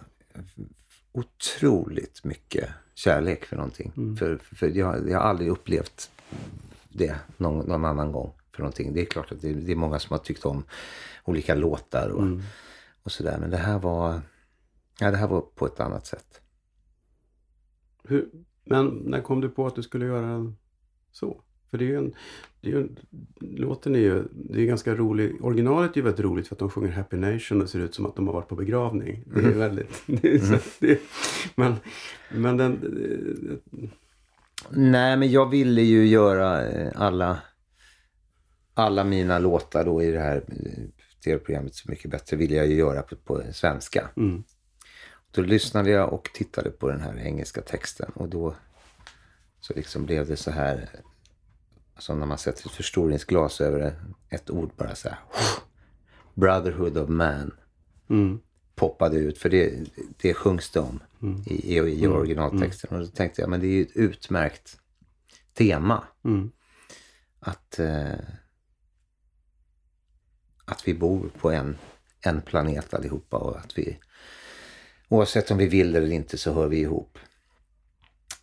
otroligt 1.12 2.24
mycket 2.24 2.70
kärlek 2.96 3.46
för 3.46 3.56
någonting. 3.56 4.16
För, 4.20 4.38
för 4.38 4.68
jag, 4.68 5.10
jag 5.10 5.20
har 5.20 5.26
aldrig 5.26 5.50
upplevt 5.50 6.12
det 6.90 7.16
någon, 7.38 7.66
någon 7.68 7.86
annan 7.86 8.12
gång. 8.12 8.34
för 8.52 8.60
någonting. 8.64 8.94
Det 8.94 9.02
är 9.02 9.06
klart 9.06 9.32
att 9.32 9.42
det, 9.42 9.54
det 9.54 9.72
är 9.72 9.76
många 9.76 10.00
som 10.00 10.12
har 10.14 10.18
tyckt 10.20 10.46
om 10.46 10.64
olika 11.26 11.56
låtar 11.56 12.10
och, 12.10 12.22
Mm. 12.24 12.42
och 13.04 13.12
sådär. 13.12 13.38
Men 13.40 13.50
det 13.50 13.58
här 13.58 13.80
var... 13.80 14.22
Ja, 15.00 15.12
det 15.12 15.18
här 15.18 15.28
var 15.28 15.42
på 15.42 15.66
ett 15.66 15.80
annat 15.80 16.08
sätt. 16.08 16.42
Hur, 18.04 18.30
men 18.64 18.86
när 18.88 19.22
kom 19.22 19.42
du 19.42 19.50
på 19.50 19.68
att 19.68 19.76
du 19.76 19.84
skulle 19.84 20.06
göra 20.06 20.54
så? 21.12 21.42
För 21.72 21.78
det 21.78 21.84
är 21.86 21.88
ju 21.88 21.98
en... 21.98 22.14
Det 22.62 22.72
är 22.72 22.76
en 22.76 22.98
låten 23.40 23.96
är 23.96 24.00
ju... 24.00 24.24
Det 24.32 24.62
är 24.62 24.66
ganska 24.66 24.96
rolig. 24.96 25.46
Originalet 25.46 25.92
är 25.92 25.96
ju 25.96 26.02
väldigt 26.02 26.26
roligt 26.26 26.48
för 26.48 26.56
att 26.56 26.60
de 26.60 26.70
sjunger 26.70 26.92
Happy 26.92 27.18
Nation 27.18 27.62
och 27.62 27.70
ser 27.70 27.80
ut 27.80 27.96
som 27.96 28.06
att 28.06 28.16
de 28.16 28.28
har 28.28 28.34
varit 28.34 28.48
på 28.48 28.56
begravning. 28.56 29.24
Det 29.34 29.40
är 29.40 29.44
Mm. 29.44 29.60
väldigt... 29.60 30.04
Det 30.22 30.36
är 30.36 30.40
så, 30.40 30.58
det, 30.80 31.00
men, 31.56 31.76
men 32.36 32.58
den... 32.58 32.80
Nej, 34.70 35.18
men 35.18 35.32
jag 35.32 35.50
ville 35.50 35.82
ju 35.82 36.08
göra 36.08 36.68
eh, 36.68 36.92
alla, 36.96 37.40
alla 38.74 39.04
mina 39.04 39.40
låtar 39.40 39.86
då 39.86 40.04
i 40.04 40.12
det 40.12 40.20
här 40.20 40.44
eh, 40.48 40.84
tv-programmet 41.24 41.76
Så 41.76 41.92
mycket 41.92 42.12
bättre 42.12 42.38
ville 42.38 42.56
jag 42.56 42.68
ju 42.68 42.76
göra 42.76 43.02
på, 43.02 43.16
på 43.16 43.42
svenska. 43.54 44.10
Mm. 44.18 44.44
Då 45.32 45.42
lyssnade 45.42 45.90
jag 45.90 46.14
och 46.14 46.30
tittade 46.34 46.70
på 46.70 46.88
den 46.90 47.02
här 47.02 47.18
engelska 47.18 47.62
texten 47.62 48.12
och 48.16 48.30
då 48.30 48.56
så 49.60 49.74
liksom 49.74 50.06
blev 50.06 50.28
det 50.28 50.36
så 50.38 50.52
här 50.52 50.90
som 52.00 52.20
när 52.20 52.26
man 52.26 52.38
sätter 52.38 52.66
ett 52.66 52.72
förstoringsglas 52.72 53.62
över 53.62 53.96
ett 54.30 54.50
ord 54.50 54.72
bara 54.78 54.96
så 54.96 55.10
här. 55.10 55.20
Brotherhood 56.34 56.98
of 56.98 57.10
man 57.10 57.52
Mm. 58.10 58.40
poppade 58.76 59.18
ut 59.18 59.38
för 59.38 59.50
det, 59.50 59.74
det 60.22 60.34
sjungs 60.34 60.72
det 60.72 60.80
om 60.80 61.00
i, 61.46 61.74
i, 61.74 61.78
i 61.78 62.08
originaltexten. 62.08 62.98
Och 62.98 63.06
då 63.06 63.12
tänkte 63.12 63.42
jag 63.42 63.50
men 63.50 63.60
det 63.60 63.68
är 63.68 63.72
ju 63.72 63.82
ett 63.82 63.96
utmärkt 63.96 64.80
tema 65.54 66.04
Mm. 66.26 66.52
att, 67.40 67.80
eh, 67.80 68.14
att 70.66 70.88
vi 70.88 70.94
bor 70.94 71.30
på 71.40 71.52
en, 71.52 71.78
en 72.22 72.42
planet 72.42 72.94
allihopa 72.94 73.38
och 73.38 73.58
att 73.60 73.78
vi 73.78 73.98
oavsett 75.10 75.52
om 75.52 75.58
vi 75.58 75.68
vill 75.68 75.96
eller 75.96 76.12
inte 76.12 76.38
så 76.38 76.54
hör 76.54 76.68
vi 76.68 76.80
ihop. 76.80 77.18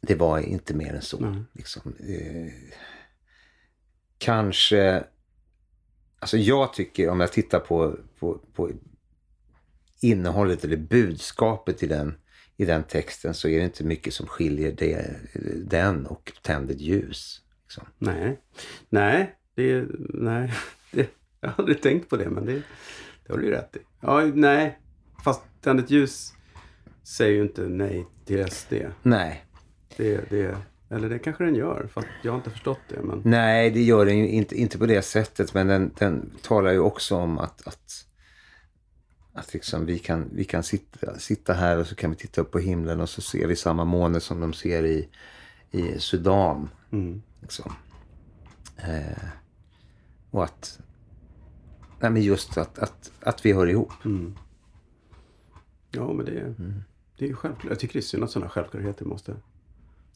Det 0.00 0.14
var 0.14 0.38
inte 0.38 0.74
mer 0.74 0.94
än 0.94 1.02
så. 1.02 1.20
Nej. 1.20 1.42
Liksom. 1.52 1.94
Kanske, 4.18 5.04
alltså 6.18 6.36
jag 6.36 6.72
tycker 6.72 7.08
om 7.08 7.20
jag 7.20 7.32
tittar 7.32 7.60
på, 7.60 7.96
på, 8.18 8.40
på 8.54 8.70
innehållet 10.00 10.64
eller 10.64 10.76
budskapet 10.76 11.82
i 11.82 11.86
den, 11.86 12.14
i 12.56 12.64
den 12.64 12.82
texten 12.82 13.34
så 13.34 13.48
är 13.48 13.58
det 13.58 13.64
inte 13.64 13.84
mycket 13.84 14.14
som 14.14 14.26
skiljer 14.26 14.72
det, 14.72 15.16
den 15.64 16.06
och 16.06 16.32
Tänd 16.42 16.70
ett 16.70 16.80
ljus. 16.80 17.42
Liksom. 17.62 17.84
Nej. 17.98 18.40
Nej. 18.88 19.34
Det 19.54 19.70
är... 19.70 19.86
Nej. 19.98 20.52
Det, 20.90 21.10
jag 21.40 21.48
har 21.48 21.54
aldrig 21.58 21.82
tänkt 21.82 22.10
på 22.10 22.16
det 22.16 22.30
men 22.30 22.46
det, 22.46 22.62
det 23.26 23.32
har 23.32 23.38
du 23.38 23.44
ju 23.44 23.50
rätt 23.50 23.76
i. 23.76 23.78
Ja, 24.00 24.20
nej. 24.34 24.78
Fast 25.24 25.42
Tänd 25.60 25.80
ett 25.80 25.90
ljus 25.90 26.32
säger 27.02 27.32
ju 27.32 27.42
inte 27.42 27.62
nej 27.62 28.06
till 28.24 28.50
SD. 28.50 28.72
Nej, 29.02 29.44
Det, 29.96 30.30
det, 30.30 30.56
eller 30.90 31.08
det 31.08 31.18
kanske 31.18 31.44
den 31.44 31.54
gör, 31.54 31.88
fast 31.92 32.08
jag 32.22 32.32
har 32.32 32.36
inte 32.38 32.50
förstått 32.50 32.80
det. 32.88 33.02
Men, 33.02 33.22
Nej, 33.24 33.70
det 33.70 33.82
gör 33.82 34.06
den 34.06 34.18
ju 34.18 34.28
inte, 34.28 34.60
inte 34.60 34.78
på 34.78 34.86
det 34.86 35.02
sättet. 35.02 35.54
Men 35.54 35.66
den, 35.66 35.90
den 35.98 36.30
talar 36.42 36.70
ju 36.72 36.78
också 36.78 37.16
om 37.16 37.38
att, 37.38 37.66
att, 37.66 38.06
att 39.32 39.54
liksom 39.54 39.86
vi 39.86 39.98
kan, 39.98 40.28
vi 40.32 40.44
kan 40.44 40.62
sitta, 40.62 41.18
sitta 41.18 41.52
här 41.54 41.78
och 41.78 41.86
så 41.86 41.94
kan 41.94 42.10
vi 42.10 42.16
titta 42.16 42.40
upp 42.40 42.50
på 42.50 42.58
himlen 42.58 43.00
och 43.00 43.08
så 43.08 43.20
ser 43.20 43.46
vi 43.46 43.56
samma 43.56 43.84
måne 43.84 44.20
som 44.20 44.40
de 44.40 44.52
ser 44.52 44.84
i, 44.84 45.08
i 45.70 45.98
Sudan. 45.98 46.68
mm. 46.92 47.22
Liksom. 47.42 47.72
Eh, 48.76 49.28
och 50.30 50.44
att, 50.44 50.80
nej 52.00 52.10
men 52.10 52.22
just 52.22 52.58
att, 52.58 52.78
att, 52.78 53.10
att 53.20 53.46
vi 53.46 53.52
hör 53.52 53.66
ihop. 53.66 53.92
Mm. 54.04 54.34
Ja, 55.90 56.12
men 56.12 56.26
det, 56.26 56.40
Mm. 56.40 56.74
det 57.18 57.24
är 57.24 57.28
ju 57.28 57.34
självklart. 57.34 57.70
Jag 57.70 57.78
tycker 57.78 57.92
det 57.92 57.98
är 58.00 58.02
synd 58.02 58.24
att 58.24 58.30
sådana 58.30 58.50
självklarheter 58.50 59.04
måste 59.04 59.36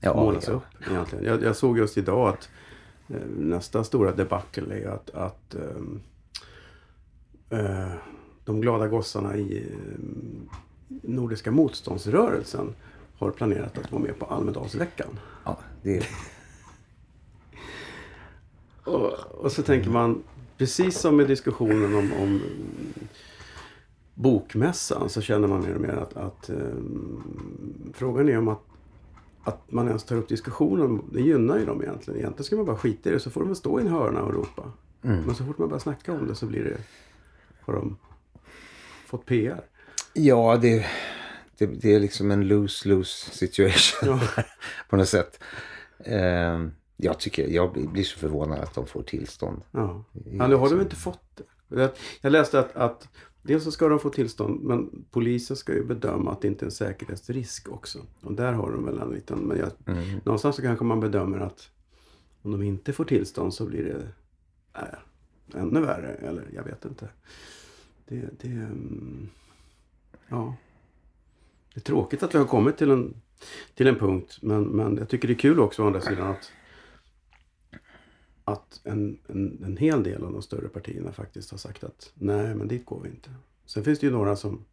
Ja, 0.00 0.14
målas 0.14 0.48
ja. 0.48 0.52
upp 0.52 0.90
egentligen. 0.90 1.24
Jag, 1.24 1.42
jag 1.42 1.56
såg 1.56 1.78
just 1.78 1.98
idag 1.98 2.28
att 2.28 2.48
eh, 3.08 3.26
nästa 3.38 3.84
stora 3.84 4.12
debacle 4.12 4.74
är 4.74 4.88
att, 4.88 5.10
att 5.10 5.54
ehm, 5.54 6.00
eh, 7.50 7.92
de 8.44 8.60
glada 8.60 8.88
gossarna 8.88 9.36
i 9.36 9.58
eh, 9.58 10.00
Nordiska 11.02 11.50
motståndsrörelsen 11.50 12.74
har 13.18 13.30
planerat 13.30 13.78
att 13.78 13.92
vara 13.92 14.02
med 14.02 14.18
på 14.18 14.26
Almedalsveckan. 14.26 15.18
ja 15.44 15.58
det 15.82 15.96
är, 15.96 16.06
Och, 18.84 19.12
och 19.30 19.52
så 19.52 19.62
tänker 19.62 19.90
man, 19.90 20.22
precis 20.58 20.98
som 20.98 21.16
med 21.16 21.26
diskussionen 21.26 21.94
om, 21.94 22.12
om 22.12 22.40
bokmässan 24.14 25.08
så 25.08 25.20
känner 25.20 25.48
man 25.48 25.60
mer 25.62 25.74
och 25.74 25.80
mer 25.80 25.96
att, 25.96 26.16
att 26.16 26.48
ehm, 26.48 27.22
frågan 27.94 28.28
är 28.28 28.38
om 28.38 28.48
att, 28.48 28.62
att 29.44 29.72
man 29.72 29.88
ens 29.88 30.04
tar 30.04 30.16
upp 30.16 30.28
diskussionen. 30.28 31.02
Det 31.12 31.20
gynnar 31.20 31.58
ju 31.58 31.64
dem 31.66 31.82
egentligen. 31.82 32.20
Egentligen 32.20 32.44
ska 32.44 32.56
man 32.56 32.64
bara 32.64 32.76
skita 32.76 33.10
i 33.10 33.12
det 33.12 33.20
så 33.20 33.30
får 33.30 33.40
de 33.40 33.46
väl 33.48 33.56
stå 33.56 33.78
i 33.80 33.82
en 33.82 33.88
hörna 33.88 34.22
och 34.22 34.34
ropa. 34.34 34.72
Men 35.00 35.34
så 35.34 35.44
fort 35.44 35.58
man 35.58 35.68
börjar 35.68 35.80
snacka 35.80 36.12
om 36.12 36.26
det 36.26 36.34
så 36.34 36.46
blir 36.46 36.64
det, 36.64 36.76
har 37.60 37.72
de 37.74 37.96
fått 39.06 39.26
PR. 39.26 39.60
ja, 40.12 40.58
det, 40.62 40.86
det, 41.58 41.66
det 41.66 41.94
är 41.94 42.00
liksom 42.00 42.30
en 42.30 42.44
lose-lose 42.48 43.30
situation 43.30 44.08
Ja. 44.08 44.42
på 44.88 44.96
något 44.96 45.08
sätt. 45.08 45.40
Eh, 45.98 46.66
jag 46.96 47.18
tycker, 47.18 47.48
jag 47.48 47.72
blir- 47.72 48.04
så 48.04 48.18
förvånad 48.18 48.58
att 48.58 48.74
de 48.74 48.86
får 48.86 49.02
tillstånd. 49.02 49.62
Ja. 49.70 50.04
ja, 50.32 50.46
nu 50.48 50.54
har 50.54 50.70
de 50.70 50.80
inte 50.80 50.96
fått 50.96 51.20
det. 51.68 51.80
Jag, 51.80 51.90
jag 52.20 52.32
läste 52.32 52.60
att, 52.60 52.76
att 52.76 53.08
dels 53.42 53.64
så 53.64 53.72
ska 53.72 53.88
de 53.88 53.98
få 53.98 54.10
tillstånd 54.10 54.60
men 54.62 55.04
polisen 55.10 55.56
ska 55.56 55.74
ju 55.74 55.84
bedöma 55.84 56.32
att 56.32 56.40
det 56.40 56.48
inte 56.48 56.64
är 56.64 56.66
en 56.66 56.72
säkerhetsrisk 56.72 57.68
också. 57.68 57.98
Och 58.20 58.32
där 58.32 58.52
har 58.52 58.72
de 58.72 58.84
väl 58.84 58.98
en 58.98 59.10
liten, 59.10 59.38
men 59.38 59.58
jag, 59.58 59.70
Mm. 59.86 60.20
någonstans 60.24 60.56
så 60.56 60.62
kanske 60.62 60.84
man 60.84 61.00
bedömer 61.00 61.38
att 61.38 61.70
om 62.42 62.50
de 62.50 62.62
inte 62.62 62.92
får 62.92 63.04
tillstånd 63.04 63.54
så 63.54 63.66
blir 63.66 63.84
det 63.84 64.08
äh, 64.80 65.60
ännu 65.60 65.80
värre. 65.80 66.08
Eller 66.12 66.48
jag 66.54 66.64
vet 66.64 66.84
inte. 66.84 67.08
Det, 68.08 68.28
det, 68.40 68.48
mm, 68.48 69.28
ja. 70.28 70.54
det 71.74 71.80
är 71.80 71.84
tråkigt 71.84 72.22
att 72.22 72.34
vi 72.34 72.38
har 72.38 72.46
kommit 72.46 72.78
till 72.78 72.90
en, 72.90 73.14
till 73.74 73.86
en 73.86 73.96
punkt. 73.96 74.38
Men, 74.42 74.62
men 74.62 74.96
jag 74.96 75.08
tycker 75.08 75.28
det 75.28 75.34
är 75.34 75.38
kul 75.38 75.60
också 75.60 75.82
å 75.82 75.86
andra 75.86 76.00
sidan 76.00 76.26
att 76.30 76.52
att 78.52 78.80
en, 78.84 79.18
en, 79.26 79.64
en 79.64 79.76
hel 79.76 80.02
del 80.02 80.24
av 80.24 80.32
de 80.32 80.42
större 80.42 80.68
partierna 80.68 81.12
faktiskt 81.12 81.50
har 81.50 81.58
sagt 81.58 81.84
att 81.84 82.12
nej, 82.14 82.54
men 82.54 82.68
dit 82.68 82.84
går 82.84 83.00
vi 83.02 83.08
inte. 83.08 83.30
Sen 83.66 83.84
finns 83.84 83.98
det 83.98 84.06
ju 84.06 84.12
några 84.12 84.36
som, 84.36 84.64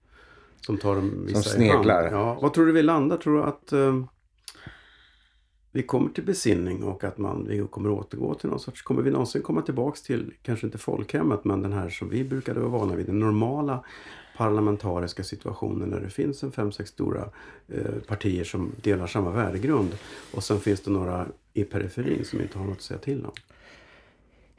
som 0.65 0.77
tar 0.77 0.95
dem 0.95 1.25
vissa 1.25 1.31
i 1.31 1.33
hand. 1.33 1.45
sneglar. 1.45 2.11
Ja, 2.11 2.39
vad 2.41 2.53
tror 2.53 2.65
du 2.65 2.71
vi 2.71 2.83
landar? 2.83 3.17
Tror 3.17 3.37
du 3.37 3.43
att... 3.43 3.71
Eh, 3.71 4.03
vi 5.71 5.83
kommer 5.83 6.09
till 6.09 6.23
besinning 6.23 6.83
och 6.83 7.03
att 7.03 7.17
man, 7.17 7.47
vi 7.47 7.67
kommer 7.71 7.89
återgå 7.89 8.33
till 8.33 8.49
någon 8.49 8.59
sorts, 8.59 8.81
kommer 8.81 9.01
vi 9.01 9.11
någonsin 9.11 9.41
komma 9.41 9.61
tillbaks 9.61 10.01
till, 10.01 10.33
kanske 10.41 10.65
inte 10.65 10.77
folkhemmet, 10.77 11.45
men 11.45 11.61
den 11.61 11.73
här 11.73 11.89
som 11.89 12.09
vi 12.09 12.23
brukade 12.23 12.59
vara 12.59 12.69
vana 12.69 12.95
vid, 12.95 13.05
den 13.05 13.19
normala 13.19 13.83
parlamentariska 14.37 15.23
situationen 15.23 15.89
när 15.89 15.99
det 15.99 16.09
finns 16.09 16.43
en 16.43 16.51
fem, 16.51 16.71
sex 16.71 16.89
stora 16.89 17.29
eh, 17.67 17.95
partier 18.07 18.43
som 18.43 18.71
delar 18.81 19.07
samma 19.07 19.31
värdegrund. 19.31 19.97
Och 20.33 20.43
sen 20.43 20.59
finns 20.59 20.81
det 20.81 20.91
några 20.91 21.25
i 21.53 21.63
periferin 21.63 22.25
som 22.25 22.41
inte 22.41 22.57
har 22.57 22.65
något 22.65 22.77
att 22.77 22.81
säga 22.81 22.99
till 22.99 23.25
om. 23.25 23.31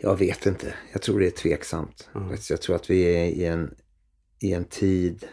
Jag 0.00 0.16
vet 0.16 0.46
inte. 0.46 0.74
Jag 0.92 1.02
tror 1.02 1.20
det 1.20 1.26
är 1.26 1.30
tveksamt. 1.30 2.08
Mm. 2.14 2.36
Jag 2.48 2.60
tror 2.60 2.76
att 2.76 2.90
vi 2.90 3.02
är 3.02 3.24
i 3.24 3.44
en, 3.44 3.74
i 4.38 4.52
en 4.52 4.64
tid 4.64 5.26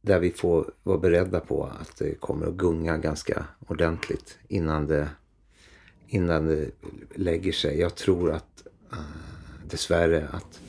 där 0.00 0.18
vi 0.20 0.30
får 0.30 0.74
vara 0.82 0.98
beredda 0.98 1.40
på 1.40 1.64
att 1.64 1.96
det 1.96 2.14
kommer 2.14 2.46
att 2.46 2.54
gunga 2.54 2.98
ganska 2.98 3.46
ordentligt 3.66 4.38
innan 4.48 4.86
det, 4.86 5.08
innan 6.06 6.46
det 6.46 6.70
lägger 7.14 7.52
sig. 7.52 7.80
Jag 7.80 7.94
tror 7.94 8.32
att 8.32 8.66
uh, 8.92 8.98
dessvärre 9.66 10.28
att 10.32 10.60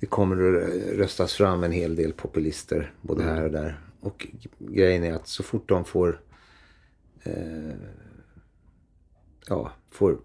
det 0.00 0.06
kommer 0.06 0.36
att 0.36 0.98
röstas 0.98 1.34
fram 1.34 1.64
en 1.64 1.72
hel 1.72 1.96
del 1.96 2.12
populister 2.12 2.92
både 3.00 3.24
här 3.24 3.44
och 3.44 3.50
där. 3.50 3.80
Och 4.00 4.26
grejen 4.58 5.04
är 5.04 5.14
att 5.14 5.28
så 5.28 5.42
fort 5.42 5.68
de 5.68 5.84
får 5.84 6.20
eh, 7.22 7.74
ja, 9.48 9.72
får, 9.90 10.18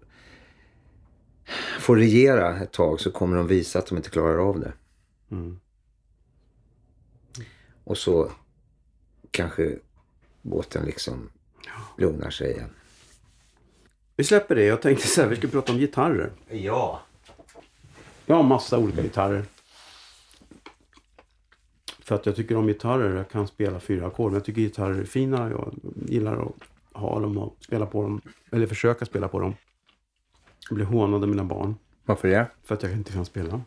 får 1.80 1.96
regera 1.96 2.56
ett 2.56 2.72
tag 2.72 3.00
så 3.00 3.10
kommer 3.10 3.36
de 3.36 3.46
visa 3.46 3.78
att 3.78 3.86
de 3.86 3.96
inte 3.96 4.10
klarar 4.10 4.48
av 4.48 4.60
det. 4.60 4.72
Mm. 5.30 5.60
Och 7.84 7.98
så 7.98 8.30
kanske 9.30 9.78
båten 10.42 10.84
liksom 10.84 11.30
lugnar 11.98 12.30
sig 12.30 12.50
igen. 12.50 12.70
Vi 14.16 14.24
släpper 14.24 14.54
det. 14.54 14.64
Jag 14.64 14.82
tänkte 14.82 15.06
så 15.06 15.20
här, 15.20 15.28
vi 15.28 15.36
ska 15.36 15.48
prata 15.48 15.72
om 15.72 15.78
gitarrer. 15.78 16.32
Ja. 16.48 17.00
Jag 18.26 18.36
har 18.36 18.42
massa 18.42 18.78
olika 18.78 19.02
gitarrer. 19.02 19.44
För 21.98 22.14
att 22.14 22.26
jag 22.26 22.36
tycker 22.36 22.56
om 22.56 22.66
gitarrer. 22.66 23.16
Jag 23.16 23.30
kan 23.30 23.48
spela 23.48 23.80
fyra 23.80 24.06
ackord. 24.06 24.30
Men 24.30 24.34
jag 24.34 24.44
tycker 24.44 24.60
gitarrer 24.60 25.00
är 25.00 25.04
fina. 25.04 25.50
Jag 25.50 25.74
gillar 26.06 26.42
att 26.42 26.52
ha 26.92 27.20
dem 27.20 27.38
och 27.38 27.56
spela 27.60 27.86
på 27.86 28.02
dem. 28.02 28.20
Eller 28.52 28.66
försöka 28.66 29.04
spela 29.04 29.28
på 29.28 29.40
dem. 29.40 29.54
Jag 30.68 30.76
blir 30.76 30.86
hånad 30.86 31.22
av 31.22 31.28
mina 31.28 31.44
barn. 31.44 31.74
Varför 32.04 32.28
det? 32.28 32.50
För 32.64 32.74
att 32.74 32.82
jag 32.82 32.92
inte 32.92 33.12
kan 33.12 33.24
spela. 33.24 33.60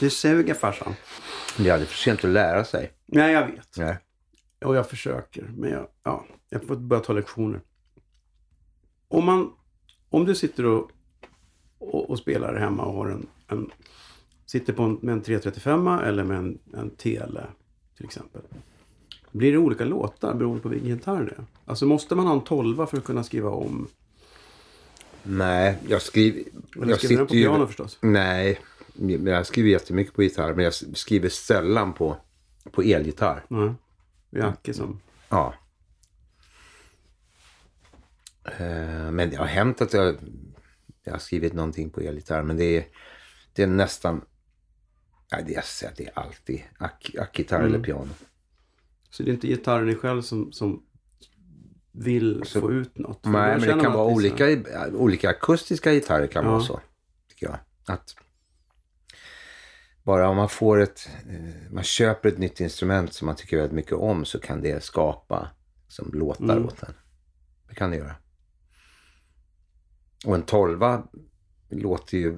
det 0.00 0.10
suger 0.10 0.54
farsan. 0.54 0.94
Det 1.56 1.68
är 1.68 1.72
aldrig 1.72 1.88
för 1.88 1.96
sent 1.96 2.24
att 2.24 2.30
lära 2.30 2.64
sig. 2.64 2.92
Nej, 3.06 3.32
jag 3.32 3.46
vet. 3.46 3.76
Nej. 3.76 3.98
Och 4.64 4.76
jag 4.76 4.88
försöker. 4.88 5.50
Men 5.56 5.70
jag, 5.70 5.86
ja, 6.02 6.26
jag 6.48 6.66
får 6.66 6.76
börja 6.76 7.02
ta 7.02 7.12
lektioner. 7.12 7.60
Om, 9.08 9.24
man, 9.24 9.52
om 10.10 10.24
du 10.24 10.34
sitter 10.34 10.66
och, 10.66 10.90
och, 11.78 12.10
och 12.10 12.18
spelar 12.18 12.54
hemma 12.54 12.82
och 12.82 12.94
har 12.94 13.08
en, 13.08 13.26
en 13.46 13.70
sitter 14.46 14.72
på 14.72 14.82
en, 14.82 14.98
med 15.02 15.12
en 15.12 15.22
335 15.22 15.86
eller 15.86 16.24
med 16.24 16.38
en, 16.38 16.58
en 16.72 16.90
tele 16.90 17.46
till 17.96 18.04
exempel. 18.04 18.42
Blir 19.32 19.52
det 19.52 19.58
olika 19.58 19.84
låtar 19.84 20.34
beroende 20.34 20.62
på 20.62 20.68
vilken 20.68 20.88
gitarr 20.88 21.24
det 21.24 21.30
är? 21.30 21.44
Alltså 21.64 21.86
måste 21.86 22.14
man 22.14 22.26
ha 22.26 22.34
en 22.34 22.44
12 22.44 22.86
för 22.86 22.96
att 22.96 23.04
kunna 23.04 23.24
skriva 23.24 23.50
om? 23.50 23.88
Nej, 25.22 25.78
jag 25.88 26.02
skriver... 26.02 26.42
Eller 26.76 26.88
jag 26.88 26.98
skriver 26.98 27.16
den 27.16 27.26
på 27.26 27.34
ju- 27.34 27.44
piano 27.44 27.66
förstås? 27.66 27.98
Nej, 28.00 28.60
men 28.94 29.26
jag 29.26 29.46
skriver 29.46 29.68
jättemycket 29.70 30.14
på 30.14 30.22
gitarr. 30.22 30.54
Men 30.54 30.64
jag 30.64 30.74
skriver 30.74 31.28
sällan 31.28 31.92
på, 31.92 32.16
på 32.72 32.82
elgitarr. 32.82 33.44
Nej. 33.48 33.74
Det 34.30 34.38
är 34.38 34.44
Acke 34.44 34.74
som... 34.74 35.00
Ja. 35.28 35.54
Eh, 38.44 39.10
Men 39.10 39.30
det 39.30 39.36
har 39.36 39.46
hänt 39.46 39.80
att 39.80 39.92
jag, 39.92 40.16
jag 41.04 41.12
har 41.12 41.18
skrivit 41.18 41.52
någonting 41.52 41.90
på 41.90 42.00
elgitarr. 42.00 42.42
Men 42.42 42.56
det 42.56 42.64
är, 42.76 42.84
det 43.52 43.62
är 43.62 43.66
nästan... 43.66 44.24
Nej, 45.32 45.44
det, 45.46 45.52
jag 45.52 45.64
säger 45.64 45.94
det 45.96 46.06
är 46.06 46.18
alltid 46.18 46.62
ack- 46.78 47.20
ackgitarr 47.20 47.58
Mm. 47.60 47.74
eller 47.74 47.84
piano. 47.84 48.08
Så 49.10 49.22
det 49.22 49.30
är 49.30 49.32
inte 49.32 49.46
gitarren 49.46 49.88
i 49.88 49.94
själv 49.94 50.22
som, 50.22 50.52
som 50.52 50.82
vill 52.04 52.42
Så- 52.46 52.60
få 52.60 52.72
ut 52.72 52.98
något? 52.98 53.22
För 53.22 53.30
Nej, 53.30 53.58
men 53.58 53.60
det 53.76 53.82
kan 53.82 53.92
vara 53.92 54.08
så 54.10 54.14
olika, 54.14 54.44
här- 54.46 54.94
olika 54.94 55.28
akustiska 55.30 55.92
gitarrer 55.92 56.26
kan 56.26 56.44
Ja. 56.44 56.50
vara 56.50 56.60
så. 56.62 56.80
Tycker 57.28 57.46
jag. 57.46 57.58
Att 57.86 58.14
bara 60.02 60.28
om 60.28 60.36
man 60.36 60.48
får 60.48 60.80
ett, 60.80 61.08
eh, 61.28 61.72
man 61.72 61.84
köper 61.84 62.28
ett 62.28 62.38
nytt 62.38 62.60
instrument 62.60 63.12
som 63.14 63.26
man 63.26 63.36
tycker 63.36 63.56
väldigt 63.56 63.74
mycket 63.74 63.92
om 63.92 64.24
så 64.24 64.40
kan 64.40 64.60
det 64.62 64.84
skapa 64.84 65.48
som 65.88 66.10
låtar 66.12 66.44
Mm. 66.44 66.64
åt 66.66 66.82
en. 66.82 66.94
Det 67.68 67.74
kan 67.74 67.90
det 67.90 67.96
göra. 67.96 68.14
Och 70.26 70.34
en 70.34 70.42
tolva 70.42 71.06
låter 71.68 72.18
ju, 72.18 72.36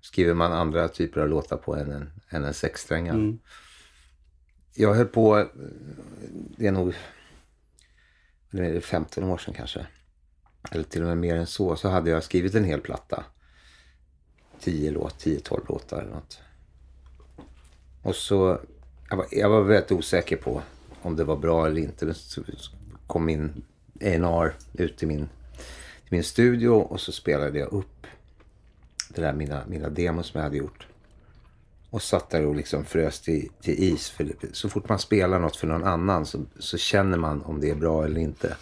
skriver 0.00 0.34
man 0.34 0.52
andra 0.52 0.88
typer 0.88 1.20
av 1.20 1.28
låtar 1.28 1.56
på 1.56 1.76
än 1.76 1.92
en, 1.92 2.10
än 2.28 2.44
en 2.44 2.54
sexsträngad. 2.54 3.14
Mm. 3.16 3.38
Jag 4.74 4.94
höll 4.94 5.06
på, 5.06 5.38
eh, 5.38 5.46
det 6.56 6.66
är 6.66 6.72
nog 6.72 6.94
det 8.52 8.80
15 8.80 9.24
år 9.24 9.38
sedan 9.38 9.54
kanske. 9.54 9.86
Eller 10.70 10.84
till 10.84 11.02
och 11.02 11.08
med 11.08 11.18
mer 11.18 11.36
än 11.36 11.46
så. 11.46 11.76
Så 11.76 11.88
hade 11.88 12.10
jag 12.10 12.22
skrivit 12.22 12.54
en 12.54 12.64
hel 12.64 12.80
platta. 12.80 13.24
10 14.60 14.90
låt, 14.90 15.24
10-12 15.24 15.68
låtar 15.68 16.00
eller 16.02 16.10
något. 16.10 16.40
Och 18.02 18.16
så, 18.16 18.60
jag 19.10 19.16
var, 19.16 19.26
jag 19.30 19.48
var 19.48 19.62
väldigt 19.62 19.92
osäker 19.92 20.36
på 20.36 20.62
om 21.02 21.16
det 21.16 21.24
var 21.24 21.36
bra 21.36 21.66
eller 21.66 21.80
inte. 21.80 22.06
Men 22.06 22.14
så 22.14 22.42
kom 23.06 23.24
min 23.24 23.64
A&R 24.00 24.54
ut 24.72 24.98
till 24.98 25.08
min, 25.08 25.28
till 26.02 26.10
min 26.10 26.24
studio 26.24 26.68
och 26.68 27.00
så 27.00 27.12
spelade 27.12 27.58
jag 27.58 27.72
upp 27.72 28.06
det 29.08 29.20
där 29.20 29.32
mina, 29.32 29.62
mina 29.66 29.88
demos 29.88 30.26
som 30.26 30.38
jag 30.38 30.44
hade 30.44 30.56
gjort. 30.56 30.86
Och 31.92 32.02
satt 32.02 32.30
där 32.30 32.46
och 32.46 32.56
liksom 32.56 32.84
frös 32.84 33.20
till, 33.20 33.48
till 33.62 33.82
is. 33.82 34.10
För 34.10 34.32
så 34.52 34.68
fort 34.68 34.88
man 34.88 34.98
spelar 34.98 35.38
något 35.38 35.56
för 35.56 35.66
någon 35.66 35.84
annan 35.84 36.26
så, 36.26 36.44
så 36.58 36.78
känner 36.78 37.18
man 37.18 37.42
om 37.42 37.60
det 37.60 37.70
är 37.70 37.74
bra 37.74 38.04
eller 38.04 38.20
inte. 38.20 38.56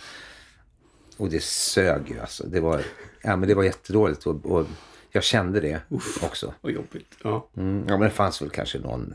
Och 1.17 1.31
det 1.31 1.43
sög 1.43 2.11
ju 2.11 2.21
alltså. 2.21 2.47
Det 2.47 2.61
var, 2.61 2.83
ja, 3.23 3.37
men 3.37 3.49
det 3.49 3.55
var 3.55 3.63
jättedåligt. 3.63 4.27
Och, 4.27 4.47
och 4.47 4.67
jag 5.11 5.23
kände 5.23 5.61
det 5.61 5.81
också. 6.23 6.55
Vad 6.61 6.73
jobbigt. 6.73 7.15
Ja. 7.23 7.49
Mm, 7.57 7.85
ja, 7.89 7.99
men 7.99 8.01
det 8.01 8.11
fanns 8.11 8.43
väl 8.43 8.51
kanske 8.51 8.79
någon, 8.79 9.15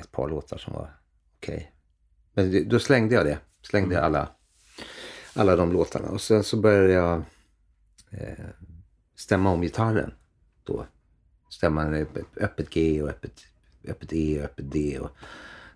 ett 0.00 0.12
par 0.12 0.28
låtar 0.28 0.58
som 0.58 0.72
var 0.72 0.96
okej. 1.38 1.72
Men 2.34 2.50
det, 2.50 2.64
då 2.64 2.78
slängde 2.78 3.14
jag 3.14 3.26
det. 3.26 3.38
Slängde 3.62 3.94
jag 3.94 4.04
alla, 4.04 4.28
alla 5.34 5.56
de 5.56 5.72
låtarna. 5.72 6.08
Och 6.08 6.20
sen 6.20 6.44
så 6.44 6.56
började 6.56 6.92
jag 6.92 7.22
eh, 8.10 8.46
stämma 9.16 9.50
om 9.50 9.62
gitarren. 9.62 10.14
Då 10.64 10.86
stämma 11.52 11.82
en 11.82 12.06
öppet, 12.36 12.70
G 12.70 13.02
och 13.02 13.08
öppet, 13.08 13.46
öppet 13.88 14.12
E 14.12 14.38
och 14.38 14.44
öppet 14.44 14.72
D 14.72 14.98
och 14.98 15.10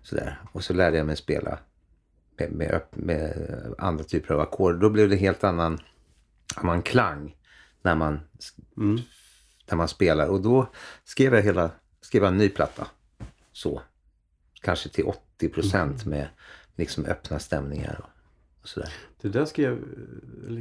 sådär. 0.03 0.39
Och 0.51 0.63
så 0.63 0.73
lärde 0.73 0.97
jag 0.97 1.05
mig 1.05 1.15
spela 1.15 1.59
med, 2.37 2.51
med, 2.51 2.81
med 2.91 3.33
andra 3.77 4.03
typer 4.03 4.33
av 4.33 4.39
ackord. 4.39 4.79
Då 4.79 4.89
blev 4.89 5.09
det 5.09 5.15
helt 5.15 5.43
annan, 5.43 5.79
annan 6.55 6.81
klang 6.81 7.35
när 7.81 7.95
man 7.95 8.19
Mm. 8.77 8.99
när 9.69 9.75
man 9.77 9.87
spelar. 9.87 10.27
Och 10.27 10.41
då 10.41 10.67
skrev 11.03 11.33
jag 11.33 11.41
hela, 11.41 11.71
skrev 12.01 12.23
jag 12.23 12.31
en 12.31 12.37
ny 12.37 12.49
platta. 12.49 12.87
Så. 13.51 13.81
Kanske 14.61 14.89
till 14.89 15.05
80 15.05 15.49
procent 15.49 16.05
med 16.05 16.27
liksom 16.75 17.05
öppna 17.05 17.39
stämningar 17.39 17.99
och, 18.03 18.09
och 18.61 18.67
sådär. 18.67 18.93
Det 19.21 19.29
där 19.29 19.45
skrev, 19.45 19.83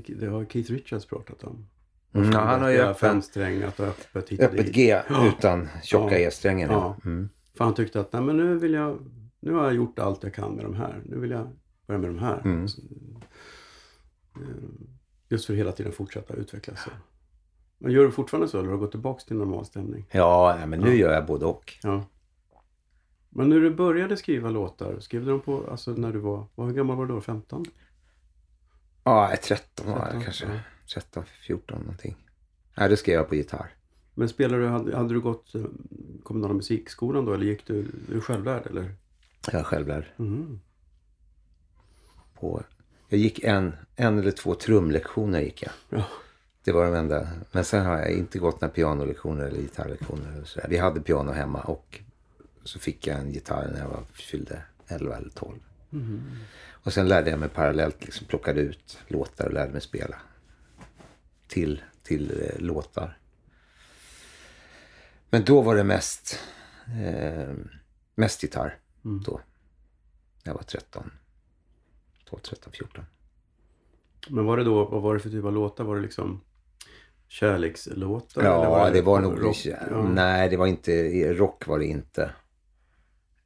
det 0.06 0.26
har 0.26 0.44
Keith 0.44 0.72
Richards 0.72 1.06
pratat 1.06 1.44
om. 1.44 1.66
Mm, 2.14 2.30
ja, 2.32 2.40
han 2.40 2.62
har 2.62 2.68
ju 2.70 2.78
öppen, 2.78 2.94
femsträngat 2.94 3.80
och 3.80 3.86
öppet 3.86 4.28
hit 4.28 4.40
öppet. 4.40 4.72
G 4.72 5.00
utan 5.28 5.68
tjocka 5.82 6.18
Ja. 6.18 6.26
E-strängen. 6.26 6.70
Ja. 6.70 6.96
Mm. 7.04 7.28
För 7.56 7.64
han 7.64 7.74
tyckte 7.74 8.00
att, 8.00 8.12
nej 8.12 8.22
men 8.22 8.36
nu 8.36 8.58
vill 8.58 8.72
jag, 8.74 8.98
nu 9.40 9.52
har 9.52 9.64
jag 9.64 9.74
gjort 9.74 9.98
allt 9.98 10.22
jag 10.22 10.34
kan 10.34 10.52
med 10.54 10.64
de 10.64 10.74
här. 10.74 11.02
Nu 11.04 11.18
vill 11.18 11.30
jag 11.30 11.48
börja 11.86 12.00
med 12.00 12.10
de 12.10 12.18
här. 12.18 12.40
Mm. 12.44 12.64
Eh, 14.34 14.40
Just 15.28 15.46
för 15.46 15.52
att 15.52 15.58
hela 15.58 15.72
tiden 15.72 15.92
fortsätta 15.92 16.34
utvecklas. 16.34 16.88
Men 17.78 17.92
gör 17.92 18.04
du 18.04 18.10
fortfarande 18.10 18.48
så 18.48 18.58
eller 18.58 18.68
har 18.68 18.74
du 18.74 18.80
gått 18.80 18.90
tillbaka 18.90 19.20
till 19.26 19.36
normal 19.36 19.66
stämning? 19.66 20.06
Ja, 20.10 20.58
men 20.66 20.80
nu 20.80 20.94
gör 20.96 21.12
jag 21.12 21.26
både 21.26 21.46
och. 21.46 21.72
Men 23.30 23.48
när 23.48 23.60
du 23.60 23.74
började 23.74 24.16
skriva 24.16 24.50
låtar, 24.50 25.00
skrev 25.00 25.24
du 25.24 25.30
dem 25.30 25.40
på, 25.40 25.64
alltså 25.70 25.90
när 25.90 26.12
du 26.12 26.18
var, 26.18 26.46
hur 26.56 26.72
gammal 26.72 26.96
var 26.96 27.06
du 27.06 27.14
då? 27.14 27.20
15? 27.20 27.64
Ja, 29.04 29.22
jag 29.22 29.32
är 29.32 29.36
13 29.36 29.86
var 29.86 29.94
13, 29.98 30.14
jag 30.14 30.24
kanske. 30.24 30.60
Ja. 30.94 31.00
13, 31.00 31.24
14 31.46 31.80
någonting. 31.80 32.16
Nej, 32.74 32.88
det 32.88 32.96
skrev 32.96 33.14
jag 33.14 33.28
på 33.28 33.34
gitarr. 33.34 33.74
Men 34.14 34.28
spelade 34.28 34.62
du, 34.62 34.68
hade, 34.68 35.14
du 35.14 35.20
gått 35.20 35.54
eh, 35.54 35.64
kommunala 36.22 36.54
musikskolan 36.54 37.24
då 37.24 37.32
eller 37.32 37.46
gick 37.46 37.66
du, 37.66 37.86
du 38.08 38.16
är 38.16 38.20
självlärd 38.20 38.66
eller? 38.66 38.94
Jag 39.46 39.60
är 39.60 39.64
självlärd. 39.64 40.04
Mhm. 40.16 40.60
På, 42.34 42.62
jag 43.08 43.20
gick 43.20 43.44
en, 43.44 43.72
en 43.96 44.18
eller 44.18 44.30
två 44.30 44.54
trumlektioner 44.54 45.40
gick 45.40 45.62
jag. 45.62 45.72
Ja. 45.88 46.04
Det 46.64 46.72
var 46.72 46.84
de 46.84 46.94
enda. 46.94 47.28
Men 47.52 47.64
sen 47.64 47.86
har 47.86 47.98
jag 47.98 48.10
inte 48.10 48.38
gått 48.38 48.60
några 48.60 48.74
pianolektioner 48.74 49.44
eller 49.44 49.60
gitarrlektioner. 49.60 50.32
Eller 50.32 50.44
sådär. 50.44 50.66
Vi 50.70 50.76
hade 50.76 51.00
piano 51.00 51.32
hemma 51.32 51.60
och 51.60 52.00
så 52.64 52.78
fick 52.78 53.06
jag 53.06 53.18
en 53.18 53.32
gitarr 53.32 53.70
när 53.72 53.80
jag 53.80 53.88
var, 53.88 54.02
fyllde 54.12 54.62
11 54.88 55.16
eller 55.16 55.30
12. 55.30 55.58
Och 56.86 56.92
sen 56.92 57.08
lärde 57.08 57.30
jag 57.30 57.38
mig 57.38 57.48
parallellt, 57.48 58.04
liksom 58.04 58.26
plockade 58.26 58.60
ut 58.60 58.98
låtar 59.08 59.46
och 59.46 59.52
lärde 59.52 59.72
mig 59.72 59.80
spela. 59.80 60.16
Till, 61.48 61.82
till 62.02 62.42
eh, 62.42 62.60
låtar. 62.60 63.18
Men 65.30 65.44
då 65.44 65.60
var 65.60 65.76
det 65.76 65.84
mest, 65.84 66.40
eh, 66.86 67.54
mest 68.14 68.42
gitarr. 68.42 68.78
Mm. 69.04 69.22
Då. 69.22 69.40
Jag 70.42 70.54
var 70.54 70.62
13. 70.62 71.10
12, 72.24 72.40
13, 72.40 72.72
14. 72.72 73.04
Men 74.28 74.44
var 74.44 74.56
det 74.56 74.64
då, 74.64 74.84
vad 74.84 75.02
var 75.02 75.14
det 75.14 75.20
för 75.20 75.30
typ 75.30 75.44
av 75.44 75.52
låtar? 75.52 75.84
Var 75.84 75.96
det 75.96 76.02
liksom 76.02 76.40
kärlekslåtar? 77.28 78.44
Ja, 78.44 78.80
eller 78.86 78.94
det 78.94 79.02
var 79.02 79.20
nog... 79.20 79.42
rock? 79.42 79.66
Ja. 79.66 80.08
Nej, 80.08 80.48
det 80.48 80.56
var 80.56 80.66
inte... 80.66 80.92
Rock 81.34 81.66
var 81.66 81.78
det 81.78 81.84
inte. 81.86 82.30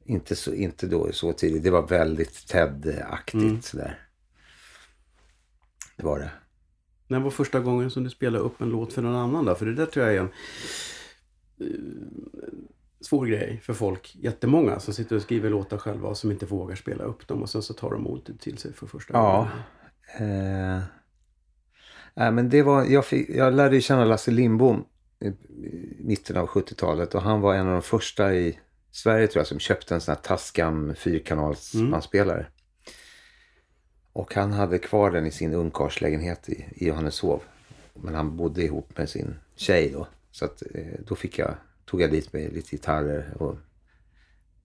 Inte, 0.05 0.35
så, 0.35 0.53
inte 0.53 0.87
då 0.87 1.11
så 1.11 1.33
tidigt. 1.33 1.63
Det 1.63 1.71
var 1.71 1.87
väldigt 1.87 2.47
Ted-aktigt 2.47 3.33
Mm. 3.33 3.61
sådär. 3.61 4.07
Det 5.95 6.03
var 6.03 6.19
det. 6.19 6.31
När 7.11 7.19
var 7.19 7.29
första 7.31 7.59
gången 7.59 7.91
som 7.91 8.03
du 8.03 8.09
spelade 8.09 8.43
upp 8.43 8.61
en 8.61 8.69
låt 8.69 8.93
för 8.93 9.01
någon 9.01 9.15
annan 9.15 9.45
då? 9.45 9.55
För 9.55 9.65
det 9.65 9.73
där 9.75 9.85
tror 9.85 10.05
jag 10.05 10.15
är 10.15 10.19
en 10.19 10.29
eh, 11.59 11.67
svår 13.01 13.25
grej 13.25 13.59
för 13.63 13.73
folk. 13.73 14.15
Jättemånga 14.19 14.79
som 14.79 14.93
sitter 14.93 15.15
och 15.15 15.21
skriver 15.21 15.49
låtar 15.49 15.77
själva 15.77 16.09
och 16.09 16.17
som 16.17 16.31
inte 16.31 16.45
vågar 16.45 16.75
spela 16.75 17.03
upp 17.03 17.27
dem 17.27 17.41
och 17.41 17.49
sen 17.49 17.61
så 17.61 17.73
tar 17.73 17.89
de 17.89 17.99
emot 18.05 18.25
det 18.25 18.37
till 18.37 18.57
sig 18.57 18.73
för 18.73 18.87
första 18.87 19.13
Ja. 19.13 19.47
gången. 20.17 20.75
Eh, 20.75 20.81
nej, 22.13 22.31
men 22.31 22.49
det 22.49 22.63
var, 22.63 22.85
jag, 22.85 23.05
fick, 23.05 23.29
jag 23.29 23.53
lärde 23.53 23.81
känna 23.81 24.05
Lasse 24.05 24.31
Lindbom 24.31 24.85
i, 25.19 25.31
mitten 25.99 26.37
av 26.37 26.47
70-talet 26.47 27.15
och 27.15 27.21
han 27.21 27.41
var 27.41 27.55
en 27.55 27.67
av 27.67 27.73
de 27.73 27.81
första 27.81 28.33
i 28.33 28.59
Sverige 28.91 29.27
tror 29.27 29.39
jag 29.39 29.47
som 29.47 29.59
köpte 29.59 29.93
en 29.95 30.01
sån 30.01 30.15
här 30.15 30.21
Tascam 30.21 30.95
fyrkanalsbandspelare. 30.95 32.45
Och 34.13 34.35
han 34.35 34.51
hade 34.51 34.77
kvar 34.77 35.11
den 35.11 35.25
i 35.25 35.31
sin 35.31 35.53
ungkarlslägenhet 35.53 36.49
i, 36.49 36.65
i 36.75 36.87
Johanneshov. 36.87 37.43
Men 37.93 38.15
han 38.15 38.37
bodde 38.37 38.63
ihop 38.63 38.97
med 38.97 39.09
sin 39.09 39.35
tjej 39.55 39.89
då. 39.89 40.07
Så 40.31 40.45
att, 40.45 40.63
eh, 40.73 40.99
då 41.07 41.15
fick 41.15 41.39
jag, 41.39 41.55
tog 41.85 42.01
jag 42.01 42.11
dit 42.11 42.33
med 42.33 42.53
lite 42.53 42.69
gitarrer 42.69 43.33
och 43.39 43.57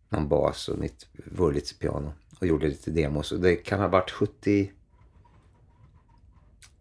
någon 0.09 0.29
bas 0.29 0.69
och 0.69 0.79
mitt 0.79 1.07
Wurlitzer-piano. 1.13 2.13
Och 2.41 2.47
gjorde 2.47 2.69
lite 2.69 2.91
demos. 2.91 3.33
Och 3.33 3.41
det 3.41 3.57
kan 3.57 3.81
ha 3.81 3.89
varit 3.89 4.11
70... 4.11 4.73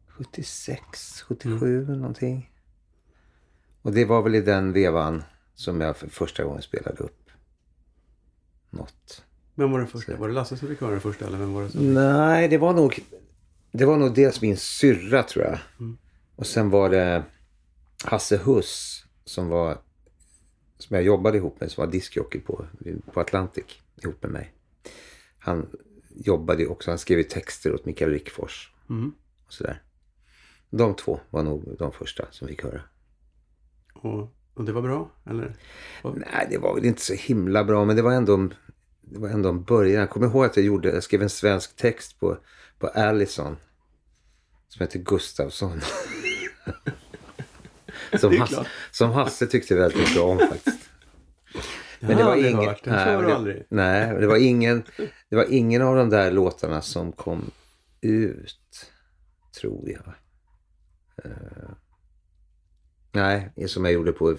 76, 0.07 1.21
77 1.21 1.85
någonting. 1.85 2.51
Och 3.81 3.91
det 3.91 4.05
var 4.05 4.21
väl 4.21 4.35
i 4.35 4.41
den 4.41 4.73
vevan 4.73 5.23
som 5.55 5.81
jag 5.81 5.97
för 5.97 6.07
första 6.07 6.43
gången 6.43 6.61
spelade 6.61 7.03
upp 7.03 7.29
något. 8.69 9.23
Vem 9.55 9.71
var 9.71 9.79
den 9.79 9.87
första? 9.87 10.17
Var 10.17 10.27
det 10.27 10.33
Lasse 10.33 10.57
som 10.57 10.67
fick 10.67 10.81
höra 10.81 10.91
den 10.91 11.01
första 11.01 11.27
eller 11.27 11.37
vem 11.37 11.53
var 11.53 11.63
det 11.63 11.69
som... 11.69 11.93
Nej, 11.93 12.47
det 12.47 12.57
var 12.57 12.73
nog... 12.73 12.99
Det 13.71 13.85
var 13.85 13.97
nog 13.97 14.15
dels 14.15 14.41
min 14.41 14.57
syrra 14.57 15.23
tror 15.23 15.45
jag. 15.45 15.59
Och 16.35 16.47
sen 16.47 16.69
var 16.69 16.89
det 16.89 17.23
Hasse 18.03 18.37
Huss 18.37 19.05
som 19.25 19.47
var... 19.47 19.77
Som 20.77 20.95
jag 20.95 21.03
jobbade 21.03 21.37
ihop 21.37 21.59
med, 21.59 21.71
som 21.71 21.85
var 21.85 21.91
diskjockey 21.91 22.39
på, 22.39 22.65
på 23.13 23.19
Atlantic 23.19 23.65
ihop 23.95 24.23
med 24.23 24.31
mig. 24.31 24.53
Han 25.39 25.67
jobbade 26.15 26.61
ju 26.63 26.67
också, 26.67 26.91
han 26.91 26.97
skrev 26.97 27.17
ju 27.17 27.23
texter 27.23 27.73
åt 27.73 27.85
Mikael 27.85 28.11
Rickfors. 28.11 28.73
Mm. 28.89 29.13
Och 29.45 29.53
sådär. 29.53 29.81
De 30.69 30.95
två 30.95 31.19
var 31.29 31.43
nog 31.43 31.75
de 31.79 31.91
första 31.91 32.25
som 32.31 32.47
fick 32.47 32.63
höra. 32.63 32.81
Och, 33.93 34.33
och 34.53 34.65
det 34.65 34.71
var 34.71 34.81
bra? 34.81 35.11
Eller? 35.25 35.55
Nej, 36.03 36.47
det 36.49 36.57
var 36.57 36.75
väl 36.75 36.85
inte 36.85 37.01
så 37.01 37.13
himla 37.13 37.63
bra, 37.63 37.85
men 37.85 37.95
det 37.95 38.01
var 38.01 38.11
ändå, 38.11 38.49
det 39.07 39.19
var 39.19 39.29
ändå 39.29 39.49
en 39.49 39.63
början. 39.63 39.99
Jag 39.99 40.09
kommer 40.09 40.27
ihåg 40.27 40.45
att 40.45 40.57
jag, 40.57 40.65
gjorde, 40.65 40.89
jag 40.89 41.03
skrev 41.03 41.21
en 41.21 41.29
svensk 41.29 41.75
text 41.75 42.19
på, 42.19 42.37
på 42.79 42.87
Allison. 42.87 43.57
Som 44.67 44.81
heter 44.81 44.99
Gustavsson. 44.99 45.81
som, 48.19 48.37
Hasse, 48.37 48.65
som 48.91 49.11
Hasse 49.11 49.47
tyckte 49.47 49.75
väldigt 49.75 49.99
mycket 49.99 50.21
om 50.21 50.37
faktiskt. 50.37 50.89
Men 51.99 52.17
det 52.17 52.23
var 52.23 52.35
ingen, 52.35 52.55
hört. 52.55 52.83
Den 52.83 53.19
du 53.21 53.27
det, 53.27 53.35
aldrig. 53.35 53.65
nej, 53.69 54.19
det 54.19 54.27
var 54.27 54.37
ingen, 54.37 54.83
det 55.29 55.35
var 55.35 55.45
ingen 55.49 55.81
av 55.81 55.95
de 55.95 56.09
där 56.09 56.31
låtarna 56.31 56.81
som 56.81 57.11
kom 57.11 57.51
ut, 58.01 58.91
tror 59.59 59.89
jag. 59.89 60.13
Nej, 63.15 63.67
som 63.67 63.85
jag 63.85 63.93
gjorde 63.93 64.11
på 64.11 64.37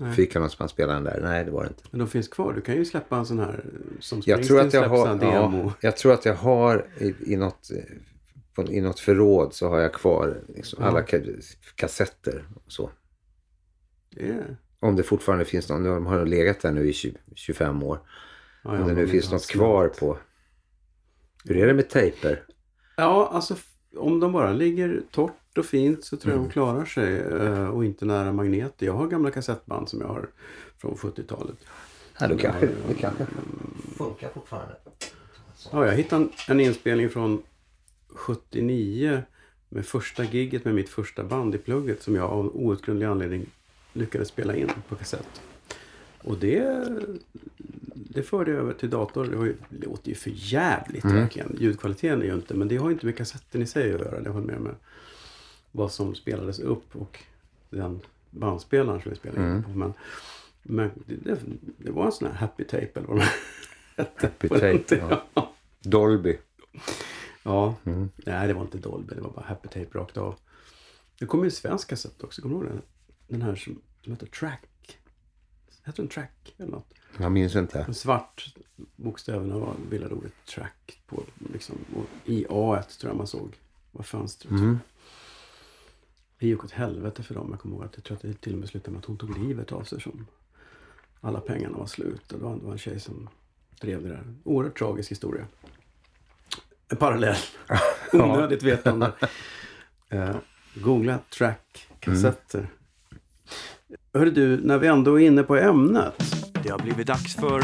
Nej. 0.00 0.12
fyrkanalsbandspelaren 0.14 1.04
där. 1.04 1.20
Nej, 1.22 1.44
det 1.44 1.50
var 1.50 1.62
det 1.62 1.68
inte. 1.68 1.82
Men 1.90 1.98
de 1.98 2.08
finns 2.08 2.28
kvar. 2.28 2.52
Du 2.52 2.60
kan 2.60 2.74
ju 2.74 2.84
släppa 2.84 3.16
en 3.16 3.26
sån 3.26 3.38
här 3.38 3.64
som 4.00 4.22
Jag 4.26 4.42
tror, 4.42 4.60
att 4.60 4.72
jag 4.72 4.88
har, 4.88 5.08
en 5.08 5.18
demo. 5.18 5.64
ja, 5.66 5.72
jag 5.80 5.96
tror 5.96 6.12
att 6.12 6.24
jag 6.24 6.34
har 6.34 6.86
i, 6.98 7.14
i, 7.26 7.36
något, 7.36 7.70
eh, 7.70 7.84
på, 8.54 8.62
i 8.62 8.80
något 8.80 9.00
förråd 9.00 9.54
så 9.54 9.68
har 9.68 9.78
jag 9.78 9.92
kvar 9.92 10.40
liksom 10.54 10.78
Ja. 10.82 10.88
alla 10.88 11.00
ka- 11.02 11.56
kassetter. 11.74 12.44
Och 12.54 12.72
så. 12.72 12.90
Är... 14.16 14.56
Om 14.80 14.96
det 14.96 15.02
fortfarande 15.02 15.44
finns 15.44 15.68
någon. 15.68 15.84
De 15.84 16.06
har 16.06 16.26
legat 16.26 16.60
där 16.60 16.72
nu 16.72 16.88
i 16.88 16.92
20, 16.92 17.16
25 17.34 17.82
år. 17.82 17.98
Ja, 18.64 18.70
Om 18.82 18.88
det 18.88 18.94
nu 18.94 19.06
finns 19.08 19.24
något 19.32 19.54
var 19.54 19.58
kvar 19.58 19.88
på. 19.88 20.18
Hur 21.44 21.56
är 21.56 21.66
det 21.66 21.74
med 21.74 21.88
tejper? 21.90 22.42
Ja, 22.96 23.28
alltså 23.32 23.56
om 23.96 24.20
de 24.20 24.32
bara 24.32 24.52
ligger 24.52 25.02
torrt 25.10 25.58
och 25.58 25.66
fint 25.66 26.04
så 26.04 26.16
tror 26.16 26.32
jag 26.32 26.38
Mm. 26.38 26.48
de 26.48 26.52
klarar 26.52 26.84
sig 26.84 27.16
eh, 27.20 27.68
och 27.68 27.84
inte 27.84 28.04
nära 28.04 28.32
magneter. 28.32 28.86
Jag 28.86 28.92
har 28.92 29.06
gamla 29.06 29.30
kassettband 29.30 29.88
som 29.88 30.00
jag 30.00 30.08
har 30.08 30.28
från 30.78 30.94
70-talet. 30.94 31.56
Ja, 32.20 32.28
då 32.28 32.36
kanske, 32.38 32.68
det 32.88 32.94
kanske 32.94 33.26
funkar 33.96 34.28
fortfarande. 34.28 34.74
Ja, 35.72 35.86
jag 35.86 35.92
hittade 35.94 36.22
en, 36.24 36.30
en 36.48 36.60
inspelning 36.60 37.10
från 37.10 37.42
79 38.08 39.22
med 39.68 39.86
första 39.86 40.24
gigget 40.24 40.64
med 40.64 40.74
mitt 40.74 40.88
första 40.88 41.24
band 41.24 41.54
i 41.54 41.58
plugget 41.58 42.02
som 42.02 42.14
jag 42.14 42.30
av 42.30 42.56
outgrundlig 42.56 43.06
anledning 43.06 43.46
lyckades 43.92 44.28
spela 44.28 44.56
in 44.56 44.70
på 44.88 44.94
kassett. 44.94 45.40
Och 46.24 46.38
det, 46.38 46.88
det 47.94 48.22
förde 48.22 48.50
jag 48.50 48.60
över 48.60 48.72
till 48.72 48.90
dator. 48.90 49.24
Det, 49.24 49.46
ju, 49.46 49.56
det 49.68 49.86
låter 49.86 50.08
ju 50.08 50.14
för 50.14 50.30
jävligt 50.34 51.04
Mm. 51.04 51.16
verkligen. 51.16 51.56
Ljudkvaliteten 51.60 52.22
är 52.22 52.26
ju 52.26 52.34
inte, 52.34 52.54
men 52.54 52.68
det 52.68 52.76
har 52.76 52.88
ju 52.88 52.92
inte 52.92 53.06
med 53.06 53.16
kassetten 53.16 53.62
i 53.62 53.66
sig 53.66 53.94
att 53.94 54.00
göra. 54.00 54.20
Det 54.20 54.30
har 54.30 54.40
mer 54.40 54.58
med 54.58 54.74
vad 55.72 55.92
som 55.92 56.14
spelades 56.14 56.58
upp 56.58 56.96
och 56.96 57.18
den 57.70 58.00
bandspelaren 58.30 59.02
som 59.02 59.10
vi 59.10 59.16
spelade 59.16 59.40
in 59.40 59.46
Mm. 59.48 59.62
på. 59.62 59.70
Men, 59.70 59.92
men 60.62 60.90
det, 61.06 61.38
det, 61.78 61.90
var 61.90 62.06
en 62.06 62.12
sån 62.12 62.28
här 62.28 62.34
happy 62.34 62.64
tape 62.64 62.90
eller 62.94 63.06
vad 63.08 63.16
de 63.18 63.24
hette. 63.96 64.26
Happy 64.26 64.48
tape, 64.88 65.22
ja. 65.34 65.52
Dolby. 65.82 66.38
Ja, 67.42 67.74
Mm. 67.84 68.10
nej 68.16 68.48
det 68.48 68.54
var 68.54 68.62
inte 68.62 68.78
Dolby, 68.78 69.14
det 69.14 69.20
var 69.20 69.30
bara 69.30 69.44
Happy 69.46 69.68
Tape 69.68 69.98
rakt 69.98 70.16
av. 70.16 70.34
Det 71.18 71.26
kom 71.26 71.40
ju 71.40 71.44
en 71.44 71.50
svensk 71.50 71.88
kassett 71.88 72.24
också, 72.24 72.42
kommer 72.42 72.54
du 72.54 72.60
ihåg 72.64 72.70
den? 72.72 72.82
Den 73.28 73.42
här 73.42 73.54
som, 73.56 73.80
som 74.02 74.12
heter 74.12 74.26
Track. 74.26 74.62
Heter 75.84 76.02
den 76.02 76.08
Track 76.08 76.54
eller 76.58 76.70
något? 76.70 76.94
Jag 77.18 77.32
minns 77.32 77.56
inte. 77.56 77.80
En 77.80 77.94
svart 77.94 78.54
bokstäverna 78.96 79.58
var 79.58 79.74
bildade 79.90 80.14
ordet 80.14 80.32
Track 80.46 81.00
på 81.06 81.22
liksom. 81.52 81.76
Och 81.96 82.30
i 82.30 82.46
A 82.50 82.82
tror 83.00 83.10
jag 83.10 83.16
man 83.16 83.26
såg. 83.26 83.56
Vad 83.92 84.06
fönstret. 84.06 84.50
Mm. 84.50 84.78
Det 86.38 86.46
gick 86.46 86.64
åt 86.64 86.70
helvete 86.70 87.22
för 87.22 87.34
dem. 87.34 87.48
Jag 87.50 87.60
kommer 87.60 87.76
ihåg 87.76 87.84
att 87.84 87.92
jag 87.94 88.04
tror 88.04 88.16
att 88.16 88.22
det 88.22 88.40
till 88.40 88.52
och 88.52 88.58
med 88.58 88.68
slutade 88.68 88.90
med 88.90 88.98
att 88.98 89.04
hon 89.04 89.18
tog 89.18 89.38
livet 89.38 89.72
av 89.72 89.82
sig 89.82 90.00
som 90.00 90.26
alla 91.20 91.40
pengarna 91.40 91.78
var 91.78 91.86
slut. 91.86 92.32
Och 92.32 92.38
det 92.38 92.44
var, 92.44 92.56
var 92.56 92.72
en 92.72 92.78
tjej 92.78 93.00
som 93.00 93.28
drev 93.80 94.02
det 94.02 94.08
där. 94.08 94.34
Oerhört 94.44 94.78
tragisk 94.78 95.10
historia. 95.10 95.46
En 96.88 96.96
parallell. 96.96 97.36
Onödigt 98.12 98.62
vetande. 98.62 99.12
Eh, 100.08 100.36
googla 100.74 101.18
track 101.38 101.88
kassetter. 102.00 102.68
Hörru 104.14 104.30
du, 104.30 104.60
när 104.64 104.78
vi 104.78 104.86
ändå 104.86 105.20
är 105.20 105.26
inne 105.26 105.42
på 105.42 105.56
ämnet. 105.56 106.14
Det 106.62 106.68
har 106.68 106.78
blivit 106.78 107.06
dags 107.06 107.34
för 107.34 107.62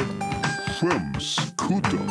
Skämskudden. 0.80 2.08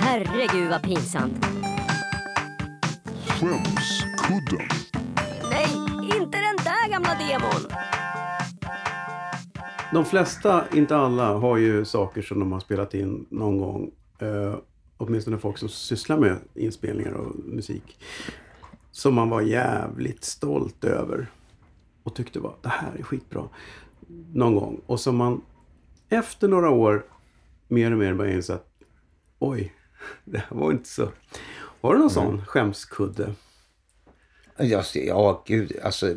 Herregud 0.00 0.70
vad 0.70 0.82
pinsamt. 0.82 1.46
Skämskudden. 3.26 4.68
Nej, 5.50 5.68
inte 6.02 6.38
den 6.38 6.56
där 6.64 6.90
gamla 6.90 7.14
demon. 7.14 7.70
De 9.92 10.04
flesta, 10.04 10.64
inte 10.74 10.96
alla, 10.96 11.34
har 11.34 11.56
ju 11.56 11.84
saker 11.84 12.22
som 12.22 12.40
de 12.40 12.52
har 12.52 12.60
spelat 12.60 12.94
in 12.94 13.26
någon 13.30 13.58
gång. 13.58 13.90
Eh, 14.18 14.54
åtminstone 14.96 15.38
folk 15.38 15.58
som 15.58 15.68
sysslar 15.68 16.18
med 16.18 16.36
inspelningar 16.54 17.12
och 17.12 17.36
musik. 17.44 17.98
Som 18.96 19.14
man 19.14 19.30
var 19.30 19.40
jävligt 19.40 20.24
stolt 20.24 20.84
över. 20.84 21.26
Och 22.02 22.14
tyckte 22.14 22.40
var, 22.40 22.56
det 22.62 22.68
här 22.68 22.96
är 22.98 23.02
skitbra. 23.02 23.48
Någon 24.32 24.54
gång. 24.54 24.80
Och 24.86 25.00
som 25.00 25.16
man 25.16 25.42
efter 26.08 26.48
några 26.48 26.70
år 26.70 27.06
mer 27.68 27.92
och 27.92 27.98
mer 27.98 28.14
börjar 28.14 28.32
inse 28.32 28.54
att 28.54 28.68
oj, 29.38 29.74
det 30.24 30.38
här 30.38 30.56
var 30.56 30.72
inte 30.72 30.88
så. 30.88 31.08
Har 31.80 31.94
du 31.94 32.00
någon 32.00 32.10
sån 32.10 32.46
skämskudde? 32.46 33.34
Ja, 34.56 34.82
ja, 34.94 35.42
gud. 35.46 35.72
Alltså, 35.82 36.14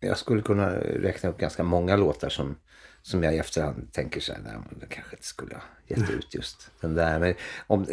jag 0.00 0.18
skulle 0.18 0.42
kunna 0.42 0.70
räkna 0.76 1.28
upp 1.28 1.38
ganska 1.38 1.62
många 1.62 1.96
låtar 1.96 2.28
som, 2.28 2.56
Som 3.08 3.22
jag 3.22 3.34
i 3.34 3.38
efterhand 3.38 3.92
tänker 3.92 4.20
så 4.20 4.32
här, 4.32 4.40
nej, 4.40 4.52
det 4.80 4.86
kanske 4.86 5.16
inte 5.16 5.26
skulle 5.26 5.54
ha 5.54 5.62
gett 5.86 6.10
ut 6.10 6.34
just 6.34 6.70
den 6.80 6.94
där. 6.94 7.18
Men 7.18 7.34
om, 7.66 7.86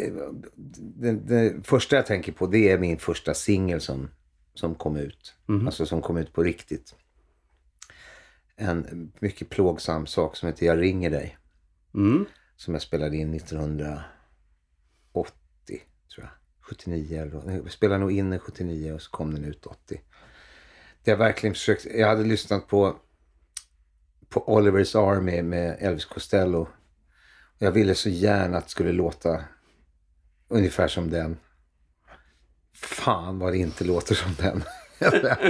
det, 0.54 1.12
det 1.12 1.66
första 1.66 1.96
jag 1.96 2.06
tänker 2.06 2.32
på 2.32 2.46
det 2.46 2.70
är 2.70 2.78
min 2.78 2.98
första 2.98 3.34
singel 3.34 3.80
som, 3.80 4.10
som 4.54 4.74
kom 4.74 4.96
ut. 4.96 5.34
Alltså 5.66 5.86
som 5.86 6.02
kom 6.02 6.16
ut 6.16 6.32
på 6.32 6.42
riktigt. 6.42 6.94
En 8.56 9.12
mycket 9.18 9.48
plågsam 9.48 10.06
sak 10.06 10.36
som 10.36 10.46
heter 10.46 10.66
Jag 10.66 10.80
ringer 10.80 11.10
dig. 11.10 11.38
Mm. 11.94 12.24
Som 12.56 12.74
jag 12.74 12.82
spelade 12.82 13.16
in 13.16 13.34
1980, 13.34 14.02
tror 16.14 16.24
jag. 16.24 16.28
79 16.60 17.22
eller. 17.22 17.50
Jag 17.50 17.72
spelade 17.72 18.00
nog 18.00 18.12
in 18.12 18.30
den 18.30 18.38
79 18.38 18.92
och 18.92 19.02
så 19.02 19.10
kom 19.10 19.34
den 19.34 19.44
ut 19.44 19.66
80. 19.66 20.00
Det 21.04 21.10
jag 21.10 21.18
verkligen 21.18 21.54
försökt. 21.54 21.86
Jag 21.94 22.08
hade 22.08 22.24
lyssnat 22.24 22.68
på, 22.68 22.96
på 24.28 24.44
Oliver's 24.46 25.10
Army 25.10 25.42
med 25.42 25.76
Elvis 25.80 26.04
Costello. 26.04 26.68
Jag 27.58 27.72
ville 27.72 27.94
så 27.94 28.08
gärna 28.08 28.58
att 28.58 28.64
det 28.64 28.70
skulle 28.70 28.92
låta 28.92 29.44
ungefär 30.48 30.88
som 30.88 31.10
den. 31.10 31.36
Fan 32.74 33.38
vad 33.38 33.52
det 33.52 33.58
inte 33.58 33.84
låter 33.84 34.14
som 34.14 34.34
den. 34.38 34.62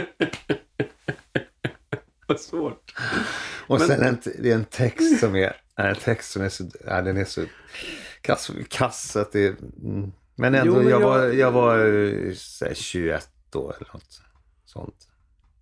Vad 2.28 2.40
svårt. 2.40 2.94
Och 3.66 3.78
Men- 3.78 3.88
sen 3.88 4.02
en, 4.02 4.18
det 4.38 4.50
är 4.50 4.54
en 4.54 4.64
text 4.64 5.20
som 5.20 5.36
är, 5.36 5.56
en 5.76 5.94
text 5.96 6.32
som 6.32 6.42
är 6.42 6.48
så, 6.48 6.64
ja, 6.86 7.02
den 7.02 7.16
är 7.16 7.24
så 7.24 7.44
kass, 8.20 8.50
kass 8.68 9.16
att 9.16 9.32
det 9.32 9.60
mm. 9.82 10.12
Men 10.34 10.54
ändå, 10.54 10.82
Jo, 10.82 10.90
jag, 10.90 11.00
var, 11.00 11.24
jag 11.24 11.52
var 11.52 11.78
eh, 11.78 12.34
här, 12.60 12.74
21 12.74 13.28
då 13.50 13.72
eller 13.72 13.90
något 13.92 14.20
sånt. 14.64 15.08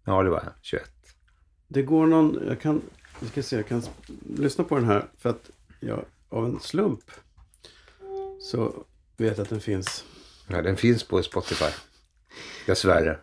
Ja, 0.04 0.22
det 0.22 0.30
var 0.30 0.42
jag. 0.44 0.52
21. 0.62 0.90
Det 1.68 1.82
går 1.82 2.06
någon, 2.06 2.46
jag 2.48 2.60
kan, 2.60 2.82
vi 3.24 3.30
ska 3.30 3.42
se, 3.42 3.56
jag 3.56 3.66
kan 3.66 3.82
lyssna 4.36 4.64
på 4.64 4.74
den 4.74 4.84
här 4.84 5.06
för 5.18 5.30
att 5.30 5.50
jag 5.80 6.04
av 6.28 6.44
en 6.44 6.60
slump 6.60 7.10
så 8.40 8.84
vet 9.16 9.36
jag 9.36 9.44
att 9.44 9.50
den 9.50 9.60
finns. 9.60 10.04
Ja, 10.48 10.62
den 10.62 10.76
finns 10.76 11.04
på 11.04 11.22
Spotify. 11.22 11.70
Dessvärre. 12.66 13.18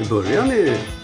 I 0.00 0.08
början 0.08 0.50
är 0.50 1.01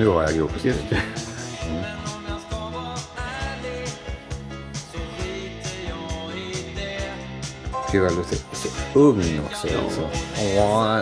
Nu 0.00 0.06
har 0.06 0.22
jag 0.22 0.34
grov 0.34 0.50
det 0.62 0.68
Gud, 7.92 8.04
jag 8.04 8.16
låter 8.16 8.36
så 8.52 8.68
ung 8.98 9.40
också. 9.46 9.68
Alltså. 9.84 10.00
Åh, 10.58 11.00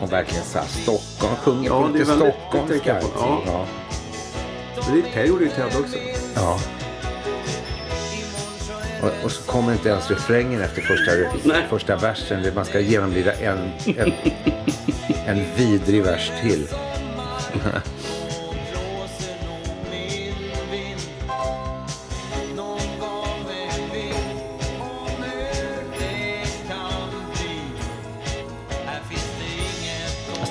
och 0.00 0.12
verkligen 0.12 0.44
så 0.44 0.58
här, 0.58 0.66
Stockholm. 0.66 1.36
Sjunger 1.36 1.68
Ja, 1.68 1.88
är 1.88 1.92
lite 1.92 2.06
stockholmska. 2.06 3.00
Ja. 3.00 3.42
Ja. 3.46 3.66
Men 4.86 4.94
det 4.94 5.08
ju 5.44 5.48
Ted 5.48 5.66
också. 5.80 5.96
ja. 6.34 6.58
Och, 9.04 9.24
och 9.24 9.32
så 9.32 9.42
kommer 9.42 9.72
inte 9.72 9.88
ens 9.88 10.10
refrängen 10.10 10.60
efter 10.60 10.82
första, 10.82 11.12
Nej. 11.44 11.66
första 11.70 11.96
versen. 11.96 12.54
Man 12.54 12.64
ska 12.64 12.80
genomlida 12.80 13.32
en, 13.32 13.58
en, 13.86 14.12
en 15.26 15.44
vidrig 15.56 16.02
vers 16.02 16.32
till. 16.42 16.68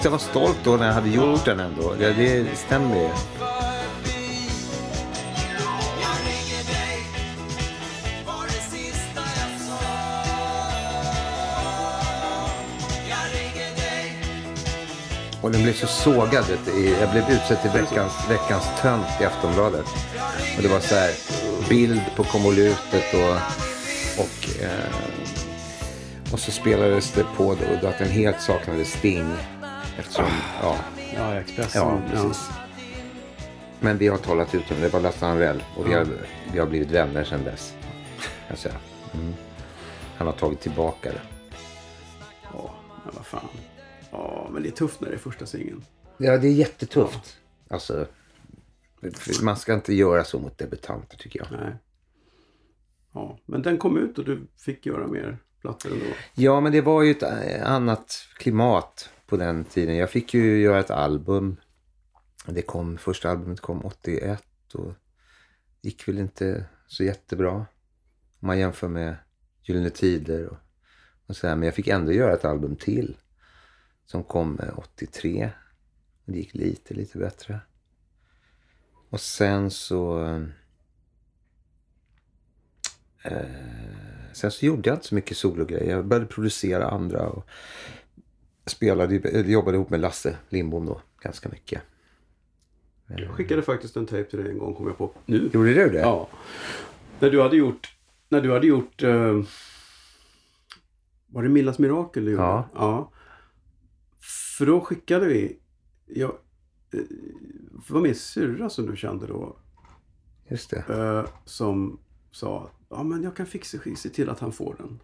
jag 0.03 0.11
var 0.11 0.17
stolt 0.17 0.57
då 0.63 0.71
när 0.77 0.85
jag 0.85 0.93
hade 0.93 1.09
gjort 1.09 1.45
den 1.45 1.59
ändå. 1.59 1.93
Det, 1.99 2.13
det 2.13 2.57
stämmer 2.57 2.95
ju. 2.95 3.09
Den 15.63 15.71
blev 15.71 15.87
så 15.87 15.87
sågad. 15.87 16.45
Jag 16.99 17.11
blev 17.11 17.29
utsedd 17.29 17.61
till 17.61 17.71
veckans, 17.71 18.13
veckans 18.29 18.65
tönt 18.81 19.07
i 19.21 19.25
Aftonbladet. 19.25 19.85
Och 20.57 20.63
det 20.63 20.67
var 20.67 20.79
så 20.79 20.95
här 20.95 21.11
bild 21.69 22.01
på 22.15 22.23
konvolutet 22.23 23.13
och, 23.13 23.35
och, 24.23 24.61
eh, 24.61 24.95
och 26.33 26.39
så 26.39 26.51
spelades 26.51 27.11
det 27.11 27.25
på 27.37 27.55
då, 27.81 27.87
att 27.87 27.97
den 27.97 28.09
helt 28.09 28.41
saknade 28.41 28.85
Sting. 28.85 29.33
Eftersom, 29.99 30.25
ja, 30.61 30.75
Ja, 31.15 31.35
Expressen. 31.35 31.81
ja, 31.81 32.01
precis. 32.11 32.49
Men 33.79 33.97
vi 33.97 34.07
har 34.07 34.17
talat 34.17 34.55
ut 34.55 34.71
om 34.71 34.77
det. 34.77 34.81
Det 34.81 34.93
var 34.93 34.99
Lasse 34.99 35.25
Anrell 35.25 35.63
och 35.77 35.89
vi 35.89 35.93
har, 35.93 36.07
vi 36.53 36.59
har 36.59 36.65
blivit 36.65 36.91
vänner 36.91 37.23
sedan 37.23 37.43
dess. 37.43 37.73
säga. 38.55 38.75
Mm. 39.13 39.33
Han 40.17 40.27
har 40.27 40.33
tagit 40.33 40.61
tillbaka 40.61 41.09
det. 41.11 41.21
Ja, 42.53 42.73
men 43.05 43.13
vad 43.15 43.25
fan. 43.25 43.49
Ja, 44.13 44.49
men 44.53 44.63
det 44.63 44.69
är 44.69 44.71
tufft 44.71 45.01
när 45.01 45.09
det 45.09 45.15
är 45.15 45.19
första 45.19 45.45
singeln. 45.45 45.85
Ja, 46.17 46.37
det 46.37 46.47
är 46.47 46.51
jättetufft. 46.53 47.37
Alltså, 47.67 48.07
man 49.43 49.57
ska 49.57 49.73
inte 49.73 49.93
göra 49.93 50.23
så 50.23 50.39
mot 50.39 50.57
debutanter 50.57 51.17
tycker 51.17 51.39
jag. 51.39 51.59
Nej. 51.59 51.75
Ja, 53.13 53.39
men 53.45 53.61
den 53.61 53.77
kom 53.77 53.97
ut 53.97 54.17
och 54.17 54.25
du 54.25 54.47
fick 54.57 54.85
göra 54.85 55.07
mer 55.07 55.37
plattor 55.61 55.91
ändå. 55.91 56.05
Ja, 56.33 56.59
men 56.59 56.71
det 56.71 56.81
var 56.81 57.03
ju 57.03 57.11
ett 57.11 57.23
eh, 57.23 57.71
annat 57.71 58.27
klimat 58.37 59.09
på 59.25 59.37
den 59.37 59.65
tiden. 59.65 59.95
Jag 59.95 60.09
fick 60.09 60.33
ju 60.33 60.61
göra 60.61 60.79
ett 60.79 60.91
album. 60.91 61.57
Det 62.45 62.61
kom, 62.61 62.97
första 62.97 63.29
albumet 63.29 63.61
kom 63.61 63.85
81 63.85 64.43
och 64.73 64.93
gick 65.81 66.07
väl 66.07 66.19
inte 66.19 66.65
så 66.87 67.03
jättebra. 67.03 67.51
Om 67.51 68.47
man 68.47 68.59
jämför 68.59 68.87
med 68.87 69.15
Gyllene 69.63 69.89
Tider 69.89 70.47
och, 70.47 70.57
och 71.27 71.35
så 71.35 71.47
här. 71.47 71.55
Men 71.55 71.65
jag 71.65 71.75
fick 71.75 71.87
ändå 71.87 72.11
göra 72.11 72.33
ett 72.33 72.45
album 72.45 72.75
till. 72.75 73.17
Som 74.05 74.23
kom 74.23 74.59
eh, 74.59 74.79
83. 74.79 75.49
Och 76.25 76.31
det 76.31 76.37
gick 76.37 76.53
lite, 76.53 76.93
lite 76.93 77.17
bättre. 77.17 77.59
Och 79.09 79.21
sen 79.21 79.71
så... 79.71 80.23
Eh, 83.23 83.35
sen 84.33 84.51
så 84.51 84.65
gjorde 84.65 84.89
jag 84.89 84.95
inte 84.95 85.07
så 85.07 85.15
mycket 85.15 85.37
sologrejer. 85.37 85.95
Jag 85.95 86.05
började 86.05 86.25
producera 86.25 86.89
andra 86.89 87.29
och 87.29 87.49
spelade, 88.65 89.41
jobbade 89.51 89.77
ihop 89.77 89.89
med 89.89 89.99
Lasse 89.99 90.37
Lindbom 90.49 90.85
då 90.85 91.01
ganska 91.21 91.49
mycket. 91.49 91.81
Jag 93.07 93.29
skickade 93.29 93.61
faktiskt 93.61 93.97
en 93.97 94.05
tejp 94.05 94.29
till 94.29 94.39
dig 94.39 94.51
en 94.51 94.57
gång, 94.57 94.75
kom 94.75 94.87
jag 94.87 94.97
på 94.97 95.11
nu. 95.25 95.49
Gjorde 95.53 95.73
du 95.73 95.89
det? 95.89 95.99
Ja. 95.99 96.29
När 97.19 97.29
du 97.29 97.41
hade 97.41 97.57
gjort... 97.57 97.95
När 98.29 98.41
du 98.41 98.51
hade 98.51 98.67
gjort... 98.67 99.03
Eh, 99.03 99.41
var 101.27 101.43
det 101.43 101.49
Millas 101.49 101.79
Mirakel 101.79 102.25
du 102.25 102.31
gjorde? 102.31 102.43
Ja. 102.43 102.69
ja. 102.73 103.11
För 104.63 104.67
då 104.67 104.81
skickade 104.81 105.25
vi... 105.25 105.57
Jag, 106.05 106.29
eh, 106.29 106.99
det 107.87 107.93
var 107.93 108.01
min 108.01 108.15
syrra 108.15 108.69
som 108.69 108.85
du 108.85 108.97
kände 108.97 109.27
då. 109.27 109.57
Just 110.47 110.69
det. 110.69 110.83
Eh, 110.89 111.25
som 111.45 111.99
sa 112.31 112.69
ja 112.89 113.03
men 113.03 113.23
jag 113.23 113.35
kan 113.35 113.45
fixa 113.45 113.77
se 113.95 114.09
till 114.09 114.29
att 114.29 114.39
han 114.39 114.51
får 114.51 114.75
den. 114.77 114.99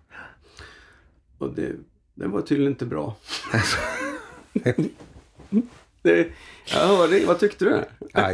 Och 1.37 1.53
det, 1.53 1.75
den 2.13 2.31
var 2.31 2.41
tydligen 2.41 2.71
inte 2.71 2.85
bra. 2.85 3.15
det, 6.01 6.27
jag 6.65 6.87
hörde, 6.87 7.25
vad 7.25 7.39
tyckte 7.39 7.65
du? 7.65 7.83
Ja, 8.13 8.31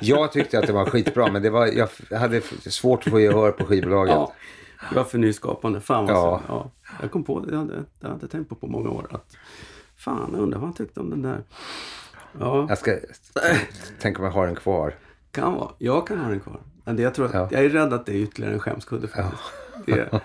jag, 0.00 0.32
tyckte 0.32 0.58
att 0.58 0.66
det 0.66 0.72
var 0.72 0.86
skitbra 0.86 1.32
men 1.32 1.42
det 1.42 1.50
var, 1.50 1.66
jag 1.66 1.88
hade 2.18 2.40
svårt 2.70 3.06
att 3.06 3.10
få 3.10 3.20
gehör 3.20 3.52
på 3.52 3.64
skivbolaget. 3.64 4.14
Ja, 4.14 4.32
det 4.90 4.96
var 4.96 5.04
för 5.04 5.18
nyskapande. 5.18 5.80
Fan 5.80 6.06
vad 6.06 6.14
Ja. 6.16 6.42
ja. 6.48 6.70
ja. 6.82 6.98
Jag 7.02 7.10
kom 7.10 7.24
på 7.24 7.40
det, 7.40 7.50
det 7.50 7.56
hade 7.56 7.84
jag 8.00 8.12
inte 8.12 8.28
tänkt 8.28 8.48
på 8.48 8.54
på 8.54 8.66
många 8.66 8.90
år. 8.90 9.06
Att, 9.10 9.36
fan, 9.98 10.30
jag 10.32 10.40
undrar 10.42 10.58
vad 10.58 10.68
han 10.68 10.74
tyckte 10.76 11.00
om 11.00 11.10
den 11.10 11.22
där. 11.22 11.42
Ja, 12.40 12.66
Jag 12.68 12.78
ska 12.78 12.98
tänka 13.98 14.18
om 14.18 14.24
jag 14.24 14.32
har 14.32 14.46
den 14.46 14.54
kvar. 14.56 14.94
kan 15.30 15.54
vara. 15.54 15.72
Jag 15.78 16.06
kan 16.06 16.18
ha 16.18 16.28
den 16.30 16.40
kvar. 16.40 16.60
Men 16.84 16.96
det, 16.96 17.02
jag, 17.02 17.14
tror 17.14 17.26
att, 17.26 17.34
Ja. 17.34 17.48
jag 17.52 17.64
är 17.64 17.68
rädd 17.68 17.92
att 17.92 18.06
det 18.06 18.12
är 18.12 18.16
ytterligare 18.16 18.54
en 18.54 18.60
skämskudde 18.60 19.08
faktiskt. 19.08 19.42
Det, 19.86 20.20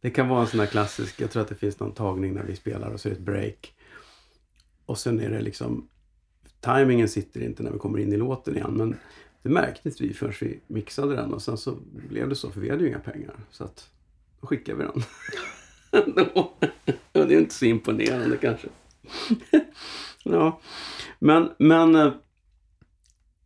det 0.00 0.10
kan 0.10 0.28
vara 0.28 0.40
en 0.40 0.46
sån 0.46 0.60
här 0.60 0.66
klassisk, 0.66 1.20
jag 1.20 1.30
tror 1.30 1.42
att 1.42 1.48
det 1.48 1.54
finns 1.54 1.80
någon 1.80 1.92
tagning 1.92 2.34
när 2.34 2.42
vi 2.42 2.56
spelar 2.56 2.90
och 2.90 3.00
så 3.00 3.08
är 3.08 3.10
det 3.10 3.16
ett 3.18 3.24
break. 3.24 3.74
Och 4.86 4.98
sen 4.98 5.20
är 5.20 5.30
det 5.30 5.40
liksom, 5.40 5.88
timingen 6.60 7.08
sitter 7.08 7.42
inte 7.42 7.62
när 7.62 7.70
vi 7.70 7.78
kommer 7.78 7.98
in 7.98 8.12
i 8.12 8.16
låten 8.16 8.56
igen. 8.56 8.74
Men 8.76 8.96
det 9.42 9.48
märkte 9.48 9.88
inte 9.88 10.02
vi 10.04 10.14
förrän 10.14 10.32
vi 10.40 10.60
mixade 10.66 11.16
den 11.16 11.34
och 11.34 11.42
sen 11.42 11.56
så 11.56 11.74
blev 12.08 12.28
det 12.28 12.34
så, 12.34 12.50
för 12.50 12.60
vi 12.60 12.70
hade 12.70 12.82
ju 12.82 12.88
inga 12.88 12.98
pengar. 12.98 13.34
Så 13.50 13.64
att 13.64 13.90
då 14.40 14.46
skickade 14.46 14.78
vi 14.78 14.84
den. 14.84 15.02
Det 17.12 17.34
är 17.34 17.38
inte 17.40 17.54
så 17.54 17.64
imponerande 17.64 18.36
kanske. 18.36 18.68
ja. 20.24 20.60
Men, 21.18 21.50
men 21.58 21.94
eh, 21.94 22.12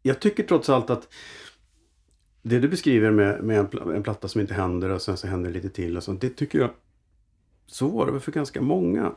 jag 0.03 0.21
tycker 0.21 0.43
trots 0.43 0.69
allt 0.69 0.91
att 0.91 1.09
det 2.43 2.59
du 2.59 2.69
beskriver 2.69 3.11
med, 3.11 3.43
med 3.45 3.59
en, 3.59 3.95
en 3.95 4.03
platta 4.03 4.29
som 4.29 4.41
inte 4.41 4.55
händer 4.55 4.91
och 4.91 5.03
sen 5.03 5.17
så 5.17 5.27
händer 5.27 5.51
lite 5.51 5.71
till 5.71 5.97
och 5.97 6.03
sånt. 6.03 6.21
Det 6.21 6.31
tycker 6.31 6.59
jag, 6.59 6.71
så 7.67 7.89
var 7.89 8.07
det 8.07 8.13
väl 8.13 8.21
för 8.21 8.33
ganska 8.33 8.61
många 8.61 9.13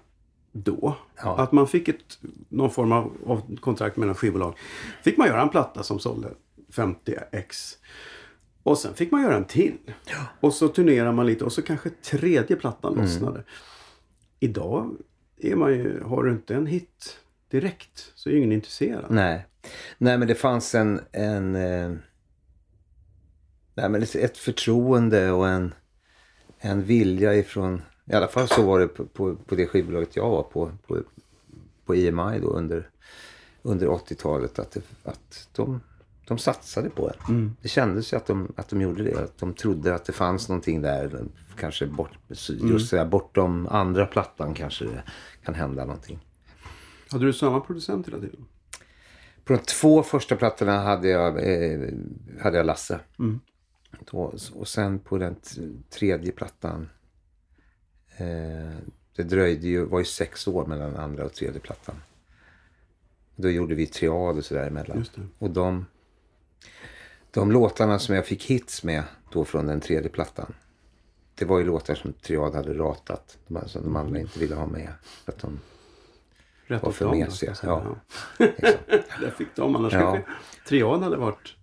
då. 0.52 0.96
Ja. 1.16 1.38
Att 1.38 1.52
man 1.52 1.68
fick 1.68 1.88
ett, 1.88 2.20
någon 2.50 2.72
form 2.72 2.92
av, 2.92 3.12
av 3.26 3.56
kontrakt 3.58 3.98
med 3.98 4.10
en 4.10 4.16
skivbolag. 4.16 4.58
Fick 5.04 5.18
man 5.18 5.28
göra 5.28 5.42
en 5.42 5.50
platta 5.50 5.84
som 5.84 6.00
sålde 6.00 6.34
50x. 6.72 7.76
Och 8.64 8.78
sen 8.78 8.94
fick 8.94 9.12
man 9.12 9.22
göra 9.22 9.36
en 9.36 9.46
till. 9.46 9.78
Och 10.40 10.54
så 10.54 10.68
turnerar 10.68 11.12
man 11.12 11.26
lite 11.26 11.46
och 11.46 11.52
så 11.54 11.62
kanske 11.62 11.90
tredje 11.90 12.56
plattan 12.56 12.94
Mm. 12.94 13.06
lossnade. 13.06 13.44
Idag 14.40 14.96
är 15.40 15.56
man 15.56 15.72
ju, 15.74 16.02
har 16.04 16.24
du 16.24 16.32
inte 16.32 16.56
en 16.56 16.66
hit 16.66 17.20
direkt 17.50 18.12
så 18.16 18.30
är 18.30 18.34
ju 18.34 18.38
ingen 18.40 18.52
intresserad. 18.52 19.06
Nej. 19.10 19.46
Nej, 19.98 20.18
men 20.18 20.28
det 20.28 20.36
fanns 20.36 20.76
en... 20.76 21.02
en 21.12 21.56
eh, 21.56 21.92
nej, 23.76 23.90
men 23.90 24.04
ett- 24.04 24.38
förtroende 24.38 25.32
och 25.32 25.48
en, 25.48 25.74
en 26.60 26.84
vilja 26.84 27.36
ifrån... 27.36 27.82
I 28.06 28.14
alla 28.14 28.28
fall 28.28 28.48
så 28.48 28.62
var 28.64 28.80
det 28.80 28.88
på, 28.88 29.06
på, 29.06 29.36
på 29.36 29.56
det 29.56 29.68
skivbolaget 29.68 30.16
jag 30.16 30.30
var 30.30 30.44
på, 30.44 30.72
på, 30.88 31.04
på 31.86 31.96
EMI 31.96 32.40
då 32.40 32.48
under, 32.48 32.90
under 33.62 33.88
80-talet. 33.88 34.60
Att, 34.60 34.72
det, 34.72 34.82
att 35.04 35.50
de, 35.56 35.82
de 36.30 36.38
satsade 36.38 36.90
på 36.90 37.08
en. 37.08 37.36
Mm. 37.36 37.56
Det 37.62 37.68
kändes 37.70 38.14
ju 38.14 38.18
att 38.18 38.26
de, 38.26 38.54
att 38.56 38.70
de 38.70 38.82
gjorde 38.82 39.04
det. 39.04 39.24
Att 39.24 39.38
de 39.38 39.54
trodde 39.54 39.96
att 39.96 40.06
det 40.06 40.14
fanns 40.14 40.50
någonting 40.50 40.82
där. 40.82 41.24
Kanske 41.60 41.88
bort, 41.88 42.12
just 42.28 42.94
Mm. 42.94 43.10
bortom 43.10 43.68
andra 43.68 44.06
plattan 44.06 44.54
kanske 44.54 44.86
det 44.86 45.04
kan 45.44 45.56
hända 45.56 45.86
någonting. 45.86 46.20
Hade 47.12 47.26
du 47.26 47.34
samma 47.34 47.60
producent 47.60 48.08
hela 48.08 48.20
tiden? 48.20 48.46
På 49.44 49.54
de 49.54 49.60
två 49.60 50.04
första 50.04 50.36
plattorna 50.36 50.80
hade 50.80 51.08
jag, 51.08 51.38
eh, 51.52 51.90
hade 52.42 52.58
jag 52.58 52.66
Lasse. 52.66 53.00
Mm. 53.20 53.40
Då, 54.12 54.34
och 54.56 54.68
sen 54.68 55.00
på 55.00 55.18
den 55.18 55.36
tredje 55.90 56.32
plattan. 56.32 56.90
Eh, 58.18 58.78
det 59.16 59.24
dröjde 59.24 59.68
ju, 59.68 59.86
var 59.86 60.00
ju 60.00 60.06
sex 60.06 60.48
år 60.48 60.66
mellan 60.66 60.96
andra 60.96 61.26
och 61.26 61.34
tredje 61.34 61.60
plattan. 61.60 61.96
Då 63.36 63.50
gjorde 63.50 63.76
vi 63.76 63.88
triad 63.88 64.38
och 64.38 64.46
sådär 64.46 64.68
emellan. 64.68 65.06
Och 65.40 65.50
de, 65.50 65.86
de 67.32 67.52
låtarna 67.52 68.00
som 68.00 68.16
jag 68.16 68.26
fick 68.26 68.46
hits 68.46 68.84
med 68.84 69.04
då 69.32 69.46
från 69.46 69.66
den 69.68 69.80
tredje 69.82 70.10
plattan. 70.10 70.54
Det 71.36 71.46
var 71.46 71.60
ju 71.60 71.66
låtar 71.66 71.96
som 71.96 72.14
triad 72.14 72.56
hade 72.56 72.74
ratat. 72.74 73.38
Som 73.66 73.84
de 73.84 73.96
andra 73.96 74.20
inte 74.20 74.40
ville 74.40 74.56
ha 74.56 74.66
med. 74.66 74.90
För 75.26 75.32
att 75.32 75.40
de, 75.40 75.60
Rätt 76.68 76.84
Var 76.84 76.92
för 76.92 77.12
mesiga, 77.12 77.56
ja. 77.64 77.78
liksom. 77.78 77.96
Där 79.22 79.32
fick 79.38 79.56
de, 79.56 79.76
annars 79.76 79.94
Ja. 79.94 80.00
kanske 80.00 80.32
triad 80.68 81.04
hade 81.04 81.18
varit 81.18 81.56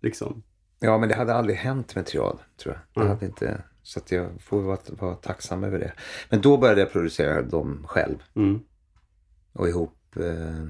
liksom... 0.00 0.42
Ja, 0.78 0.98
men 0.98 1.08
det 1.08 1.14
hade 1.14 1.34
aldrig 1.34 1.56
hänt 1.56 1.94
med 1.94 2.06
triad, 2.06 2.38
tror 2.56 2.74
jag. 2.74 2.80
Det 2.94 3.00
Mm. 3.00 3.08
hade 3.14 3.26
inte, 3.26 3.62
så 3.82 3.98
att 4.00 4.12
jag 4.12 4.40
får 4.40 4.62
vara, 4.62 4.78
vara 4.88 5.14
tacksam 5.14 5.64
över 5.64 5.78
det. 5.78 5.92
Men 6.28 6.40
då 6.40 6.56
började 6.56 6.80
jag 6.80 6.92
producera 6.92 7.42
dem 7.42 7.84
själv. 7.88 8.22
Mm. 8.34 8.60
Och 9.52 9.68
ihop, 9.68 10.16
eh, 10.16 10.64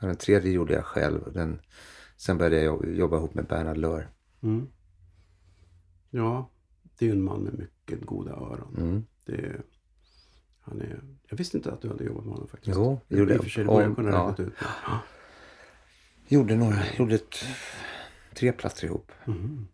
ja, 0.00 0.06
den 0.06 0.16
tredje 0.16 0.52
gjorde 0.52 0.74
jag 0.74 0.84
själv. 0.84 1.32
Den, 1.32 1.60
sen 2.18 2.38
började 2.38 2.62
jag 2.62 2.94
jobba, 2.96 3.16
ihop 3.16 3.34
med 3.34 3.46
Bernhard 3.46 3.76
Löhr. 3.76 4.10
Mm. 4.42 4.68
Ja, 6.10 6.50
det 6.98 7.08
är 7.08 7.12
en 7.12 7.22
man 7.22 7.40
med 7.42 7.58
mycket 7.58 8.06
goda 8.06 8.30
öron. 8.32 8.74
Mm. 8.78 9.04
Det 9.24 9.32
är, 9.34 9.62
han 10.60 10.80
är, 10.80 11.02
jag 11.28 11.36
visste 11.36 11.56
inte 11.56 11.72
att 11.72 11.82
du 11.82 11.88
hade 11.88 12.04
jobbat 12.04 12.24
med 12.24 12.32
honom 12.34 12.48
faktiskt. 12.48 12.76
Jo, 12.76 13.00
det 13.08 13.16
gjorde 13.18 13.32
I 13.32 13.34
jag. 13.34 13.38
och 13.40 13.44
för 13.44 13.50
sig, 13.50 13.64
det 13.64 13.68
borde 13.68 13.84
jag 13.84 13.96
kunna 13.96 14.10
ja. 14.10 14.34
ut. 14.38 14.52
Ja. 14.86 15.00
Gjorde 16.28 16.56
några, 16.56 16.76
gjorde 16.98 17.14
ett, 17.14 17.34
tre 18.34 18.52
plattor 18.52 18.84
ihop. 18.88 19.12
Mm. 19.26 19.66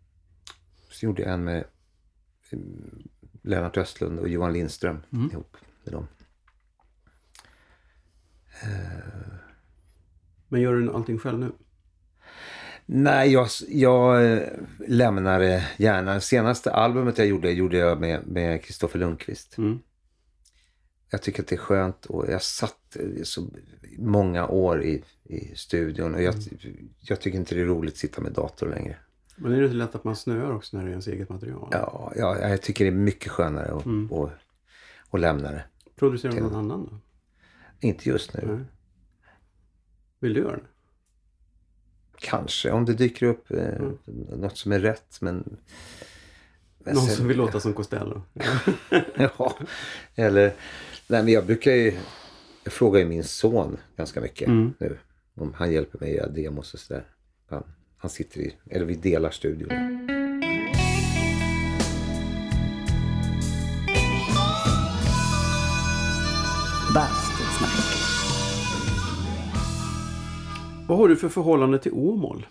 Så 0.89 1.05
gjorde 1.05 1.21
jag 1.21 1.33
en 1.33 1.43
med 1.43 1.63
eh, 2.51 2.59
Lennart 3.41 3.77
Östlund 3.77 4.19
och 4.19 4.29
Johan 4.29 4.53
Lindström 4.53 4.97
Mm. 5.13 5.31
ihop 5.31 5.57
med 5.83 5.93
dem. 5.93 6.07
Men 10.47 10.61
gör 10.61 10.73
du 10.75 10.93
allting 10.93 11.19
själv 11.19 11.39
nu? 11.39 11.51
Nej, 12.85 13.31
jag, 13.31 13.47
jag 13.67 14.31
eh, 14.33 14.39
lämnar 14.87 15.39
det 15.39 15.67
gärna. 15.77 16.19
Senaste 16.19 16.71
albumet 16.71 17.17
jag 17.17 17.27
gjorde, 17.27 17.51
gjorde 17.51 17.77
jag 17.77 17.99
med 17.99 18.27
med 18.27 18.63
Kristoffer 18.63 18.99
Lundqvist. 18.99 19.57
Mm. 19.57 19.79
Jag 21.11 21.21
tycker 21.21 21.41
att 21.43 21.47
det 21.47 21.55
är 21.55 21.59
skönt 21.59 22.05
och 22.05 22.25
jag 22.29 22.41
satt 22.41 22.95
eh, 22.99 23.23
så 23.23 23.49
många 23.97 24.47
år 24.47 24.83
i, 24.83 25.03
i 25.23 25.55
studion 25.55 26.15
och 26.15 26.21
jag, 26.21 26.35
jag 26.99 27.21
tycker 27.21 27.37
inte 27.39 27.55
det 27.55 27.61
är 27.61 27.65
roligt 27.65 27.93
att 27.93 27.97
sitta 27.97 28.21
med 28.21 28.31
dator 28.31 28.69
längre. 28.69 28.97
Men 29.35 29.51
är 29.51 29.57
det 29.57 29.63
inte 29.65 29.75
lätt 29.75 29.95
att 29.95 30.03
man 30.03 30.15
snöar 30.15 30.51
också 30.55 30.77
när 30.77 30.83
det 30.83 30.89
är 30.89 30.91
ens 30.91 31.07
eget 31.07 31.29
material? 31.29 31.67
Ja, 31.71 32.13
ja, 32.15 32.49
jag 32.49 32.61
tycker 32.61 32.85
det 32.85 32.89
är 32.91 32.95
mycket 32.95 33.31
skönare 33.31 33.73
att, 33.73 33.85
Mm. 33.85 34.13
att, 34.13 34.31
att 35.09 35.19
lämna 35.19 35.51
det. 35.51 35.63
Producerar 35.95 36.33
du 36.33 36.41
någon 36.41 36.55
annan 36.55 36.85
då? 36.91 36.99
Inte 37.87 38.09
just 38.09 38.33
nu. 38.33 38.41
Nej. 38.45 38.65
Vill 40.19 40.33
du 40.33 40.41
göra 40.41 40.55
det? 40.57 40.63
Kanske 42.19 42.71
om 42.71 42.85
det 42.85 42.93
dyker 42.93 43.25
upp 43.25 43.51
eh, 43.51 43.81
något 44.37 44.57
som 44.57 44.71
är 44.71 44.79
rätt. 44.79 45.17
Men, 45.21 45.57
men 46.79 46.93
Någon 46.95 47.05
sen- 47.05 47.15
som 47.15 47.27
vill 47.27 47.37
låta 47.37 47.59
som 47.59 47.73
Costello? 47.73 48.21
ja, 49.15 49.57
eller... 50.15 50.53
Nej, 51.07 51.23
men 51.23 51.33
jag 51.33 51.45
brukar 51.45 51.71
ju... 51.71 51.97
Jag 52.63 52.73
frågar 52.73 52.99
ju 52.99 53.05
min 53.05 53.23
son 53.23 53.77
ganska 53.97 54.21
mycket 54.21 54.47
Mm. 54.47 54.73
nu. 54.79 54.97
Om 55.35 55.53
han 55.53 55.71
hjälper 55.71 55.99
mig 55.99 56.09
att 56.09 56.15
göra 56.15 56.27
demos 56.29 56.73
och 56.73 56.79
sådär. 56.79 57.03
Han, 57.49 57.63
han 57.97 58.09
sitter 58.09 58.39
i... 58.39 58.55
Eller 58.69 58.85
vi 58.85 58.95
delar 58.95 59.29
studion. 59.29 59.69
Bastusnack. 66.93 67.24
Vad 70.87 70.97
har 70.97 71.07
du 71.07 71.15
för 71.15 71.29
förhållande 71.29 71.79
till 71.79 71.91
Åmål? 71.93 72.47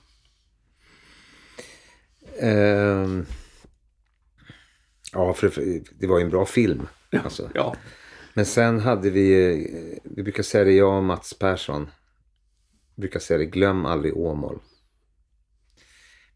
Ehm, 2.40 3.26
ja, 5.12 5.34
för, 5.34 5.52
det 6.00 6.06
var 6.06 6.18
ju 6.18 6.24
en 6.24 6.30
bra 6.30 6.46
film. 6.46 6.86
Alltså. 7.24 7.50
Ja. 7.54 7.76
Men 8.34 8.46
sen 8.46 8.80
hade 8.80 9.10
vi... 9.10 10.00
Vi 10.04 10.22
brukar 10.22 10.42
säga 10.42 10.64
det, 10.64 10.72
jag 10.72 10.96
och 10.96 11.04
Mats 11.04 11.38
Persson. 11.38 11.90
Vi 12.94 13.00
brukar 13.00 13.20
säga 13.20 13.38
det, 13.38 13.46
glöm 13.46 13.86
aldrig 13.86 14.16
Åmål. 14.16 14.60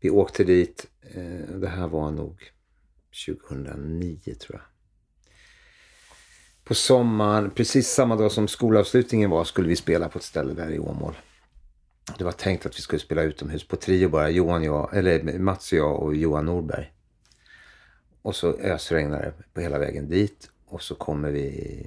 Vi 0.01 0.11
åkte 0.11 0.45
dit. 0.45 0.87
eh, 1.15 1.57
Det 1.61 1.69
här 1.69 1.89
var 1.89 2.11
nog 2.11 2.43
2009 3.27 4.35
tror 4.35 4.59
jag. 4.59 4.63
På 6.65 6.75
sommaren, 6.75 7.51
precis 7.51 7.89
samma 7.89 8.17
dag 8.17 8.33
som 8.33 8.49
skolavslutningen 8.49 9.31
var, 9.31 9.45
skulle 9.45 9.69
vi 9.69 9.77
spela 9.77 10.09
på 10.09 10.19
ett 10.19 10.25
ställe 10.25 10.55
där 10.55 10.71
i 10.71 10.79
Åmål. 10.79 11.15
Det 12.17 12.25
var 12.25 12.33
tänkt 12.33 12.67
att 12.67 12.79
vi 12.79 12.83
skulle 12.83 13.01
spela 13.01 13.23
utomhus 13.23 13.69
på 13.69 13.77
trio 13.77 14.09
bara. 14.09 14.31
Johan, 14.31 14.65
jag, 14.65 14.97
eller 14.97 15.39
Mats 15.39 15.73
och 15.73 15.79
jag 15.79 16.03
och 16.03 16.17
Johan 16.17 16.47
Norberg. 16.47 16.93
Och 18.23 18.37
så 18.37 18.53
ösregnar 18.53 19.23
det 19.23 19.33
på 19.55 19.61
hela 19.61 19.79
vägen 19.79 20.09
dit. 20.09 20.51
Och 20.67 20.83
så 20.83 20.95
kommer 20.95 21.31
vi, 21.31 21.87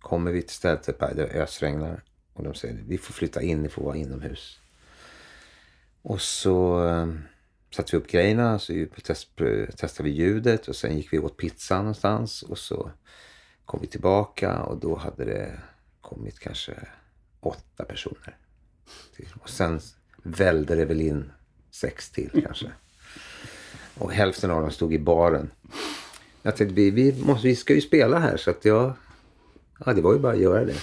kommer 0.00 0.32
vi 0.32 0.42
till 0.42 0.56
stället 0.56 0.98
där 0.98 1.14
det 1.14 1.24
ösregnar. 1.24 2.02
Och 2.32 2.44
de 2.44 2.54
säger 2.54 2.84
vi 2.88 2.98
får 2.98 3.12
flytta 3.12 3.42
in, 3.42 3.62
ni 3.62 3.68
får 3.68 3.84
vara 3.84 3.96
inomhus. 3.96 4.60
Och 6.02 6.20
så 6.20 6.88
eh, 6.88 7.06
satte 7.70 7.96
vi 7.96 8.02
upp 8.02 8.10
grejerna, 8.10 8.58
så 8.58 8.86
test, 9.04 9.28
testade 9.76 10.08
vi 10.08 10.14
ljudet 10.14 10.68
och 10.68 10.76
sen 10.76 10.96
gick 10.96 11.12
vi 11.12 11.18
åt 11.18 11.36
pizza 11.36 11.78
någonstans. 11.78 12.42
Och 12.42 12.58
så 12.58 12.90
kom 13.64 13.80
vi 13.80 13.86
tillbaka 13.86 14.62
och 14.62 14.80
då 14.80 14.96
hade 14.96 15.24
det 15.24 15.60
kommit 16.00 16.38
kanske 16.38 16.74
åtta 17.40 17.84
personer 17.84 18.36
till. 19.16 19.28
Och 19.40 19.50
sen 19.50 19.80
välde 20.22 20.74
det 20.74 20.84
väl 20.84 21.00
in 21.00 21.32
sex 21.70 22.10
till 22.10 22.42
kanske. 22.44 22.72
Och 23.98 24.12
hälften 24.12 24.50
av 24.50 24.62
dem 24.62 24.70
stod 24.70 24.94
i 24.94 24.98
baren. 24.98 25.50
Jag 26.42 26.56
tänkte, 26.56 26.74
vi, 26.74 26.90
vi, 26.90 27.22
måste, 27.22 27.48
vi 27.48 27.56
ska 27.56 27.74
ju 27.74 27.80
spela 27.80 28.18
här 28.18 28.36
så 28.36 28.50
att 28.50 28.64
jag... 28.64 28.92
Ja, 29.86 29.92
det 29.92 30.00
var 30.00 30.12
ju 30.12 30.18
bara 30.18 30.32
att 30.32 30.38
göra 30.38 30.64
det. 30.64 30.76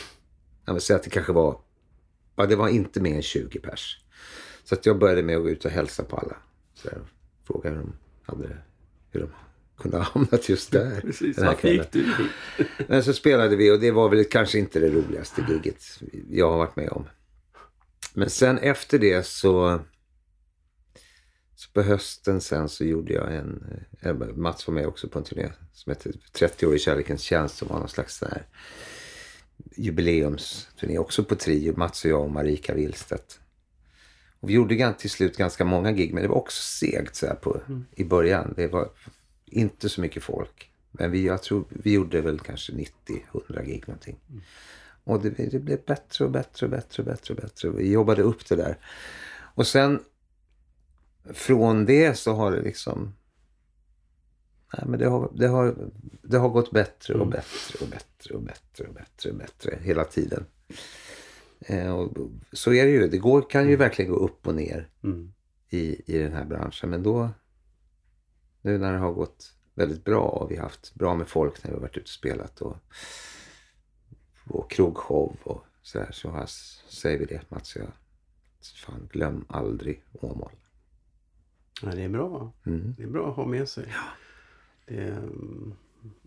Jag 0.65 0.73
vill 0.73 0.81
säga 0.81 0.97
att 0.97 1.03
det 1.03 1.09
kanske 1.09 1.33
var... 1.33 1.59
Ja, 2.35 2.45
det 2.45 2.55
var 2.55 2.67
inte 2.67 3.01
mer 3.01 3.15
än 3.15 3.21
20 3.21 3.59
pers. 3.59 3.99
Så 4.63 4.75
att 4.75 4.85
jag 4.85 4.99
började 4.99 5.23
med 5.23 5.37
att 5.37 5.43
gå 5.43 5.49
ut 5.49 5.65
och 5.65 5.71
hälsa 5.71 6.03
på 6.03 6.17
alla. 6.17 6.35
Så 6.73 6.89
där, 6.89 6.99
fråga 7.47 7.69
hur 7.69 7.77
de 7.77 7.93
hade 8.23 8.47
det. 8.47 8.57
Hur 9.11 9.19
de 9.19 9.29
kunde 9.77 9.97
ha 9.97 10.03
hamnat 10.03 10.49
just 10.49 10.71
där. 10.71 11.01
Precis, 11.05 11.35
den 11.35 11.45
här 11.45 11.55
kvällen. 11.55 11.85
Men 12.87 13.03
så 13.03 13.13
spelade 13.13 13.55
vi 13.55 13.71
och 13.71 13.79
det 13.79 13.91
var 13.91 14.09
väl 14.09 14.25
kanske 14.25 14.59
inte 14.59 14.79
det 14.79 14.89
roligaste 14.89 15.45
giget 15.49 15.83
jag 16.29 16.51
har 16.51 16.57
varit 16.57 16.75
med 16.75 16.89
om. 16.89 17.05
Men 18.13 18.29
sen 18.29 18.57
efter 18.57 18.99
det 18.99 19.25
så, 19.25 19.81
Så 21.55 21.71
på 21.71 21.81
hösten 21.81 22.41
sen 22.41 22.69
så 22.69 22.85
gjorde 22.85 23.13
jag 23.13 23.35
en, 23.35 23.83
eh, 24.01 24.15
Mats 24.15 24.67
var 24.67 24.73
med 24.73 24.87
också 24.87 25.07
på 25.07 25.19
en 25.19 25.25
turné 25.25 25.51
som 25.73 25.89
hette 25.89 26.11
30 26.31 26.67
år 26.67 26.75
i 26.75 26.79
kärlekens 26.79 27.21
tjänst 27.21 27.57
som 27.57 27.67
var 27.67 27.79
någon 27.79 27.89
slags 27.89 28.17
sån 28.17 28.29
här 28.31 28.47
jubileumsturné. 29.75 30.97
Också 30.97 31.23
på 31.23 31.35
trio, 31.35 31.73
Mats 31.77 32.05
och 32.05 32.11
jag 32.11 32.21
och 32.21 32.31
Marika 32.31 32.73
Willstedt. 32.73 33.39
Och 34.39 34.49
vi 34.49 34.53
gjorde 34.53 34.93
till 34.93 35.09
slut 35.09 35.37
ganska 35.37 35.65
många 35.65 35.91
gig 35.91 36.13
men 36.13 36.23
det 36.23 36.29
var 36.29 36.37
också 36.37 36.61
segt 36.61 37.15
så 37.15 37.35
på, 37.41 37.61
i 37.95 38.03
början. 38.03 38.53
Det 38.55 38.67
var 38.67 38.89
inte 39.45 39.89
så 39.89 40.01
mycket 40.01 40.23
folk. 40.23 40.71
Men 40.91 41.11
vi, 41.11 41.25
jag 41.25 41.43
tror 41.43 41.65
vi 41.69 41.93
gjorde 41.93 42.21
väl 42.21 42.39
kanske 42.39 42.73
90-100 42.73 43.65
gig 43.65 43.87
någonting. 43.87 44.19
Och 45.03 45.21
det, 45.21 45.29
det 45.29 45.59
blev 45.59 45.85
bättre 45.85 46.25
och 46.25 46.31
bättre 46.31 46.65
och 46.65 46.69
bättre 46.69 47.03
och 47.03 47.05
bättre 47.05 47.33
och 47.33 47.41
bättre. 47.41 47.69
Vi 47.69 47.91
jobbade 47.91 48.21
upp 48.21 48.49
det 48.49 48.55
där. 48.55 48.77
Och 49.55 49.67
sen 49.67 49.99
från 51.33 51.85
det 51.85 52.17
så 52.17 52.33
har 52.33 52.51
det 52.51 52.61
liksom... 52.61 53.13
Nej, 54.77 54.83
men 54.87 54.99
det, 54.99 55.07
har, 55.07 55.31
det, 55.35 55.47
har, 55.47 55.75
det 56.21 56.37
har 56.37 56.49
gått 56.49 56.71
bättre 56.71 57.13
och 57.13 57.27
bättre 57.27 57.79
och 57.81 57.87
bättre 57.87 58.35
och 58.35 58.41
bättre 58.41 58.87
och 58.87 58.93
bättre 58.93 59.29
och 59.29 59.35
bättre 59.35 59.79
hela 59.81 60.03
tiden. 60.03 60.45
Eh, 61.59 61.91
och 61.91 62.17
så 62.51 62.73
är 62.73 62.85
det 62.85 62.91
ju. 62.91 63.07
Det 63.07 63.17
går, 63.17 63.49
kan 63.49 63.69
ju 63.69 63.75
verkligen 63.75 64.11
gå 64.11 64.17
upp 64.17 64.47
och 64.47 64.55
ner 64.55 64.89
Mm. 65.03 65.33
i, 65.69 66.15
i 66.15 66.17
den 66.17 66.33
här 66.33 66.45
branschen. 66.45 66.89
Men 66.89 67.03
då, 67.03 67.29
nu 68.61 68.77
när 68.77 68.93
det 68.93 68.99
har 68.99 69.11
gått 69.11 69.53
väldigt 69.73 70.03
bra 70.03 70.21
och 70.21 70.51
vi 70.51 70.55
har 70.55 70.63
haft 70.63 70.93
bra 70.93 71.15
med 71.15 71.27
folk 71.27 71.63
när 71.63 71.71
vi 71.71 71.75
har 71.75 71.81
varit 71.81 71.97
ute 71.97 72.03
och 72.03 72.09
spelat 72.09 72.61
och, 72.61 72.77
och 74.49 74.71
krogshow 74.71 75.35
och 75.43 75.65
sådär 75.81 76.09
så 76.11 76.29
har, 76.29 76.45
säger 76.89 77.19
vi 77.19 77.25
det 77.25 77.51
Mats 77.51 77.75
jag. 77.75 77.87
Fan, 78.85 79.09
glöm 79.11 79.45
aldrig 79.49 80.03
Åmål. 80.13 80.51
Ja, 81.81 81.89
det 81.95 82.01
är 82.03 82.09
bra. 82.09 82.51
Mm. 82.65 82.93
Det 82.97 83.03
är 83.03 83.07
bra 83.07 83.29
att 83.29 83.35
ha 83.35 83.45
med 83.45 83.69
sig. 83.69 83.93
Det 84.85 84.95
är, 84.95 85.11
mm, 85.17 85.73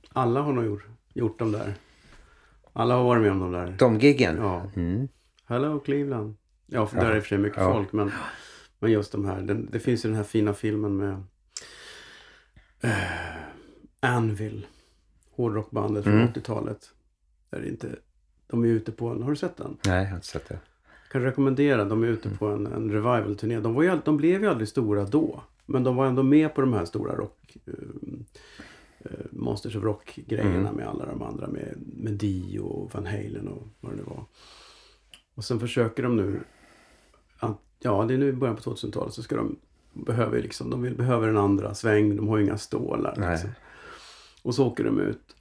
alla 0.08 0.40
har 0.42 0.52
nog 0.52 0.64
gjort, 0.64 0.86
gjort 1.14 1.38
de 1.38 1.52
där. 1.52 1.74
Alla 2.72 2.94
har 2.94 3.04
varit 3.04 3.22
med 3.22 3.30
om 3.32 3.38
de 3.40 3.52
där. 3.52 3.76
De 3.78 3.98
giggen? 3.98 4.36
Ja. 4.36 4.70
Mm. 4.76 5.08
Hello 5.44 5.80
Cleveland. 5.80 6.36
Ja, 6.66 6.86
för 6.86 6.96
där 6.96 7.10
är 7.10 7.16
i 7.16 7.18
och 7.18 7.22
för 7.22 7.28
sig 7.28 7.38
mycket 7.38 7.58
Ja. 7.58 7.72
folk. 7.72 7.92
Men, 7.92 8.12
men 8.78 8.92
just 8.92 9.12
de 9.12 9.24
här. 9.24 9.42
Den, 9.42 9.68
det 9.70 9.80
finns 9.80 10.04
ju 10.04 10.08
den 10.08 10.16
här 10.16 10.24
fina 10.24 10.54
filmen 10.54 10.96
med 10.96 11.22
eh, 12.80 13.36
Anvil. 14.00 14.66
Hårdrockbandet 15.30 16.04
från 16.04 16.14
Mm. 16.14 16.28
80-talet. 16.32 16.90
Där 17.50 17.60
det 17.60 17.68
inte, 17.68 17.96
de 18.46 18.64
är 18.64 18.68
ute 18.68 18.92
på 18.92 19.08
en, 19.08 19.22
har 19.22 19.30
du 19.30 19.36
sett 19.36 19.56
den? 19.56 19.76
Nej, 19.86 20.02
jag 20.02 20.08
har 20.08 20.14
inte 20.16 20.26
sett 20.26 20.48
det. 20.48 20.58
kan 21.12 21.22
rekommendera. 21.22 21.84
De 21.84 22.02
är 22.02 22.06
ute 22.06 22.28
Mm. 22.28 22.38
på 22.38 22.46
en, 22.46 22.66
en 22.66 22.90
revival-turné. 22.92 23.60
De, 23.60 23.74
var 23.74 23.82
ju, 23.82 23.88
ald- 23.90 24.00
de 24.04 24.16
blev 24.16 24.42
ju 24.42 24.48
aldrig 24.50 24.68
stora 24.68 25.04
då. 25.04 25.42
Men 25.66 25.84
de 25.84 25.96
var 25.96 26.06
ändå 26.06 26.22
med 26.22 26.54
på 26.54 26.60
de 26.60 26.72
här 26.72 26.84
stora 26.84 27.14
rock... 27.16 27.56
Uh, 27.68 27.74
uh, 29.04 29.10
Monsters 29.30 29.76
of 29.76 29.82
Rock-grejerna 29.84 30.68
Mm. 30.68 30.74
med 30.74 30.88
alla 30.88 31.06
de 31.06 31.22
andra. 31.22 31.46
Med, 31.48 31.74
med 31.96 32.12
Dio 32.12 32.60
och 32.60 32.94
Van 32.94 33.06
Halen 33.06 33.48
och 33.48 33.68
vad 33.80 33.92
det 33.92 33.96
nu 33.96 34.02
var. 34.06 34.24
Och 35.34 35.44
sen 35.44 35.60
försöker 35.60 36.02
de 36.02 36.16
nu... 36.16 36.40
Ja, 37.80 38.04
det 38.08 38.14
är 38.14 38.18
nu 38.18 38.28
i 38.28 38.32
början 38.32 38.56
på 38.56 38.62
2000-talet 38.62 39.14
så 39.14 39.22
ska 39.22 39.36
de... 39.36 39.56
Behöver 39.92 40.42
liksom, 40.42 40.70
de 40.70 40.82
vill, 40.82 40.94
behöver 40.96 41.28
en 41.28 41.36
andra 41.36 41.74
sväng. 41.74 42.16
De 42.16 42.28
har 42.28 42.36
ju 42.38 42.44
inga 42.44 42.58
stålar. 42.58 43.30
Liksom. 43.30 43.50
Och 44.42 44.54
så 44.54 44.66
åker 44.66 44.84
de 44.84 45.00
ut. 45.00 45.36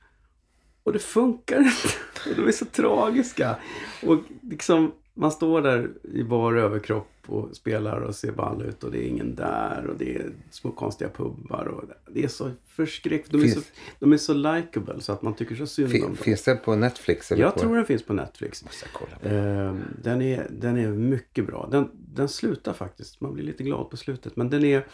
Och 0.85 0.93
det 0.93 0.99
funkar 0.99 1.57
inte. 1.57 2.29
Och 2.29 2.35
de 2.35 2.47
är 2.47 2.51
så 2.51 2.65
tragiska. 2.65 3.55
Och 4.03 4.19
liksom, 4.41 4.91
man 5.13 5.31
står 5.31 5.61
där 5.61 5.89
i 6.13 6.23
bar 6.23 6.53
överkropp 6.53 7.09
och 7.25 7.55
spelar 7.55 8.01
och 8.01 8.15
ser 8.15 8.31
ball 8.31 8.61
ut 8.61 8.83
och 8.83 8.91
det 8.91 9.05
är 9.05 9.07
ingen 9.07 9.35
där 9.35 9.85
och 9.89 9.97
det 9.97 10.15
är 10.15 10.31
små 10.51 10.71
konstiga 10.71 11.09
pubbar 11.09 11.65
och 11.65 11.83
det 12.13 12.23
är 12.23 12.27
så 12.27 12.51
förskräckligt. 12.67 13.31
De 13.31 13.43
är 13.43 13.47
så, 13.47 13.61
de 13.99 14.13
är 14.13 14.17
så 14.17 14.33
likable 14.33 15.01
så 15.01 15.11
att 15.11 15.21
man 15.21 15.33
tycker 15.35 15.55
så 15.55 15.67
synd 15.67 15.93
om 15.93 16.01
dem. 16.01 16.15
finns 16.15 16.43
det 16.43 16.55
på 16.55 16.75
Netflix? 16.75 17.31
Eller 17.31 17.43
Jag 17.43 17.53
på... 17.53 17.59
tror 17.59 17.75
den 17.75 17.85
finns 17.85 18.03
på 18.03 18.13
Netflix. 18.13 18.63
Måste 18.63 18.85
kolla 18.93 19.15
på. 19.21 19.27
Eh, 19.27 19.75
den, 20.03 20.21
är, 20.21 20.47
den 20.49 20.77
är 20.77 20.87
mycket 20.87 21.47
bra. 21.47 21.67
Den, 21.71 21.89
den 21.93 22.29
slutar 22.29 22.73
faktiskt. 22.73 23.21
Man 23.21 23.33
blir 23.33 23.43
lite 23.43 23.63
glad 23.63 23.89
på 23.89 23.97
slutet. 23.97 24.35
Men 24.35 24.49
den 24.49 24.63
är 24.63 24.85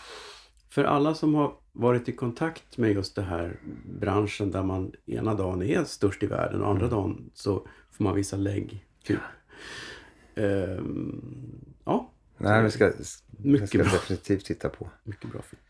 för 0.72 0.84
alla 0.84 1.14
som 1.16 1.36
har 1.36 1.54
varit 1.72 2.10
i 2.10 2.12
kontakt 2.12 2.78
med 2.78 2.92
just 2.92 3.16
det 3.16 3.22
här 3.22 3.60
branschen 4.00 4.52
där 4.52 4.64
man 4.64 4.94
ena 5.06 5.34
dagen 5.34 5.62
är 5.64 5.84
störst 5.84 6.24
i 6.24 6.26
världen 6.28 6.62
och 6.62 6.70
andra 6.70 6.86
Mm. 6.86 6.98
dagen 6.98 7.32
så 7.34 7.68
får 7.92 8.04
man 8.04 8.16
visa 8.16 8.38
lägg. 8.38 8.86
Typ. 9.04 9.20
Ehm, 10.36 11.66
ja, 11.86 12.12
Nej, 12.38 12.64
vi 12.64 12.72
ska, 12.72 12.92
Mycket 13.38 13.70
ska 13.70 13.78
bra. 13.78 13.88
definitivt 13.92 14.46
titta 14.46 14.70
på. 14.70 14.90
mycket 15.04 15.32
bra 15.32 15.42
film. 15.42 15.62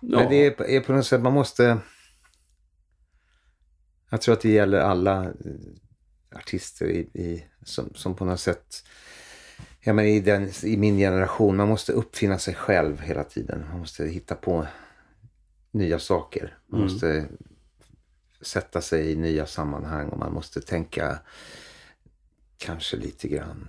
Ja, 0.00 0.18
Men 0.18 0.28
det 0.30 0.46
är, 0.46 0.62
är 0.70 0.80
på 0.80 0.92
något 0.92 1.06
sätt, 1.06 1.22
man 1.22 1.32
måste... 1.32 1.78
Jag 4.10 4.20
tror 4.20 4.32
att 4.32 4.40
det 4.40 4.48
gäller 4.50 4.78
alla 4.80 5.24
eh, 5.24 5.30
artister 6.36 6.86
i, 6.86 6.98
i, 6.98 7.46
som, 7.64 7.94
som 7.94 8.14
på 8.16 8.24
något 8.24 8.40
sätt... 8.40 8.82
Ja, 9.86 9.92
men 9.92 10.04
i, 10.04 10.20
den, 10.20 10.48
I 10.64 10.76
min 10.76 10.96
generation, 10.98 11.56
man 11.56 11.68
måste 11.68 11.92
uppfinna 11.92 12.38
sig 12.38 12.54
själv 12.54 13.00
hela 13.00 13.24
tiden. 13.24 13.64
Man 13.70 13.78
måste 13.78 14.04
hitta 14.04 14.34
på 14.34 14.66
nya 15.70 15.98
saker. 15.98 16.58
Man 16.66 16.80
Mm. 16.80 16.92
måste 16.92 17.26
sätta 18.40 18.80
sig 18.80 19.12
i 19.12 19.16
nya 19.16 19.46
sammanhang 19.46 20.08
och 20.08 20.18
man 20.18 20.32
måste 20.32 20.60
tänka 20.60 21.18
kanske 22.58 22.96
lite 22.96 23.28
grann 23.28 23.68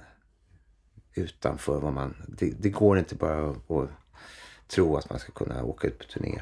utanför 1.13 1.79
vad 1.79 1.93
man... 1.93 2.15
Det, 2.27 2.53
det 2.59 2.69
går 2.69 2.99
inte 2.99 3.15
bara 3.15 3.49
att, 3.49 3.71
att 3.71 3.89
tro 4.67 4.95
att 4.97 5.09
man 5.09 5.19
ska 5.19 5.31
kunna 5.31 5.63
åka 5.63 5.87
ut 5.87 5.97
på 5.97 6.03
turné. 6.05 6.41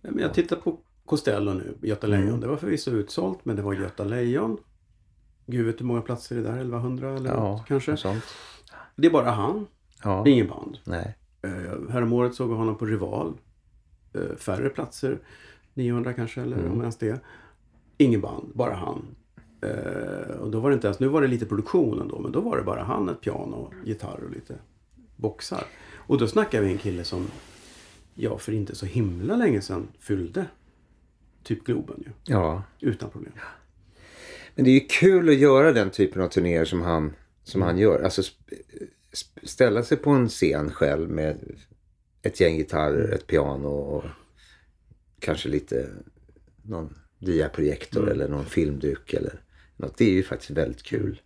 Men 0.00 0.18
jag 0.18 0.34
tittar 0.34 0.56
på 0.56 0.78
Costello 1.04 1.52
nu, 1.52 1.74
Göta 1.82 2.06
Lejon. 2.06 2.28
Mm. 2.28 2.40
Det 2.40 2.46
var 2.46 2.56
förvisso 2.56 2.90
utsålt 2.90 3.44
men 3.44 3.56
det 3.56 3.62
var 3.62 3.72
Göta 3.74 4.04
Lejon. 4.04 4.58
Gud 5.46 5.66
vet 5.66 5.80
hur 5.80 5.84
många 5.86 6.00
platser 6.02 6.36
är 6.36 6.40
det 6.42 6.48
där? 6.48 6.56
1100 6.58 7.16
eller 7.16 7.30
Ja, 7.30 7.34
något, 7.40 7.66
kanske? 7.68 7.96
sånt. 7.96 8.24
Det 8.98 9.06
är 9.06 9.10
bara 9.10 9.30
han. 9.30 9.66
Ja, 10.04 10.22
Det 10.24 10.30
är 10.30 10.32
ingen 10.32 10.48
band. 10.48 10.78
nej. 10.84 11.14
Uh, 11.46 11.90
häromåret 11.90 12.34
såg 12.34 12.48
vi 12.48 12.54
honom 12.54 12.76
på 12.78 12.86
Rival. 12.86 13.34
Eh, 14.14 14.36
färre 14.36 14.68
platser. 14.68 15.18
900 15.74 16.12
kanske 16.12 16.40
eller 16.42 16.56
Mm. 16.58 16.72
om 16.72 16.80
ens 16.80 16.96
det. 16.96 17.20
Ingen 17.98 18.20
band, 18.20 18.52
bara 18.54 18.74
han. 18.74 19.02
Eh, 19.60 20.36
och 20.40 20.50
då 20.50 20.60
var 20.60 20.70
det 20.70 20.74
inte 20.74 20.86
ens, 20.86 21.00
nu 21.00 21.08
var 21.08 21.22
det 21.22 21.28
lite 21.28 21.46
produktion 21.46 22.00
ändå, 22.00 22.18
men 22.18 22.32
då 22.32 22.40
var 22.40 22.56
det 22.56 22.62
bara 22.62 22.82
han, 22.82 23.08
ett 23.08 23.20
piano, 23.20 23.72
gitarr 23.84 24.20
och 24.24 24.30
lite 24.30 24.54
boxar. 25.16 25.64
Och 25.94 26.18
då 26.18 26.26
snackar 26.28 26.62
vi 26.62 26.72
en 26.72 26.78
kille 26.78 27.04
som, 27.04 27.26
ja 28.14 28.38
för 28.38 28.52
inte 28.52 28.74
så 28.74 28.86
himla 28.86 29.36
länge 29.36 29.60
sedan 29.60 29.86
fyllde 29.98 30.44
typ 31.42 31.64
Globen 31.64 31.96
ju. 32.06 32.10
Ja. 32.34 32.62
Utan 32.80 33.10
problem. 33.10 33.32
Men 34.54 34.64
det 34.64 34.70
är 34.70 34.74
ju 34.74 34.86
kul 34.90 35.28
att 35.28 35.34
göra 35.38 35.72
den 35.72 35.90
typen 35.90 36.22
av 36.22 36.28
turnéer 36.28 36.64
som 36.64 36.82
han, 36.82 37.12
som 37.48 37.62
han 37.62 37.78
gör. 37.78 38.02
Alltså 38.02 38.22
ställa 39.42 39.82
sig 39.82 39.96
på 39.96 40.10
en 40.10 40.28
scen 40.28 40.72
själv 40.72 41.10
med 41.10 41.56
ett 42.22 42.40
gäng 42.40 42.56
gitarrer, 42.56 43.12
ett 43.12 43.26
piano 43.26 43.68
och 43.68 44.04
kanske 45.20 45.48
lite 45.48 45.90
någon 46.62 46.98
diaprojektor 47.18 48.10
eller 48.10 48.28
någon 48.28 48.44
filmduk 48.44 49.12
eller 49.14 49.42
något. 49.76 49.96
Det 49.96 50.04
är 50.04 50.12
ju 50.12 50.22
faktiskt 50.22 50.50
väldigt 50.50 50.82
kul. 50.82 51.20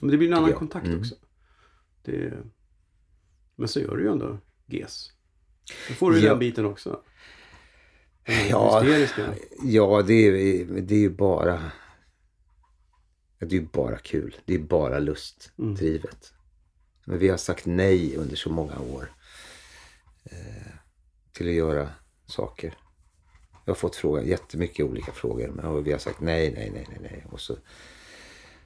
Men 0.00 0.10
det 0.10 0.16
blir 0.16 0.28
en 0.28 0.34
annan 0.34 0.50
jag. 0.50 0.58
kontakt 0.58 0.86
Mm. 0.86 0.98
också. 1.00 1.14
Det, 2.02 2.32
men 3.56 3.68
så 3.68 3.80
gör 3.80 3.96
du 3.96 4.02
ju 4.02 4.10
ändå 4.10 4.38
GES. 4.66 5.12
Då 5.88 5.94
får 5.94 6.10
du 6.10 6.18
ju 6.18 6.24
Ja. 6.24 6.30
den 6.30 6.38
biten 6.38 6.64
också. 6.64 7.00
Den 8.26 8.48
Ja. 8.48 8.84
Ja, 9.62 10.02
det 10.02 10.14
är, 10.14 10.64
det 10.80 10.94
är 10.94 10.98
ju 10.98 11.10
bara... 11.10 11.72
Det 13.38 13.46
är 13.46 13.60
ju 13.60 13.68
bara 13.72 13.98
kul. 13.98 14.36
Det 14.44 14.54
är 14.54 14.58
bara 14.58 14.98
lustdrivet. 14.98 16.32
Men 17.04 17.18
vi 17.18 17.28
har 17.28 17.36
sagt 17.36 17.66
nej 17.66 18.16
under 18.16 18.36
så 18.36 18.50
många 18.50 18.78
år 18.78 19.12
eh, 20.24 20.72
till 21.32 21.48
att 21.48 21.54
göra 21.54 21.88
saker. 22.26 22.74
Jag 23.64 23.70
har 23.70 23.76
fått 23.76 23.96
fråga, 23.96 24.22
jättemycket 24.22 24.86
olika 24.86 25.12
frågor 25.12 25.48
men 25.48 25.84
vi 25.84 25.92
har 25.92 25.98
sagt 25.98 26.20
nej, 26.20 26.52
nej, 26.56 26.70
nej, 26.74 26.86
nej, 26.90 26.98
nej. 27.02 27.26
Och 27.30 27.40
så 27.40 27.56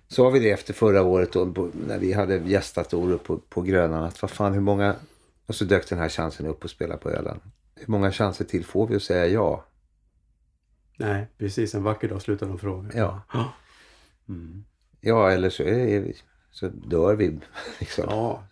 sa 0.08 0.30
vi 0.30 0.38
det 0.38 0.50
efter 0.50 0.74
förra 0.74 1.02
året 1.02 1.32
då, 1.32 1.70
när 1.86 1.98
vi 1.98 2.12
hade 2.12 2.36
gästat 2.36 2.94
Orup 2.94 3.24
på, 3.24 3.38
på 3.38 3.62
Grönan. 3.62 4.04
Att 4.04 4.22
vad 4.22 4.30
fan, 4.30 4.52
hur 4.52 4.60
många... 4.60 4.96
Och 5.46 5.54
så 5.54 5.64
dök 5.64 5.88
den 5.88 5.98
här 5.98 6.08
chansen 6.08 6.46
upp 6.46 6.64
att 6.64 6.70
spela 6.70 6.96
på 6.96 7.10
Öland. 7.10 7.40
Hur 7.74 7.86
många 7.88 8.12
chanser 8.12 8.44
till 8.44 8.64
får 8.64 8.86
vi 8.86 8.96
att 8.96 9.02
säga 9.02 9.26
ja? 9.26 9.64
Nej, 10.96 11.26
precis. 11.38 11.74
En 11.74 11.82
vacker 11.82 12.08
dag 12.08 12.22
slutar 12.22 12.46
de 12.46 12.58
fråga. 12.58 12.90
Ja. 12.94 13.22
Ja. 14.28 14.34
Mm. 14.34 14.64
Ja, 15.00 15.30
eller 15.30 15.50
så, 15.50 15.62
är 15.62 16.00
vi, 16.00 16.14
så 16.50 16.68
dör 16.68 17.14
vi. 17.14 17.38
Liksom. 17.80 18.04
ja. 18.08 18.42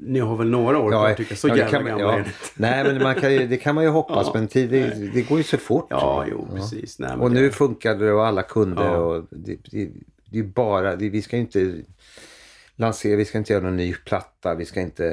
Ni 0.00 0.18
har 0.18 0.36
väl 0.36 0.50
några 0.50 0.78
år 0.78 0.90
kvar 0.90 1.14
tycker. 1.14 1.34
Så 1.34 1.48
det 1.48 1.56
jävla 1.56 1.70
kan 1.78 1.84
gamla 1.86 2.18
ja. 2.18 2.24
Nej, 2.56 2.84
men 2.84 3.02
man 3.02 3.14
kan 3.14 3.32
ju, 3.32 3.46
det 3.46 3.56
kan 3.56 3.74
man 3.74 3.84
ju 3.84 3.90
hoppas. 3.90 4.26
Ja, 4.26 4.32
men 4.34 4.48
tid, 4.48 4.70
det, 4.70 5.10
det 5.14 5.22
går 5.22 5.38
ju 5.38 5.44
så 5.44 5.56
fort. 5.58 5.86
Ja, 5.90 6.24
jo, 6.30 6.48
precis. 6.54 6.98
Nej, 6.98 7.10
Och 7.16 7.30
det- 7.30 7.40
nu 7.40 7.50
funkade 7.50 8.04
det 8.06 8.12
och 8.12 8.26
alla 8.26 8.42
kunde. 8.42 8.82
Ja. 8.84 8.96
Och 8.96 9.24
det, 9.30 9.56
det, 9.70 9.90
det 10.30 10.38
är 10.38 10.42
bara, 10.42 10.96
det, 10.96 11.08
vi 11.08 11.22
ska 11.22 11.36
ju 11.36 11.42
inte 11.42 11.74
lansera, 12.76 13.16
vi 13.16 13.24
ska 13.24 13.38
inte 13.38 13.52
göra 13.52 13.64
någon 13.64 13.76
ny 13.76 13.94
platta, 13.94 14.54
vi 14.54 14.64
ska 14.64 14.80
inte 14.80 15.04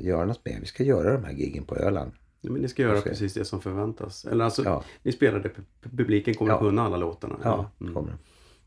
göra 0.00 0.24
något 0.24 0.44
mer. 0.44 0.58
Vi 0.60 0.66
ska 0.66 0.82
göra 0.84 1.12
de 1.12 1.24
här 1.24 1.32
giggen 1.32 1.64
på 1.64 1.76
Öland. 1.76 2.12
Nej, 2.40 2.52
Men 2.52 2.62
ni 2.62 2.68
ska 2.68 2.82
göra 2.82 2.98
Okej. 2.98 3.10
precis 3.12 3.34
det 3.34 3.44
som 3.44 3.60
förväntas. 3.60 4.24
Eller 4.24 4.44
alltså, 4.44 4.64
Ja. 4.64 4.84
ni 5.02 5.12
spelade, 5.12 5.48
pu- 5.48 5.96
publiken 5.96 6.34
kommer 6.34 6.52
Ja. 6.52 6.58
kunna 6.58 6.82
alla 6.82 6.96
låtarna. 6.96 7.36
Ja, 7.44 7.70
Mm. 7.80 7.94
kommer. 7.94 8.12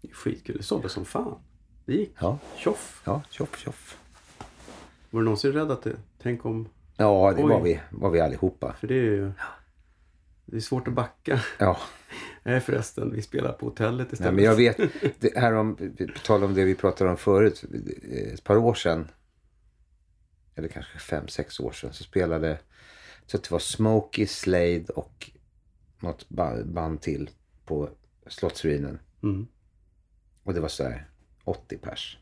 Det 0.08 0.12
är 0.12 0.16
Skitkul. 0.16 0.58
Det 0.58 0.64
sålde 0.64 0.90
som 0.90 1.06
fan. 1.06 1.40
Det 1.86 1.94
gick. 1.94 2.12
Ja, 2.20 2.40
Tjoff. 2.58 3.02
ja, 3.06 3.22
tjoff, 3.30 3.60
tjoff. 3.60 3.98
Var 5.10 5.20
du 5.22 5.26
någonsin 5.26 5.52
rädd 5.52 5.72
att 5.72 5.82
det... 5.84 5.96
Tänk 6.22 6.46
om... 6.46 6.70
Ja, 6.98 7.34
det 7.38 7.44
Oj. 7.44 7.50
var 7.50 7.62
vi, 7.62 7.80
var 7.92 8.10
vi 8.10 8.20
allihopa. 8.20 8.74
För 8.80 8.88
det 8.88 8.94
är 8.96 9.04
ju... 9.04 9.32
Det 10.46 10.56
är 10.58 10.62
svårt 10.62 10.88
att 10.88 10.94
backa. 10.94 11.40
Ja, 11.60 11.78
Nej 12.44 12.60
förresten, 12.60 13.12
vi 13.14 13.22
spelar 13.22 13.52
på 13.52 13.66
hotellet 13.66 14.08
nej, 14.08 14.14
istället. 14.14 14.34
men 14.34 14.44
jag 14.44 14.56
vet, 14.56 14.78
det 15.20 15.38
här 15.38 15.54
om, 15.54 15.76
på 15.98 16.20
tal 16.26 16.44
om 16.44 16.54
det 16.54 16.64
vi 16.66 16.76
pratade 16.76 17.10
om 17.10 17.18
förut, 17.18 17.64
ett 18.34 18.44
par 18.44 18.58
år 18.58 18.74
sedan, 18.74 19.08
eller 20.56 20.68
kanske 20.68 21.00
fem, 21.00 21.28
sex 21.28 21.60
år 21.60 21.72
sedan, 21.72 21.94
så 21.94 22.04
spelade, 22.04 22.60
så 23.26 23.38
att 23.38 23.44
det 23.44 23.52
var 23.52 23.60
Smokey, 23.60 24.28
Slade 24.28 24.86
och 24.96 25.32
något 26.00 26.30
ba- 26.30 26.64
band 26.64 27.02
till 27.02 27.30
på 27.66 27.90
Slottsruinen. 28.28 29.00
Mm. 29.24 29.48
Och 30.46 30.54
det 30.54 30.60
var 30.60 30.68
så 30.68 30.84
här 30.84 31.06
80 31.44 31.78
pers. 31.78 32.18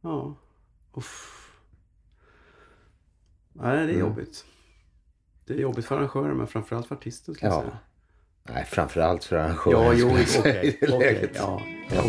Ja. 0.00 0.34
Uff. 0.94 1.30
Nej, 3.52 3.76
det 3.76 3.82
är 3.82 3.88
Mm. 3.88 3.98
jobbigt. 4.00 4.44
Det 5.44 5.54
är 5.54 5.58
jobbigt 5.58 5.84
för 5.86 5.96
arrangören 5.96 6.36
men 6.36 6.46
framförallt 6.46 6.86
för 6.86 6.94
artisten 6.94 7.34
jag 7.40 7.52
Ja. 7.52 7.60
säga. 7.60 7.78
Nej, 8.42 8.64
framförallt 8.64 9.24
för 9.24 9.36
arrangören. 9.36 9.82
Ja, 9.86 9.92
jo, 9.92 10.24
skulle 10.26 10.48
jag 10.48 10.58
okej. 10.58 10.78
okej, 10.82 10.98
läget. 11.14 11.30
ja. 11.36 11.62
Ja. 11.90 12.02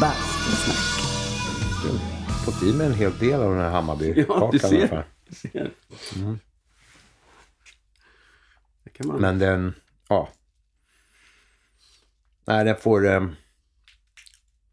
Bastusnack. 0.00 1.02
Fått 2.44 2.62
i 2.62 2.72
mig 2.72 2.86
en 2.86 2.94
hel 2.94 3.18
del 3.18 3.42
av 3.42 3.50
den 3.50 3.60
här 3.60 3.70
Hammarby-kakan. 3.70 4.40
Ja, 4.42 4.48
du 4.52 4.58
ser. 4.58 4.88
fall. 4.88 5.02
Du 5.28 5.34
ser. 5.34 5.70
Det 6.14 6.38
kan 8.92 9.06
man... 9.06 9.20
Men 9.20 9.38
den, 9.38 9.74
ja. 10.08 10.28
Nej, 12.44 12.64
den 12.64 12.76
får 12.76 13.06
eh, 13.06 13.28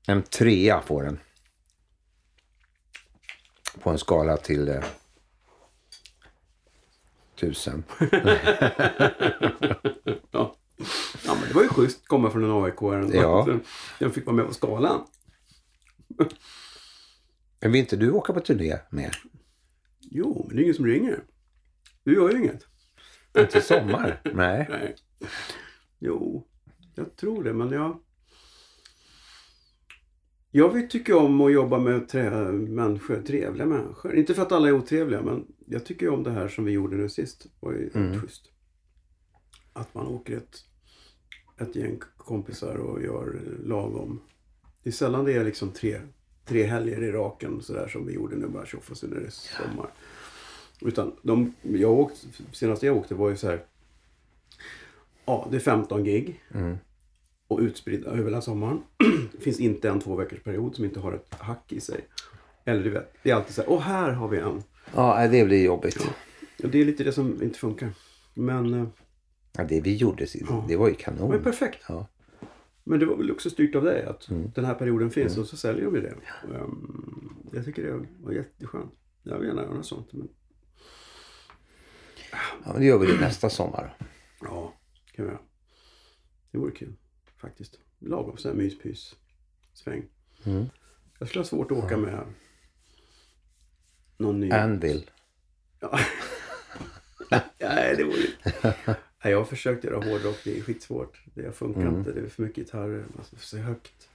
en 0.07 0.21
trea 0.23 0.81
får 0.81 1.03
den. 1.03 1.19
På 3.79 3.89
en 3.89 3.97
skala 3.97 4.37
till 4.37 4.69
eh, 4.69 4.83
tusen. 7.35 7.83
Ja. 10.31 10.55
ja, 11.25 11.35
men 11.39 11.47
det 11.47 11.53
var 11.53 11.61
ju 11.61 11.69
schysst 11.69 12.01
att 12.01 12.07
komma 12.07 12.31
från 12.31 12.43
en 12.43 12.63
aik 12.63 13.13
Ja. 13.13 13.59
Den 13.99 14.11
fick 14.11 14.25
vara 14.25 14.35
med 14.35 14.45
på 14.47 14.53
skalan. 14.53 15.05
Men 17.59 17.71
vill 17.71 17.81
inte 17.81 17.95
du 17.95 18.11
åka 18.11 18.33
på 18.33 18.39
turné 18.39 18.77
mer? 18.89 19.23
Jo, 19.99 20.45
men 20.47 20.55
det 20.55 20.61
är 20.61 20.63
ingen 20.63 20.75
som 20.75 20.85
ringer. 20.85 21.23
Du 22.03 22.15
gör 22.15 22.29
ju 22.29 22.37
inget. 22.37 22.68
Inte 23.37 23.61
sommar? 23.61 24.21
Nej. 24.33 24.67
Nej. 24.69 24.95
Jo, 25.99 26.47
jag 26.95 27.15
tror 27.15 27.43
det, 27.43 27.53
men 27.53 27.71
jag... 27.71 27.99
Jag 30.51 30.73
vill 30.73 30.89
tycka 30.89 31.17
om 31.17 31.41
att 31.41 31.51
jobba 31.53 31.79
med 31.79 32.07
trä... 32.09 32.51
människor, 32.51 33.21
trevliga 33.21 33.65
människor. 33.65 34.15
Inte 34.15 34.33
för 34.33 34.41
att 34.41 34.51
alla 34.51 34.67
är 34.67 34.71
otrevliga, 34.71 35.21
men 35.21 35.45
jag 35.65 35.85
tycker 35.85 36.09
om 36.09 36.23
det 36.23 36.31
här 36.31 36.47
som 36.47 36.65
vi 36.65 36.71
gjorde 36.71 36.95
nu 36.95 37.09
sist. 37.09 37.43
Det 37.43 37.49
var 37.59 37.73
ju 37.73 37.89
Mm. 37.93 38.21
schysst. 38.21 38.51
Att 39.73 39.93
man 39.93 40.07
åker 40.07 40.37
ett, 40.37 40.57
ett 41.57 41.75
gäng 41.75 41.99
kompisar 42.17 42.75
och 42.75 43.01
gör 43.03 43.39
lagom. 43.63 44.21
Det 44.83 44.89
är 44.89 44.93
sällan 44.93 45.25
det 45.25 45.33
är 45.33 45.43
liksom 45.43 45.71
tre, 45.71 46.01
tre 46.45 46.63
helger 46.63 47.03
i 47.03 47.11
raken 47.11 47.61
sådär 47.61 47.87
som 47.87 48.05
vi 48.07 48.13
gjorde 48.13 48.35
nu 48.35 48.47
bara 48.47 48.65
tjoff 48.65 48.91
och 48.91 48.97
så 48.97 49.07
när 49.07 49.19
det 49.19 49.25
är 49.25 49.29
sommar. 49.29 49.89
Utan 50.81 51.11
de, 51.21 51.53
jag 51.61 51.91
åkt, 51.91 52.27
senast 52.51 52.83
jag 52.83 52.97
åkte 52.97 53.15
var 53.15 53.29
ju 53.29 53.35
så 53.37 53.47
här. 53.47 53.63
Ja, 55.25 55.47
det 55.51 55.55
är 55.57 55.61
15 55.61 56.03
gig. 56.03 56.41
Mm. 56.53 56.77
Och 57.47 57.59
utspridda 57.59 58.09
över 58.09 58.23
hela 58.23 58.41
sommaren. 58.41 58.81
det 59.31 59.37
finns 59.41 59.59
inte 59.59 59.89
en 59.89 59.99
två 59.99 60.15
veckors 60.15 60.39
period 60.43 60.75
som 60.75 60.85
inte 60.85 60.99
har 60.99 61.13
ett 61.13 61.33
hack 61.39 61.71
i 61.73 61.79
sig. 61.79 62.05
Eller 62.65 62.83
du 62.83 62.89
vet, 62.89 63.13
det 63.23 63.31
är 63.31 63.35
alltid 63.35 63.55
så 63.55 63.61
här. 63.61 63.69
Åh, 63.71 63.79
här 63.81 64.11
har 64.11 64.27
vi 64.27 64.37
en. 64.37 64.63
Ja, 64.95 65.27
det 65.27 65.45
blir 65.45 65.65
jobbigt. 65.65 65.97
Och 66.63 66.69
det 66.69 66.81
är 66.81 66.85
lite 66.85 67.03
det 67.03 67.11
som 67.11 67.43
inte 67.43 67.59
funkar. 67.59 67.89
Men 68.33 68.73
eh, 68.73 68.87
Ja, 69.57 69.63
det 69.63 69.81
vi 69.81 69.95
gjorde, 69.95 70.25
Ja. 70.49 70.65
det 70.67 70.75
var 70.77 70.87
ju 70.87 70.93
det 70.93 70.99
kanon. 70.99 71.27
var 71.27 71.35
ju 71.35 71.41
perfekt. 71.43 71.83
Ja. 71.87 72.07
Men 72.83 72.99
det 72.99 73.05
var 73.05 73.15
väl 73.17 73.31
också 73.31 73.49
styrt 73.49 73.75
av 73.75 73.83
dig 73.83 74.03
att 74.05 74.29
Mm. 74.29 74.51
den 74.55 74.65
här 74.65 74.73
perioden 74.73 75.11
finns 75.11 75.37
och 75.37 75.47
så 75.47 75.57
säljer 75.57 75.87
vi 75.89 75.99
det. 76.01 76.13
Um, 76.59 77.35
jag 77.53 77.65
tycker 77.65 77.83
det 77.83 78.05
var 78.23 78.31
jätteskönt. 78.31 78.91
Jag 79.23 79.39
vill 79.39 79.47
gärna 79.47 79.61
göra 79.61 79.73
något 79.73 79.85
sånt. 79.85 80.13
Men 80.13 80.27
Ja, 82.65 82.71
men 82.71 82.79
det 82.81 82.85
gör 82.87 82.97
vi 82.97 83.07
det 83.07 83.19
nästa 83.19 83.49
sommar. 83.49 83.97
ja, 84.41 84.73
kan 85.11 85.25
vi 85.25 85.31
göra. 85.31 85.41
Det 86.51 86.57
vore 86.57 86.71
kul 86.71 86.93
faktiskt. 87.37 87.79
Lagom 87.99 88.37
sån 88.37 88.51
här 88.51 88.57
myspys 88.57 89.15
sväng. 89.73 90.03
Mm. 90.45 90.65
Jag 91.19 91.27
skulle 91.29 91.39
ha 91.39 91.47
svårt 91.47 91.71
att 91.71 91.77
åka 91.77 91.97
med 91.97 92.23
någon 94.17 94.39
ny. 94.39 94.51
Anvil. 94.51 95.09
Ja. 95.79 95.99
Nej, 97.59 97.95
det 97.97 98.03
vore 98.03 98.17
Nej, 99.23 99.31
jag 99.31 99.37
har 99.37 99.45
försökt 99.45 99.83
göra 99.83 99.95
hårdrock. 99.95 100.37
Det 100.43 100.57
är 100.57 100.61
skitsvårt. 100.61 101.21
Det 101.33 101.51
funkar 101.51 101.81
Mm. 101.81 101.95
inte. 101.95 102.11
Det 102.11 102.19
är 102.21 102.27
för 102.29 102.43
mycket 102.43 102.55
gitarrer. 102.65 103.05
Alltså, 103.17 103.35
för 103.35 103.45
så 103.45 103.57
högt. 103.57 104.09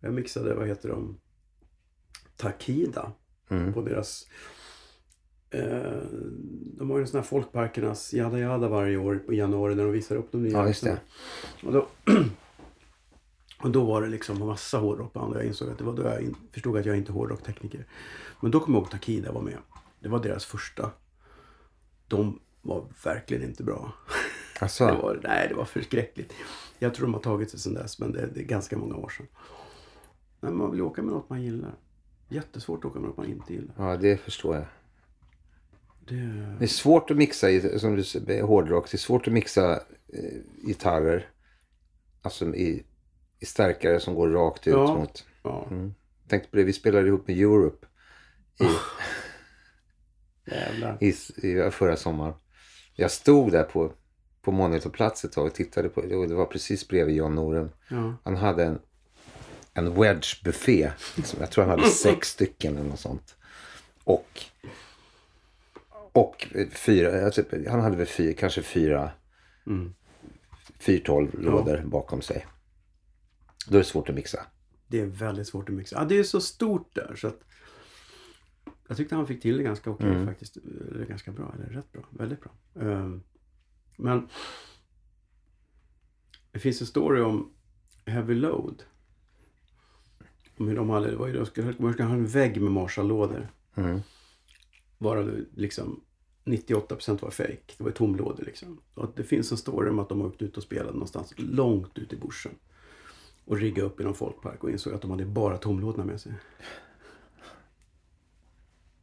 Jag 0.00 0.14
mixade, 0.14 0.54
vad 0.54 0.68
heter 0.68 0.88
de? 0.88 1.20
Takida. 2.36 3.12
Mm. 3.48 3.72
På 3.72 3.82
deras... 3.82 4.26
Eh, 5.50 5.92
de 6.78 6.90
har 6.90 6.96
ju 6.98 7.02
en 7.02 7.08
sån 7.08 7.18
här 7.18 7.24
Folkparkernas 7.26 8.14
Jada 8.14 8.38
Jada 8.38 8.68
varje 8.68 8.96
år 8.96 9.22
på 9.26 9.32
januari 9.34 9.74
när 9.74 9.84
de 9.84 9.92
visar 9.92 10.16
upp 10.16 10.32
de 10.32 10.42
nya. 10.42 10.52
Ja, 10.52 10.66
just 10.66 10.84
det. 10.84 11.00
Och 11.64 11.72
då, 11.72 11.86
och 13.62 13.70
då 13.70 13.84
var 13.84 14.02
det 14.02 14.08
liksom 14.08 14.42
en 14.42 14.46
massa 14.46 14.78
hårdrockband 14.78 15.32
och 15.32 15.38
jag 15.40 15.46
insåg 15.46 15.68
att 15.70 15.78
det 15.78 15.84
var 15.84 15.92
då 15.96 16.02
jag 16.02 16.22
in, 16.22 16.36
förstod 16.52 16.76
att 16.76 16.86
jag 16.86 16.96
inte 16.96 17.10
är 17.12 17.14
hårdrocktekniker. 17.14 17.84
Men 18.40 18.50
då 18.50 18.60
kom 18.60 18.74
jag 18.74 18.80
ihåg 18.82 18.90
Takida 18.90 19.32
var 19.32 19.42
med. 19.42 19.58
Det 20.00 20.08
var 20.08 20.22
deras 20.22 20.44
första. 20.44 20.90
De 22.08 22.40
var 22.62 22.84
verkligen 23.04 23.42
inte 23.42 23.62
bra. 23.62 23.92
Det 24.58 24.62
Alltså, 24.62 24.84
var, 24.84 25.20
nej, 25.22 25.48
det 25.48 25.54
var 25.54 25.64
förskräckligt. 25.64 26.32
Jag 26.78 26.94
tror 26.94 27.06
de 27.06 27.14
har 27.14 27.20
tagit 27.20 27.50
sig 27.50 27.60
sedan 27.60 27.74
dess, 27.74 27.98
men 27.98 28.12
det, 28.12 28.26
det 28.34 28.40
är 28.40 28.44
ganska 28.44 28.78
många 28.78 28.96
år 28.96 29.08
sedan. 29.08 29.26
Men 30.40 30.56
man 30.56 30.70
vill 30.70 30.82
åka 30.82 31.02
med 31.02 31.12
något 31.12 31.30
man 31.30 31.42
gillar. 31.42 31.74
Jättesvårt 32.28 32.78
att 32.78 32.90
åka 32.90 33.00
med 33.00 33.08
något 33.08 33.16
man 33.16 33.26
inte 33.26 33.52
gillar. 33.52 33.74
ja, 33.78 33.96
det 33.96 34.16
förstår 34.16 34.54
jag. 34.56 34.64
Det, 36.08 36.56
Det 36.58 36.64
är 36.64 36.68
svårt 36.68 37.10
att 37.10 37.16
mixa, 37.16 37.50
i- 37.50 37.78
som 37.78 37.96
du 37.96 38.04
säger, 38.04 38.42
hårdrock. 38.42 38.90
Det 38.90 38.94
är 38.94 38.98
svårt 38.98 39.26
att 39.26 39.32
mixa 39.32 39.72
eh, 40.12 40.38
gitarrer. 40.66 41.28
Alltså 42.22 42.54
i, 42.54 42.84
i 43.40 43.46
stärkare 43.46 44.00
som 44.00 44.14
går 44.14 44.28
rakt 44.28 44.66
ut 44.66 44.72
Ja. 44.74 44.94
mot... 44.98 45.24
ja, 45.42 45.66
Mm. 45.70 45.94
Tänkte 46.28 46.50
på 46.50 46.56
det, 46.56 46.64
vi 46.64 46.72
spelade 46.72 47.08
ihop 47.08 47.28
med 47.28 47.36
Europe 47.38 47.86
jävlar. 50.46 50.98
i, 51.00 51.08
i 51.36 51.70
förra 51.70 51.96
sommaren. 51.96 52.34
Jag 52.94 53.10
stod 53.10 53.52
där 53.52 53.62
på, 53.64 53.92
på 54.42 54.52
monitorplats 54.52 55.24
ett 55.24 55.32
tag 55.32 55.46
och 55.46 55.54
tittade 55.54 55.88
på 55.88 56.00
det 56.00 56.16
och 56.16 56.28
det 56.28 56.34
var 56.34 56.46
precis 56.46 56.88
bredvid 56.88 57.16
Jan 57.16 57.34
Norum. 57.34 57.70
Ja. 57.90 58.14
Han 58.24 58.36
hade 58.36 58.64
en, 58.64 58.78
en 59.74 59.94
wedge-buffé. 59.94 60.90
Liksom. 61.16 61.40
Jag 61.40 61.50
tror 61.50 61.64
han 61.64 61.78
hade 61.78 61.90
sex 61.90 62.28
stycken 62.28 62.76
eller 62.76 62.88
något 62.90 63.00
sånt. 63.00 63.36
Och, 64.04 64.40
och 66.20 66.48
fyra, 66.72 67.30
typ, 67.30 67.68
han 67.68 67.80
hade 67.80 67.96
väl 67.96 68.06
fyra, 68.06 68.34
kanske 68.38 68.62
fyra, 68.62 69.10
Mm. 69.66 69.94
fyrtolv 70.78 71.40
lådor 71.40 71.82
bakom 71.86 72.22
sig. 72.22 72.46
Då 73.68 73.74
är 73.74 73.78
det 73.78 73.84
svårt 73.84 74.08
att 74.08 74.14
mixa. 74.14 74.46
Det 74.86 75.00
är 75.00 75.06
väldigt 75.06 75.46
svårt 75.46 75.68
att 75.68 75.74
mixa. 75.74 75.96
Ja, 75.96 76.04
det 76.04 76.18
är 76.18 76.22
så 76.22 76.40
stort 76.40 76.94
där 76.94 77.14
så 77.16 77.28
att 77.28 77.40
jag 78.88 78.96
tyckte 78.96 79.14
han 79.14 79.26
fick 79.26 79.42
till 79.42 79.56
det 79.56 79.62
ganska 79.62 79.90
okej 79.90 80.06
Mm. 80.10 80.26
faktiskt. 80.26 80.56
Eller 80.56 81.04
ganska 81.06 81.32
bra, 81.32 81.54
eller 81.54 81.66
rätt 81.68 81.92
bra. 81.92 82.02
Väldigt 82.10 82.40
bra. 82.40 82.52
Ehm, 82.80 83.22
men 83.96 84.28
det 86.52 86.58
finns 86.58 86.80
en 86.80 86.86
story 86.86 87.20
om 87.20 87.52
Heavy 88.06 88.34
Load. 88.34 88.82
Om 90.58 90.68
hur 90.68 90.76
de 90.76 90.90
hade, 90.90 91.10
det 91.10 91.16
var 91.16 91.26
ju, 91.26 91.32
de 91.32 91.46
skulle, 91.46 91.72
de 91.72 91.92
skulle 91.92 92.08
ha 92.08 92.14
en 92.14 92.26
vägg 92.26 92.60
med 92.62 92.72
Marshall-lådor. 92.72 93.48
Mm. 93.74 94.00
Varav 94.98 95.44
liksom 95.54 96.04
98% 96.52 97.22
var 97.22 97.30
fake. 97.30 97.58
Det 97.78 97.84
var 97.84 97.90
tomlådor 97.90 98.44
liksom. 98.44 98.80
Och 98.94 99.04
att 99.04 99.16
det 99.16 99.24
finns 99.24 99.50
en 99.52 99.58
story 99.58 99.90
om 99.90 99.98
att 99.98 100.08
de 100.08 100.20
har 100.20 100.28
åkt 100.28 100.42
ut 100.42 100.56
och 100.56 100.62
spelat 100.62 100.92
någonstans 100.92 101.34
långt 101.36 101.98
ut 101.98 102.12
i 102.12 102.16
bushen. 102.16 102.52
Och 103.44 103.56
riggade 103.58 103.86
upp 103.88 104.00
i 104.00 104.04
någon 104.04 104.14
folkpark 104.14 104.64
och 104.64 104.70
insåg 104.70 104.94
att 104.94 105.02
de 105.02 105.10
hade 105.10 105.24
bara 105.24 105.56
tomlådorna 105.58 106.04
med 106.04 106.20
sig. 106.20 106.32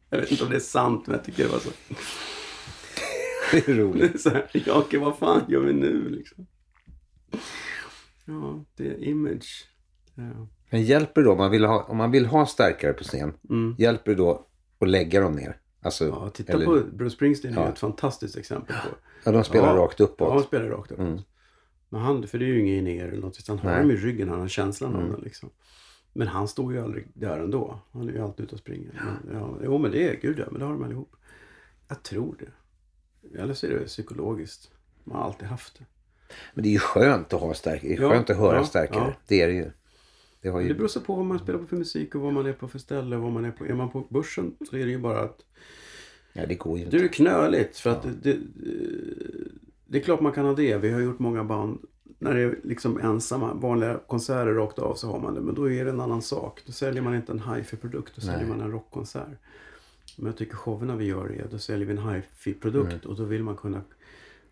Jag 0.10 0.20
vet 0.20 0.32
inte 0.32 0.44
om 0.44 0.50
det 0.50 0.56
är 0.56 0.60
sant 0.60 1.08
men 1.08 1.16
jag 1.16 1.26
tycker 1.26 1.44
det 1.44 1.50
var 1.50 1.60
så. 1.60 1.70
Det 3.52 3.68
är 3.68 3.76
roligt. 3.76 4.22
så 4.22 4.30
här, 4.30 4.50
ja, 4.54 4.74
okej, 4.78 5.00
vad 5.00 5.18
fan 5.18 5.42
gör 5.48 5.60
vi 5.62 5.74
nu 5.74 6.10
liksom? 6.10 6.48
Ja, 8.26 8.66
det 8.76 8.88
är 8.88 9.04
image. 9.04 9.68
Ja. 10.16 10.48
Men 10.70 10.84
hjälper 10.84 11.22
det 11.22 11.26
då, 11.28 11.32
om 11.32 11.38
man 11.38 11.52
vill 11.52 11.66
ha, 11.66 11.84
om 11.84 11.98
man 11.98 12.12
vill 12.12 12.26
ha 12.26 12.46
stärkare 12.46 12.94
på 12.94 13.04
scen, 13.04 13.34
Mm. 13.50 13.76
hjälper 13.78 14.12
det 14.12 14.18
då 14.18 14.48
att 14.80 14.90
lägga 14.90 15.22
dem 15.22 15.36
ner? 15.36 15.58
Alltså, 15.86 16.06
Ja, 16.06 16.30
titta 16.30 16.54
eller- 16.54 16.66
på 16.66 16.82
Bruce 16.92 17.16
Springsteen 17.16 17.58
är 17.58 17.62
Ja. 17.62 17.70
ett 17.70 17.80
fantastiskt 17.80 18.38
exempel 18.38 18.76
på. 18.76 18.96
Ja, 19.24 19.32
de 19.32 19.44
spelar 19.44 19.68
Ja. 19.76 19.82
rakt 19.84 20.00
uppåt. 20.00 20.28
Ja, 20.28 20.34
han 20.34 20.44
spelar 20.44 20.66
rakt 20.70 20.92
uppåt. 20.92 21.08
Mm. 21.08 21.20
Men 21.90 22.02
han, 22.02 22.28
för 22.28 22.40
det 22.40 22.46
är 22.46 22.48
ju 22.48 22.60
ingen 22.68 22.84
ner 22.84 23.08
eller 23.08 23.22
något, 23.22 23.48
han 23.48 23.60
har 23.60 23.72
Nej. 23.72 23.82
dem 23.82 23.92
i 23.92 23.96
ryggen, 23.96 24.30
han 24.30 24.40
har 24.40 24.48
känslan 24.48 24.96
av 24.96 25.00
Mm. 25.02 25.12
den 25.14 25.22
liksom. 25.22 25.50
Men 26.14 26.28
han 26.28 26.48
står 26.48 26.74
ju 26.74 26.80
aldrig 26.82 27.08
där 27.14 27.40
ändå. 27.40 27.80
Han 27.92 28.10
är 28.10 28.14
ju 28.14 28.22
alltid 28.22 28.46
ute 28.46 28.56
och 28.56 28.60
springer. 28.60 29.20
Men, 29.24 29.36
ja, 29.38 29.58
jo 29.64 29.78
men 29.78 29.92
det 29.92 30.10
är, 30.10 30.16
gud 30.22 30.40
ja, 30.40 30.46
men 30.52 30.60
det 30.60 30.66
har 30.66 30.74
de 30.74 30.84
allihop. 30.84 31.16
Jag 31.88 32.04
tror 32.04 32.36
det. 32.40 33.40
Eller 33.42 33.54
så 33.54 33.66
är 33.66 33.70
det 33.72 33.86
psykologiskt. 33.86 34.72
Man 35.04 35.18
har 35.18 35.24
alltid 35.24 35.48
haft 35.48 35.78
det. 35.80 35.86
Men 36.54 36.64
det 36.64 36.70
är 36.70 36.74
ju 36.74 36.80
skönt 36.80 37.34
att 37.34 37.42
ha 37.42 37.54
stärkare. 37.54 37.88
Det 37.90 37.96
är 37.98 38.02
Ja, 38.02 38.10
skönt 38.10 38.30
att 38.30 38.38
höra 38.38 38.56
ja, 38.58 38.66
stärkare. 38.66 39.04
ja. 39.08 39.14
Det 39.28 39.42
är 39.42 39.48
det 39.48 39.54
ju. 39.54 39.72
Det 40.46 40.52
har 40.52 40.62
ju... 40.62 40.68
det 40.68 40.74
beror 40.74 40.88
så 40.88 41.02
på 41.02 41.16
vad 41.16 41.26
man 41.26 41.40
spelar 41.40 41.60
på 41.60 41.66
för 41.66 41.78
musik 41.78 42.16
och 42.16 42.22
vad 42.22 42.34
man 42.34 42.46
är 42.46 42.54
på 42.54 42.68
för 42.68 42.80
ställe. 42.80 43.16
Vad 43.18 43.32
man 43.32 43.46
är, 43.46 43.52
på. 43.52 43.66
är 43.66 43.74
man 43.74 43.90
på 43.90 44.08
börsen 44.10 44.56
så 44.70 44.76
är 44.78 44.86
det 44.86 44.92
ju 44.92 44.98
bara 45.00 45.20
att 45.20 45.46
Ja, 46.34 46.46
det 46.46 46.56
går 46.56 46.78
ju 46.80 46.86
Det 46.86 46.98
inte. 46.98 47.06
är 47.06 47.08
knöligt 47.08 47.78
för 47.78 47.90
att 47.90 48.04
det, 48.04 48.10
det, 48.24 48.38
det 49.86 49.98
är 49.98 50.02
klart 50.02 50.22
man 50.22 50.32
kan 50.32 50.46
ha 50.46 50.54
det. 50.54 50.78
Vi 50.78 50.90
har 50.92 51.00
gjort 51.02 51.20
många 51.20 51.44
band 51.44 51.80
när 52.20 52.34
det 52.34 52.42
är 52.42 52.60
liksom 52.64 53.00
ensamma, 53.00 53.54
vanliga 53.54 54.00
konserter 54.08 54.54
rakt 54.54 54.80
av 54.80 54.96
så 54.96 55.08
har 55.12 55.20
man 55.20 55.34
det. 55.36 55.42
Men 55.42 55.56
då 55.56 55.72
är 55.72 55.86
det 55.86 55.92
en 55.92 56.00
annan 56.02 56.22
sak. 56.22 56.62
Då 56.66 56.72
säljer 56.72 57.02
man 57.02 57.16
inte 57.16 57.32
en 57.32 57.40
hifi-produkt, 57.40 58.16
då 58.16 58.22
säljer 58.22 58.38
Nej. 58.40 58.48
man 58.50 58.62
en 58.62 58.72
rockkonsert. 58.72 59.28
Men 60.18 60.26
jag 60.26 60.38
tycker 60.38 60.56
showerna 60.56 60.96
vi 60.96 61.06
gör 61.06 61.26
är, 61.32 61.48
då 61.52 61.58
säljer 61.58 61.88
vi 61.88 61.92
en 61.94 62.10
hifi-produkt 62.10 62.92
Mm. 62.94 63.10
och 63.12 63.16
då 63.16 63.24
vill 63.24 63.44
man 63.44 63.56
kunna 63.56 63.82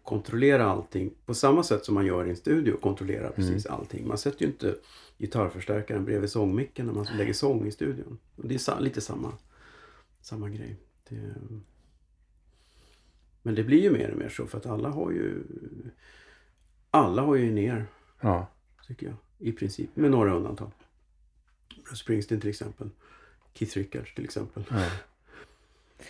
kontrollera 0.04 0.66
allting 0.66 1.14
på 1.26 1.34
samma 1.34 1.64
sätt 1.64 1.86
som 1.86 1.96
man 1.96 2.06
gör 2.06 2.26
i 2.26 2.30
en 2.30 2.36
studio. 2.36 2.78
Kontrollera 2.82 3.30
precis 3.30 3.66
Mm. 3.66 3.80
allting. 3.80 4.08
Man 4.08 4.18
sätter 4.18 4.42
ju 4.42 4.48
inte 4.48 4.76
gitarrförstärkaren 5.18 6.06
bredvid 6.06 6.30
sångmicken 6.30 6.86
när 6.86 6.94
man 6.94 7.06
lägger 7.18 7.34
sång 7.34 7.68
i 7.68 7.72
studion. 7.72 8.18
Och 8.36 8.48
det 8.48 8.68
är 8.68 8.80
lite 8.80 9.02
samma, 9.02 9.34
samma 10.22 10.50
grej. 10.50 10.76
Det, 11.10 11.36
men 13.42 13.56
det 13.56 13.64
blir 13.64 13.82
ju 13.82 13.92
mer 13.92 14.12
och 14.12 14.18
mer 14.18 14.30
så 14.30 14.48
för 14.48 14.58
att 14.58 14.66
alla 14.66 14.90
har 14.90 15.12
ju 15.12 15.44
alla 16.92 17.22
har 17.22 17.36
ju 17.36 17.52
ner, 17.52 17.86
Ja. 18.22 18.48
tycker 18.88 19.08
jag. 19.08 19.16
I 19.40 19.52
princip, 19.52 19.96
med 19.96 20.12
några 20.12 20.34
undantag. 20.34 20.72
Bruce 21.84 21.96
Springsteen 21.96 22.42
till 22.42 22.50
exempel. 22.50 22.90
Keith 23.54 23.78
Richards 23.78 24.16
till 24.16 24.24
exempel. 24.24 24.64
ja. 24.70 24.90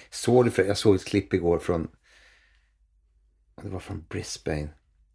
Såg 0.10 0.46
du, 0.46 0.52
för, 0.52 0.64
jag 0.64 0.78
såg 0.78 0.96
ett 0.96 1.06
klipp 1.06 1.34
igår 1.34 1.60
från... 1.60 1.88
Det 3.62 3.70
var 3.70 3.80
från 3.80 4.06
Brisbane. 4.10 4.70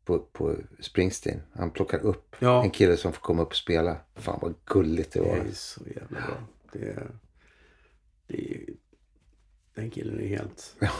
På, 0.08 0.18
på 0.18 0.56
Springsteen. 0.80 1.40
Han 1.52 1.70
plockar 1.70 1.98
upp 1.98 2.36
Ja. 2.38 2.64
en 2.64 2.70
kille 2.70 2.96
som 2.96 3.12
får 3.12 3.20
komma 3.20 3.42
upp 3.42 3.48
och 3.48 3.56
spela. 3.56 3.96
Fan 4.14 4.38
vad 4.42 4.54
gulligt 4.64 5.12
det 5.12 5.20
Det 5.20 5.28
var. 5.28 5.36
är 5.36 5.50
så 5.52 5.80
jävla 5.86 6.20
bra. 6.20 6.36
Det 6.72 6.78
är, 6.88 7.10
det 8.26 8.54
är, 8.54 8.60
den 9.74 9.90
killen 9.90 10.20
är 10.20 10.26
helt... 10.26 10.76
Ja. 10.78 10.90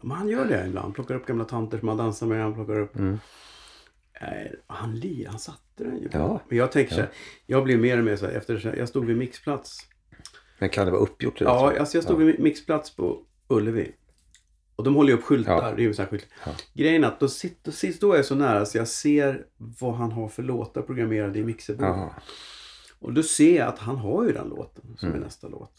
Men 0.00 0.10
han 0.16 0.28
gör 0.28 0.44
det 0.44 0.66
ibland. 0.66 0.94
Plockar 0.94 1.14
upp 1.14 1.26
gamla 1.26 1.44
tanter 1.44 1.78
som 1.78 1.88
han 1.88 1.96
dansar 1.96 2.26
med. 2.26 2.42
Han 2.42 2.54
plockar 2.54 2.78
upp... 2.80 2.96
Mm. 2.96 3.18
Eh, 4.12 4.50
han 4.66 4.94
lir, 4.96 5.26
han 5.26 5.38
satte 5.38 5.84
den 5.84 5.98
ju. 5.98 6.08
Ja. 6.12 6.40
Men 6.48 6.58
jag 6.58 6.72
tänker 6.72 6.94
så 6.94 7.00
Ja. 7.00 7.04
här, 7.04 7.12
jag 7.46 7.64
blir 7.64 7.78
mer 7.78 7.98
och 7.98 8.04
mer 8.04 8.16
så 8.16 8.26
här, 8.26 8.32
efter 8.32 8.58
så 8.58 8.68
jag 8.76 8.88
stod 8.88 9.04
vid 9.04 9.16
mixplats. 9.16 9.78
Men 10.58 10.68
kan 10.68 10.84
det 10.86 10.90
vara 10.92 11.02
uppgjort? 11.02 11.40
Ja, 11.40 11.58
så? 11.74 11.78
alltså 11.80 11.96
jag 11.96 12.04
stod 12.04 12.20
ja. 12.22 12.26
vid 12.26 12.40
mixplats 12.40 12.96
på 12.96 13.22
Ullevi. 13.48 13.92
Och 14.82 14.86
de 14.86 14.94
håller 14.94 15.10
ju 15.12 15.18
upp 15.18 15.24
skyltar. 15.24 15.52
Ja. 15.68 15.74
Det 15.76 15.82
är 15.82 15.84
ju 15.84 15.94
så 15.94 16.02
här. 16.02 16.20
Ja. 16.46 16.52
Grejen 16.74 17.04
är 17.04 17.08
att 17.08 17.20
då, 17.20 17.28
sitter, 17.28 17.72
sist 17.72 18.00
då 18.00 18.12
är 18.12 18.16
jag 18.16 18.24
så 18.24 18.34
nära 18.34 18.66
så 18.66 18.78
jag 18.78 18.88
ser 18.88 19.46
vad 19.56 19.94
han 19.94 20.12
har 20.12 20.28
för 20.28 20.42
låtar 20.42 20.82
programmerade 20.82 21.38
i 21.38 21.44
mixerbordet. 21.44 21.96
Jaha. 21.96 22.10
Och 23.00 23.12
då 23.12 23.22
ser 23.22 23.56
jag 23.56 23.68
att 23.68 23.78
han 23.78 23.96
har 23.96 24.24
ju 24.24 24.32
den 24.32 24.48
låten 24.48 24.84
som 24.98 25.08
Mm. 25.08 25.20
är 25.20 25.24
nästa 25.24 25.48
låt. 25.48 25.72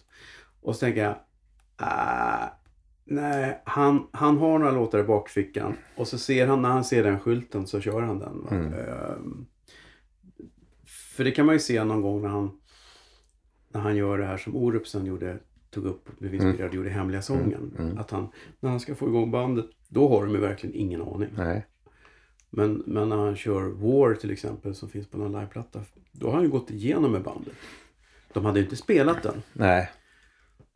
Och 0.61 0.75
så 0.75 0.79
tänker 0.79 1.03
jag, 1.03 1.15
äh, 1.81 2.47
nej, 3.05 3.61
han, 3.65 4.07
han 4.11 4.37
har 4.37 4.59
några 4.59 4.71
låtar 4.71 4.99
i 4.99 5.03
bakfickan. 5.03 5.75
Och 5.95 6.07
så 6.07 6.17
ser 6.17 6.47
han, 6.47 6.61
när 6.61 6.69
han 6.69 6.83
ser 6.83 7.03
den 7.03 7.19
skylten 7.19 7.67
så 7.67 7.81
kör 7.81 8.01
han 8.01 8.19
den. 8.19 8.47
Mm. 8.51 8.73
Ehm, 8.73 9.45
för 11.15 11.23
det 11.23 11.31
kan 11.31 11.45
man 11.45 11.55
ju 11.55 11.59
se 11.59 11.83
någon 11.83 12.01
gång 12.01 12.21
när 12.21 12.29
han, 12.29 12.51
när 13.69 13.81
han 13.81 13.95
gör 13.95 14.17
det 14.17 14.25
här 14.25 14.37
som 14.37 14.55
Orup 14.55 14.87
sen 14.87 15.05
gjorde, 15.05 15.37
tog 15.73 15.85
upp 15.85 16.09
och 16.09 16.15
blev 16.19 16.35
inspirerad, 16.35 16.73
gjorde 16.73 16.89
Hemliga 16.89 17.21
sången. 17.21 17.75
mm. 17.79 17.97
Att 17.97 18.11
han, 18.11 18.27
när 18.59 18.69
han 18.69 18.79
ska 18.79 18.95
få 18.95 19.07
igång 19.07 19.31
bandet, 19.31 19.65
då 19.87 20.09
har 20.09 20.25
de 20.25 20.33
ju 20.35 20.41
verkligen 20.41 20.75
ingen 20.75 21.01
aning. 21.01 21.29
Nej. 21.37 21.67
Men, 22.49 22.83
men 22.87 23.09
när 23.09 23.17
han 23.17 23.35
kör 23.35 23.61
War 23.69 24.13
till 24.15 24.31
exempel 24.31 24.75
som 24.75 24.89
finns 24.89 25.07
på 25.07 25.17
någon 25.17 25.31
liveplatta. 25.31 25.81
Då 26.11 26.27
har 26.27 26.33
han 26.33 26.43
ju 26.43 26.49
gått 26.49 26.71
igenom 26.71 27.11
med 27.11 27.23
bandet. 27.23 27.53
De 28.33 28.45
hade 28.45 28.59
ju 28.59 28.63
inte 28.65 28.75
spelat 28.75 29.23
den. 29.23 29.41
Nej. 29.53 29.91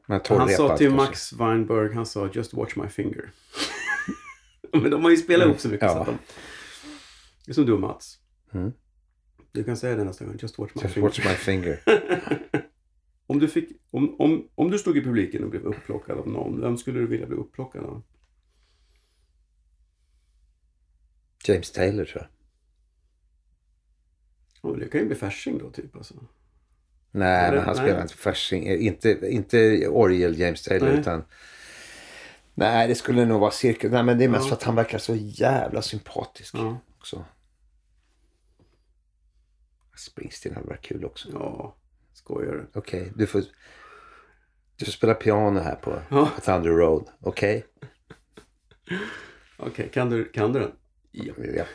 Men 0.07 0.21
Han 0.29 0.49
sa 0.49 0.77
till. 0.77 0.91
Max 0.91 1.33
Weinberg, 1.33 1.93
han 1.93 2.05
sa 2.05 2.29
just 2.33 2.53
watch 2.53 2.75
my 2.75 2.87
finger. 2.87 3.31
men 4.81 4.91
de 4.91 5.03
har 5.03 5.11
ju 5.11 5.17
spelat 5.17 5.45
ihop 5.47 5.59
så 5.59 5.69
mycket 5.69 5.91
så 5.91 5.95
Ja. 5.97 6.01
att 6.01 6.05
de... 6.07 6.17
Det 7.45 7.51
är 7.51 7.53
som 7.53 7.65
du 7.65 7.73
och 7.73 7.79
Mats. 7.79 8.17
Mm. 8.53 8.71
Du 9.51 9.63
kan 9.63 9.77
säga 9.77 9.95
det 9.95 10.03
nästa 10.03 10.25
gång, 10.25 10.37
just 10.41 10.59
watch 10.59 10.71
my 10.75 10.81
Just 10.81 10.93
finger. 10.93 11.07
watch 11.07 11.25
my 11.25 11.33
finger. 11.33 11.79
om, 13.37 13.41
du 13.41 13.47
fick, 13.47 13.69
om, 13.91 14.15
om, 14.21 14.49
om 14.55 14.71
du 14.71 14.79
stod 14.79 14.97
i 14.97 15.01
publiken 15.03 15.43
och 15.43 15.49
blev 15.49 15.65
upplockad 15.65 16.17
av 16.17 16.27
någon, 16.27 16.61
vem 16.61 16.77
skulle 16.77 16.99
du 16.99 17.07
vilja 17.07 17.27
bli 17.27 17.35
upplockad 17.37 17.83
av? 17.83 18.03
James 21.47 21.71
Taylor 21.71 22.05
tror 22.05 22.21
jag. 22.23 22.29
Ja, 24.61 24.69
men 24.69 24.79
det 24.79 24.87
kan 24.89 24.99
ju 25.01 25.07
bli 25.07 25.15
Fasching 25.15 25.57
då 25.57 25.71
typ 25.71 25.95
alltså. 25.95 26.13
Nej, 27.11 27.51
men 27.51 27.59
han 27.63 27.75
nej. 27.75 27.85
spelar 27.85 28.01
inte 28.01 28.13
Fasching. 28.13 28.67
eh, 28.67 28.85
Inte, 28.85 29.19
inte 29.29 29.87
orgel 29.87 30.39
James 30.39 30.63
Taylor 30.63 30.87
Nej. 30.89 30.99
utan... 30.99 31.23
Nej, 32.53 32.87
det 32.87 32.95
skulle 32.95 33.25
nog 33.25 33.39
vara 33.41 33.51
cirkus. 33.51 33.91
Nej, 33.91 34.03
men 34.03 34.17
det 34.17 34.23
är 34.23 34.29
mest 34.29 34.43
Ja. 34.43 34.49
för 34.49 34.55
att 34.55 34.63
han 34.63 34.75
verkar 34.75 34.97
så 34.97 35.15
jävla 35.15 35.81
sympatisk 35.81 36.55
Ja, 36.55 36.79
också. 36.97 37.25
Springsteen 39.97 40.55
hade 40.55 40.67
varit 40.67 40.81
kul 40.81 41.05
också. 41.05 41.29
ja 41.33 41.75
skojar? 42.27 42.67
Okej, 42.73 43.11
du 43.15 43.27
får... 43.27 43.43
Du 44.75 44.85
får 44.85 44.91
spela 44.91 45.13
piano 45.13 45.59
här 45.59 45.75
på 45.75 46.01
Ja. 46.09 46.31
Thunder 46.43 46.69
Road. 46.69 47.09
Okej? 47.19 47.65
Okej, 49.57 49.89
kan, 49.93 50.09
du, 50.09 50.25
kan 50.31 50.53
du 50.53 50.59
den? 50.59 50.71
Ja. 51.11 51.33
Ja. 51.37 51.65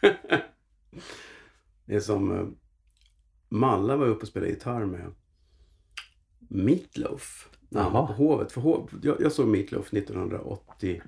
Det 1.84 1.94
är 1.94 2.00
som 2.00 2.38
eh, 2.38 2.46
Malla 3.48 3.96
var 3.96 4.06
uppe 4.06 4.22
och 4.22 4.28
spelade 4.28 4.50
gitarr 4.52 4.84
med 4.84 5.14
Meatloaf. 6.38 7.48
När 7.68 7.82
han 7.82 7.92
var 7.92 8.00
Jaha. 8.00 8.06
på 8.06 8.12
Hovet. 8.12 8.52
För 8.52 8.60
hov, 8.60 8.90
jag, 9.02 9.20
jag 9.20 9.32
såg 9.32 9.48
Meatloaf 9.48 9.92
1980. 9.92 11.02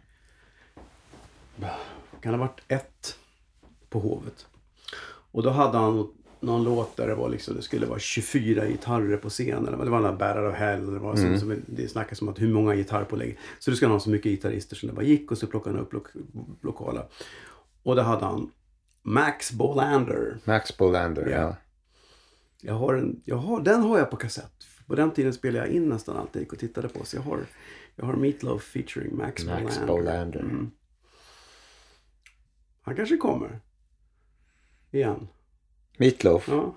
Kan 2.20 2.32
det 2.32 2.38
ha 2.38 2.46
varit 2.46 2.60
ett 2.68 3.18
på 3.88 3.98
Hovet. 3.98 4.46
Och 5.32 5.42
då 5.42 5.50
hade 5.50 5.78
han 5.78 6.12
någon 6.42 6.64
låt 6.64 6.96
där 6.96 7.06
det 7.08 7.14
var 7.14 7.28
liksom, 7.28 7.56
det 7.56 7.62
skulle 7.62 7.86
vara 7.86 7.98
24 7.98 8.66
gitarrer 8.66 9.16
på 9.16 9.28
scenen. 9.30 9.64
Det 9.84 9.90
var 9.90 10.02
där 10.02 10.12
Battle 10.12 10.48
of 10.48 10.54
Hell. 10.54 10.92
Det, 10.92 10.98
var 10.98 11.14
Mm. 11.16 11.40
som, 11.40 11.62
det 11.66 11.88
snackas 11.88 12.22
om 12.22 12.28
att 12.28 12.40
hur 12.40 12.52
många 12.52 12.74
gitarrpålägg. 12.74 13.38
Så 13.58 13.70
du 13.70 13.76
ska 13.76 13.86
ha 13.86 14.00
så 14.00 14.10
mycket 14.10 14.30
gitarrister 14.30 14.76
som 14.76 14.88
det 14.88 14.94
bara 14.94 15.04
gick 15.04 15.30
och 15.30 15.38
så 15.38 15.46
plockade 15.46 15.76
han 15.76 15.84
upp 15.86 15.92
lo 15.92 16.02
lokala. 16.62 17.06
Och 17.82 17.96
då 17.96 18.02
hade 18.02 18.24
han 18.24 18.50
Max 19.02 19.52
Bolander. 19.52 20.38
Max 20.44 20.76
Bolander, 20.76 21.26
Ja. 21.26 21.36
ja. 21.40 21.56
Jag 22.60 22.74
har 22.74 22.94
en, 22.94 23.22
jag 23.24 23.36
har, 23.36 23.60
den 23.60 23.82
har 23.82 23.98
jag 23.98 24.10
på 24.10 24.16
kassett. 24.16 24.52
På 24.86 24.94
den 24.94 25.10
tiden 25.10 25.32
spelade 25.32 25.66
jag 25.66 25.74
in 25.74 25.88
nästan 25.88 26.16
allt 26.16 26.28
jag 26.32 26.42
gick 26.42 26.52
och 26.52 26.58
tittade 26.58 26.88
på. 26.88 27.04
Så 27.04 27.16
jag 27.16 27.22
har, 27.22 27.38
jag 27.96 28.04
har 28.06 28.14
Meatloaf 28.16 28.62
featuring 28.62 29.16
Max, 29.16 29.44
Max 29.46 29.62
Bolander. 29.80 29.86
Bolander. 29.86 30.40
Mm. 30.40 30.70
Han 32.82 32.96
kanske 32.96 33.16
kommer. 33.16 33.60
Igen. 34.90 35.28
Meatloaf. 35.98 36.48
Ja. 36.48 36.76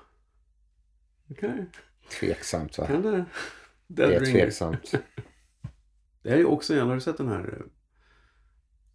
Okej. 1.31 1.65
Tveksamt 2.19 2.77
va? 2.77 2.87
Kan 2.87 3.01
det? 3.01 3.25
Det 3.87 4.03
är 4.03 4.07
Dead 4.09 4.21
Ringers. 4.21 4.31
tveksamt. 4.31 4.91
Det 6.23 6.29
är 6.29 6.37
ju 6.37 6.45
också 6.45 6.73
igen, 6.73 6.87
har 6.87 6.95
du 6.95 7.01
sett 7.01 7.17
den 7.17 7.27
här 7.27 7.63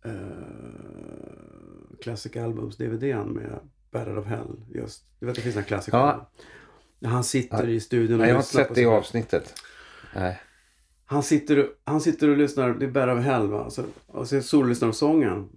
uh, 0.07 1.97
Classic 2.03 2.37
Albums 2.37 2.77
DVDn 2.77 3.29
med 3.31 3.59
Battle 3.91 4.13
of 4.17 4.27
Hell? 4.27 4.61
Just, 4.75 5.05
du 5.21 5.27
vet 5.27 5.35
det 5.35 5.41
finns 5.43 5.57
en 5.57 5.65
Classic 5.65 5.93
Ja. 5.95 6.31
Han 7.05 7.25
sitter 7.25 7.65
Ja. 7.65 7.71
i 7.71 7.81
studion 7.81 8.13
och 8.15 8.19
Nej, 8.19 8.29
jag 8.29 8.35
har 8.35 8.41
inte 8.43 8.49
lyssnar 8.49 8.65
sett 8.65 8.75
det 8.75 8.81
i 8.81 8.87
avsnittet. 8.87 9.55
Nej. 10.15 10.41
Han 11.05 11.23
sitter, 11.23 11.69
han 11.85 12.01
sitter 12.01 12.29
och 12.29 12.37
lyssnar, 12.37 12.75
det 12.75 12.87
är 12.87 12.91
Battle 12.91 13.13
of 13.13 13.25
Hell 13.25 13.49
va? 13.49 13.71
Så, 13.71 13.85
och 14.07 14.29
så 14.29 14.43
sollyssnar 14.43 14.89
på 14.89 14.95
sången. 14.95 15.49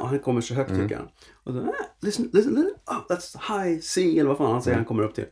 Och 0.00 0.08
han 0.08 0.18
kommer 0.18 0.40
så 0.40 0.54
högt 0.54 0.70
Mm. 0.70 0.82
tycker 0.82 0.96
han. 0.96 1.08
Och 1.44 1.52
så, 1.52 1.58
ah, 1.60 1.74
listen, 2.00 2.30
listen, 2.32 2.54
listen. 2.54 2.74
Oh, 2.86 3.06
that's 3.08 3.58
high 3.64 3.80
C 3.80 4.18
eller 4.18 4.28
vad 4.28 4.38
fan 4.38 4.52
han 4.52 4.62
säger 4.62 4.74
Mm. 4.76 4.84
han 4.84 4.88
kommer 4.88 5.02
upp 5.02 5.14
till. 5.14 5.26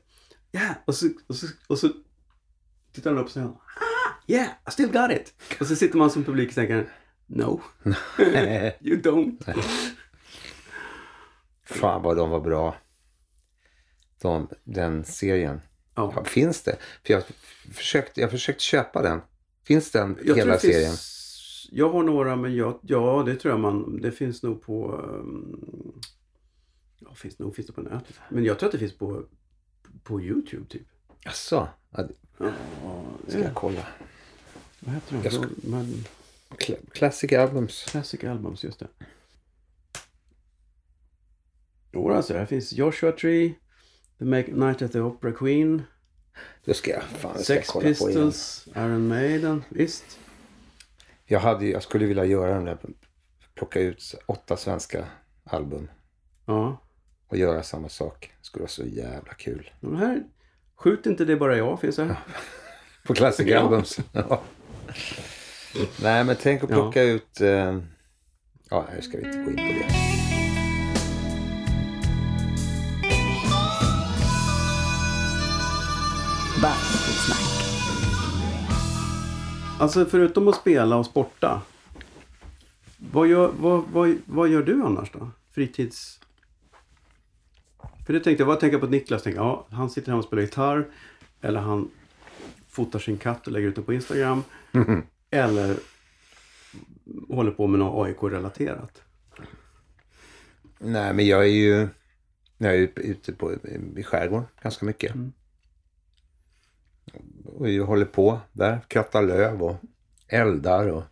Yeah, 0.52 0.74
och 0.84 0.94
så, 0.94 1.08
och 1.26 1.36
så, 1.36 1.46
och 1.66 1.78
så 1.78 1.88
tittar 2.92 3.10
han 3.10 3.18
upp 3.18 3.26
och 3.26 3.32
säger 3.32 3.46
ah, 3.46 3.58
yeah, 4.26 4.46
I 4.68 4.70
still 4.70 4.92
got 4.92 5.10
it. 5.10 5.34
Och 5.60 5.66
så 5.66 5.76
sitter 5.76 5.98
man 5.98 6.10
som 6.10 6.24
publik 6.24 6.48
och 6.48 6.54
tänker 6.54 6.88
No, 7.26 7.60
you 8.80 9.00
don't. 9.00 9.54
Fan 11.66 12.02
vad 12.02 12.16
de 12.16 12.30
var 12.30 12.40
bra. 12.40 12.76
De, 14.22 14.48
den 14.64 15.04
serien. 15.04 15.60
Ja. 15.94 16.12
Ja, 16.16 16.24
finns 16.24 16.62
det? 16.62 16.76
För 17.06 17.12
jag 17.14 17.22
försökte, 17.74 18.20
jag 18.20 18.30
försökte 18.30 18.62
köpa 18.64 19.02
den. 19.02 19.20
Finns 19.66 19.90
den 19.90 20.18
Jag 20.24 20.36
hela 20.36 20.58
serien? 20.58 20.94
Jag 21.72 21.90
har 21.90 22.02
några 22.02 22.36
men 22.36 22.54
jag, 22.56 22.78
ja 22.82 23.22
det 23.26 23.36
tror 23.36 23.52
jag 23.52 23.60
man, 23.60 24.00
det 24.00 24.12
finns 24.12 24.42
nog 24.42 24.62
på 24.62 24.92
um, 24.96 26.00
Ja 26.98 27.14
finns 27.14 27.38
nog 27.38 27.54
finns 27.56 27.66
det 27.66 27.72
på 27.72 27.80
nätet. 27.80 28.16
Men 28.30 28.44
jag 28.44 28.58
tror 28.58 28.66
att 28.68 28.72
det 28.72 28.78
finns 28.78 28.98
på 28.98 29.24
på 30.02 30.20
Youtube 30.20 30.66
typ. 30.68 30.86
Jaså? 31.24 31.68
Ja, 31.90 32.04
Ja, 32.38 32.52
ska 33.28 33.38
jag 33.38 33.54
kolla. 33.54 33.86
Vad 34.80 34.94
heter 34.94 35.14
Jag 35.14 35.24
de? 35.24 35.30
ska- 35.30 35.48
Men, 35.68 36.04
Cla- 36.50 36.90
Classic 36.92 37.32
Albums. 37.32 37.84
Classic 37.88 38.24
Albums, 38.24 38.64
just 38.64 38.78
det. 38.78 38.88
Jo 41.92 42.10
alltså, 42.12 42.34
här 42.34 42.46
finns 42.46 42.72
Joshua 42.72 43.12
Tree, 43.12 43.54
The 44.18 44.24
Make 44.24 44.52
Night 44.52 44.82
at 44.82 44.92
the 44.92 45.00
Opera 45.00 45.32
Queen, 45.32 45.82
Då 46.64 46.74
ska 46.74 46.90
jag, 46.90 47.02
fan, 47.02 47.36
det 47.36 47.44
ska 47.44 47.54
jag 47.54 47.62
Sex 47.64 47.68
kolla. 47.70 47.88
Pistols, 47.88 48.68
Iron 48.76 49.08
Maiden, 49.08 49.64
visst. 49.68 50.18
Jag, 51.26 51.40
hade, 51.40 51.66
jag 51.66 51.82
skulle 51.82 52.06
vilja 52.06 52.24
göra 52.24 52.54
den 52.54 52.64
där, 52.64 52.78
plocka 53.54 53.80
ut 53.80 54.14
åtta 54.26 54.56
svenska 54.56 55.04
album 55.44 55.88
Ja. 56.46 56.80
och 57.28 57.36
göra 57.36 57.62
samma 57.62 57.88
sak. 57.88 58.32
Det 58.40 58.46
skulle 58.46 58.62
vara 58.62 58.68
så 58.70 58.84
jävla 58.84 59.34
kul. 59.34 59.70
De 59.80 59.96
här, 59.96 60.22
skjut 60.76 61.06
inte 61.06 61.24
det 61.24 61.36
bara 61.36 61.56
jag, 61.56 61.80
finns 61.80 61.98
här. 61.98 62.16
På 63.06 63.14
Classic 63.14 63.46
Ja. 63.46 63.60
Albums. 63.60 63.98
Ja. 64.12 64.42
Nej, 66.02 66.24
men 66.24 66.36
tänk 66.40 66.64
att 66.64 66.70
Ja. 66.70 66.76
plocka 66.76 67.02
ut... 67.02 67.40
Eh, 67.40 67.78
ja, 68.70 68.86
nu 68.94 69.02
ska 69.02 69.18
vi 69.18 69.24
inte 69.24 69.38
gå 69.38 69.50
in 69.50 69.56
på 69.56 69.62
det. 69.62 70.13
Alltså 79.84 80.06
förutom 80.06 80.48
att 80.48 80.54
spela 80.54 80.96
och 80.96 81.06
sporta. 81.06 81.62
Vad 83.12 83.28
gör, 83.28 83.52
vad, 83.58 83.84
vad, 83.92 84.16
vad 84.26 84.48
gör 84.48 84.62
du 84.62 84.82
annars 84.82 85.10
då? 85.12 85.30
Fritids... 85.50 86.20
För 88.06 88.12
det 88.12 88.20
tänkte 88.20 88.42
jag, 88.42 88.48
vad 88.48 88.60
tänker 88.60 88.74
jag 88.74 88.80
på 88.80 88.86
Niklas? 88.86 89.22
Tänkte, 89.22 89.40
ja, 89.40 89.66
han 89.70 89.90
sitter 89.90 90.08
hemma 90.08 90.18
och 90.18 90.24
spelar 90.24 90.42
gitarr. 90.42 90.86
Eller 91.40 91.60
han 91.60 91.90
fotar 92.68 92.98
sin 92.98 93.18
katt 93.18 93.46
och 93.46 93.52
lägger 93.52 93.68
ut 93.68 93.74
den 93.74 93.84
på 93.84 93.92
Instagram. 93.92 94.42
Eller 95.30 95.76
håller 97.28 97.50
på 97.50 97.66
med 97.66 97.78
något 97.78 98.06
AIK-relaterat. 98.06 99.02
Nej, 100.78 101.14
men 101.14 101.26
jag 101.26 101.42
är 101.42 101.52
ju... 101.52 101.88
Jag 102.58 102.74
är 102.74 102.90
ute 102.94 103.32
på, 103.32 103.52
i 103.96 104.02
skärgården 104.02 104.46
ganska 104.62 104.86
mycket. 104.86 105.14
Mm. 105.14 105.32
Och 107.44 107.70
jag 107.70 107.86
håller 107.86 108.06
på 108.06 108.40
där. 108.52 108.80
Krattar 108.88 109.22
löv 109.22 109.62
och 109.62 109.76
eldar. 110.28 110.88
Och... 110.88 111.02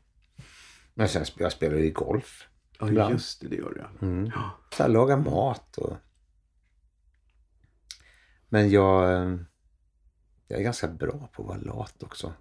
Men 0.94 1.08
sen 1.08 1.24
jag 1.38 1.52
spelar 1.52 1.76
ju 1.76 1.90
golf. 1.90 2.48
Ja, 2.78 2.88
Ibland. 2.88 3.12
just 3.12 3.40
det, 3.40 3.48
det 3.48 3.56
gör 3.56 3.76
jag. 3.76 4.08
Mm. 4.08 4.30
Så 4.76 4.82
här, 4.82 4.88
laga 4.90 5.16
mat 5.16 5.78
och... 5.78 5.96
Men 8.48 8.70
jag... 8.70 9.12
eh, 9.12 9.36
Jag 10.48 10.58
är 10.60 10.64
ganska 10.64 10.88
bra 10.88 11.28
på 11.32 11.42
att 11.42 11.48
vara 11.48 11.58
lat 11.58 12.02
också. 12.02 12.32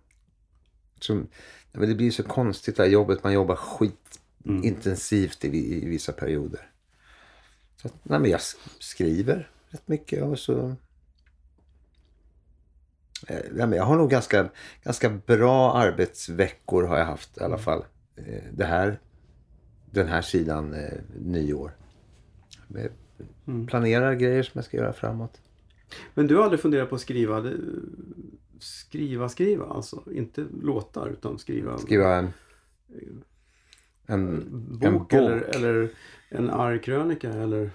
Så, 1.02 1.24
det 1.72 1.96
blir 1.96 2.12
så 2.12 2.24
konstigt 2.24 2.78
det 2.78 2.84
här 2.84 2.90
jobbet. 2.90 3.24
Man 3.24 3.34
jobbar 3.34 3.56
skitintensivt 3.56 5.46
i, 5.46 5.48
i 5.84 5.90
vissa 5.90 6.12
perioder. 6.12 6.72
Så 7.82 7.90
nej, 8.04 8.20
men 8.20 8.32
jag 8.32 8.42
skriver 8.80 9.50
rätt 9.70 9.88
mycket 9.88 10.24
och 10.24 10.40
så... 10.40 10.76
Eh, 13.28 13.38
jag 13.76 13.84
har 13.84 13.98
nog 13.98 14.10
ganska, 14.10 14.50
ganska 14.84 15.10
bra 15.10 15.74
arbetsveckor 15.74 16.84
har 16.84 16.98
jag 16.98 17.06
haft 17.06 17.38
i 17.38 17.44
alla 17.44 17.58
fall. 17.58 17.84
Eh, 18.16 18.44
Det 18.54 18.66
här, 18.66 19.00
den 19.92 20.08
här 20.08 20.22
sidan 20.22 20.74
eh, 20.74 21.00
nyår. 21.20 21.72
Jag 22.68 22.90
Mm. 23.48 23.68
planerar 23.68 24.14
grejer 24.14 24.44
som 24.44 24.52
jag 24.54 24.66
ska 24.66 24.78
göra 24.78 24.94
framåt. 24.94 25.42
Men 26.14 26.28
du 26.28 26.36
har 26.36 26.44
aldrig 26.44 26.60
funderat 26.62 26.90
på 26.90 26.96
att 26.96 27.02
skriva, 27.02 27.52
skriva, 28.60 29.30
skriva 29.30 29.66
alltså? 29.66 30.04
Inte 30.12 30.46
låtar 30.62 31.10
utan 31.10 31.40
skriva, 31.40 31.78
Skriva 31.78 32.16
en, 32.16 32.34
en, 34.06 34.46
bok, 34.80 34.84
en 34.84 34.94
bok. 35.00 35.14
Eller, 35.14 35.56
eller 35.56 35.90
en 36.30 36.50
arg 36.50 36.82
krönika 36.82 37.30
eller? 37.30 37.72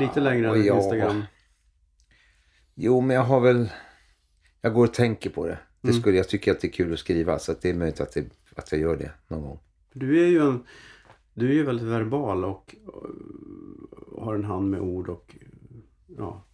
Lite 0.00 0.20
längre 0.20 0.48
än 0.48 0.64
ja. 0.64 0.76
Instagram. 0.76 1.22
Jo, 2.74 3.00
men 3.00 3.16
jag 3.16 3.22
har 3.24 3.40
väl... 3.40 3.70
Jag 4.60 4.74
går 4.74 4.84
och 4.86 4.94
tänker 4.94 5.30
på 5.30 5.46
det. 5.46 5.58
det 5.80 5.88
Mm. 5.88 6.00
skulle, 6.00 6.16
jag 6.16 6.28
tycker 6.28 6.52
att 6.52 6.60
det 6.60 6.68
är 6.68 6.72
kul 6.72 6.92
att 6.92 6.98
skriva 6.98 7.38
så 7.38 7.52
att 7.52 7.62
det 7.62 7.70
är 7.70 7.74
möjligt 7.74 8.00
att, 8.00 8.12
det, 8.12 8.24
att 8.56 8.72
jag 8.72 8.80
gör 8.80 8.96
det 8.96 9.10
någon 9.28 9.42
gång. 9.42 9.58
Du 9.92 10.24
är 10.24 10.28
ju 10.28 10.40
en, 10.40 10.66
du 11.34 11.48
är 11.50 11.52
ju 11.54 11.62
väldigt 11.62 11.86
verbal 11.86 12.44
och, 12.44 12.76
och 14.12 14.24
har 14.24 14.34
en 14.34 14.44
hand 14.44 14.70
med 14.70 14.80
ord 14.80 15.08
och 15.08 15.36
ja. 16.18 16.44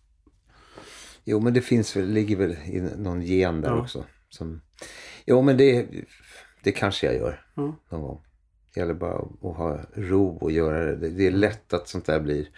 Jo, 1.25 1.41
men 1.41 1.55
det 1.55 1.61
finns 1.61 1.97
väl, 1.97 2.07
ligger 2.09 2.37
väl 2.37 2.53
i 2.53 2.81
någon 2.97 3.23
gen 3.23 3.61
där 3.61 3.69
Ja. 3.71 3.81
också. 3.81 4.05
Som, 4.29 4.61
jo, 5.27 5.43
men 5.43 5.57
det, 5.57 5.87
det 6.63 6.73
kanske 6.73 7.07
jag 7.07 7.15
gör 7.15 7.47
Ja. 7.55 7.75
någon 7.91 8.03
gång. 8.03 8.23
Det 8.75 8.81
gäller 8.81 8.95
bara 8.95 9.19
att 9.19 9.57
ha 9.57 9.81
ro 9.95 10.27
och 10.41 10.53
göra 10.53 10.85
det. 10.85 10.97
det. 10.97 11.09
Det 11.11 11.27
är 11.27 11.31
lätt 11.31 11.73
att 11.73 11.89
sånt 11.89 12.07
där 12.07 12.21
blir... 12.21 12.49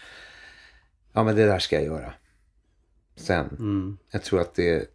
Ja, 1.12 1.24
men 1.24 1.36
det 1.36 1.46
där 1.46 1.58
ska 1.58 1.76
jag 1.76 1.84
göra. 1.84 2.12
Sen. 3.20 3.46
Mm. 3.58 3.98
Jag 4.10 4.22
tror 4.22 4.40
att 4.40 4.54
det... 4.54 4.90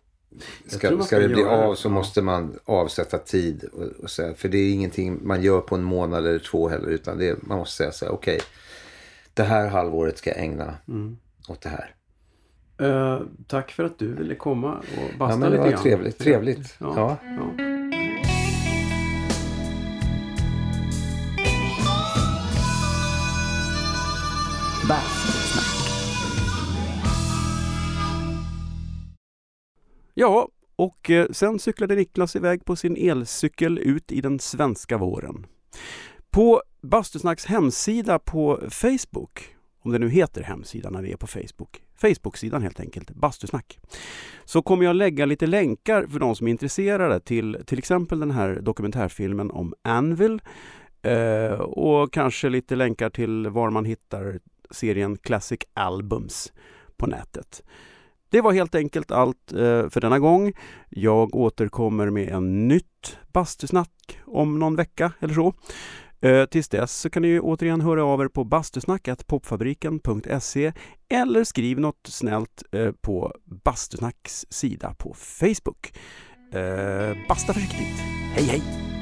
Ska, 0.67 1.01
ska 1.01 1.19
det 1.19 1.27
bli 1.27 1.43
det, 1.43 1.49
av 1.49 1.75
så 1.75 1.89
måste 1.89 2.21
man 2.21 2.59
avsätta 2.65 3.17
tid. 3.17 3.63
Och, 3.73 4.03
och 4.03 4.09
säga, 4.09 4.33
för 4.33 4.49
det 4.49 4.57
är 4.57 4.73
ingenting 4.73 5.27
man 5.27 5.41
gör 5.41 5.61
på 5.61 5.75
en 5.75 5.83
månad 5.83 6.27
eller 6.27 6.39
två 6.39 6.69
heller. 6.69 6.87
Utan 6.89 7.17
det, 7.17 7.43
man 7.43 7.57
måste 7.57 7.75
säga 7.77 7.91
så 7.91 8.05
här, 8.05 8.11
okej. 8.11 8.39
det 9.33 9.43
här 9.43 9.67
halvåret 9.67 10.17
ska 10.17 10.29
jag 10.29 10.39
ägna 10.39 10.75
Mm. 10.87 11.17
åt 11.49 11.61
det 11.61 11.69
här. 11.69 11.95
Eh, 12.77 13.21
tack 13.47 13.71
för 13.71 13.83
att 13.83 13.99
du 13.99 14.13
ville 14.13 14.35
komma 14.35 14.73
och 14.77 15.17
basta 15.19 15.33
Ja, 15.33 15.37
men 15.37 15.39
det 15.39 15.49
lite 15.49 15.61
var 15.63 15.71
grann. 15.71 15.81
trevligt. 15.83 16.17
Trevligt. 16.19 16.75
Ja. 16.79 16.93
Ja. 16.95 17.17
ja. 17.57 17.74
Ja, 30.17 30.49
och 30.75 31.09
eh, 31.09 31.27
sen 31.31 31.59
cyklade 31.59 31.95
Niklas 31.95 32.35
iväg 32.35 32.65
på 32.65 32.75
sin 32.75 32.97
elcykel 32.97 33.79
ut 33.79 34.11
i 34.11 34.21
den 34.21 34.39
svenska 34.39 34.97
våren. 34.97 35.45
På 36.29 36.61
Bastusnacks 36.81 37.45
hemsida 37.45 38.19
på 38.19 38.61
Facebook, 38.69 39.55
om 39.81 39.91
det 39.91 39.99
nu 39.99 40.09
heter 40.09 40.43
hemsida 40.43 40.89
när 40.89 41.01
det 41.01 41.11
är 41.11 41.17
på 41.17 41.27
Facebook, 41.27 41.81
Facebook-sidan 41.95 42.61
helt 42.61 42.79
enkelt, 42.79 43.11
Bastusnack, 43.11 43.79
så 44.45 44.61
kommer 44.61 44.85
jag 44.85 44.95
lägga 44.95 45.25
lite 45.25 45.47
länkar 45.47 46.07
för 46.07 46.19
de 46.19 46.35
som 46.35 46.47
är 46.47 46.51
intresserade 46.51 47.19
till 47.19 47.57
till 47.65 47.79
exempel 47.79 48.19
den 48.19 48.31
här 48.31 48.59
dokumentärfilmen 48.61 49.51
om 49.51 49.73
Anvil 49.81 50.41
eh, 51.01 51.59
och 51.59 52.13
kanske 52.13 52.49
lite 52.49 52.75
länkar 52.75 53.09
till 53.09 53.47
var 53.47 53.69
man 53.69 53.85
hittar 53.85 54.39
serien 54.71 55.17
Classic 55.17 55.59
Albums 55.73 56.53
på 56.97 57.07
nätet. 57.07 57.63
Det 58.35 58.41
var 58.41 58.53
helt 58.53 58.75
enkelt 58.75 59.11
allt 59.11 59.51
eh, 59.51 59.89
för 59.89 60.01
denna 60.01 60.19
gång. 60.19 60.53
Jag 60.89 61.35
återkommer 61.35 62.09
med 62.09 62.29
en 62.29 62.67
nytt 62.67 63.17
bastusnack 63.33 64.19
om 64.25 64.59
någon 64.59 64.75
vecka 64.75 65.11
eller 65.19 65.33
så. 65.33 65.53
Eh, 66.21 66.45
tills 66.45 66.69
dess 66.69 66.99
så 66.99 67.09
kan 67.09 67.21
ni 67.21 67.27
ju 67.27 67.39
återigen 67.39 67.81
höra 67.81 68.03
av 68.03 68.21
er 68.21 68.27
på 68.27 68.43
bastusnack.popfabriken.se 68.43 70.73
eller 71.09 71.43
skriv 71.43 71.79
något 71.79 72.07
snällt 72.07 72.63
eh, 72.71 72.91
på 72.91 73.33
Bastusnacks 73.63 74.45
sida 74.49 74.95
på 74.97 75.13
Facebook. 75.13 75.93
Basta 77.27 77.53
försiktigt. 77.53 77.99
Hej 78.35 78.43
hej! 78.43 78.94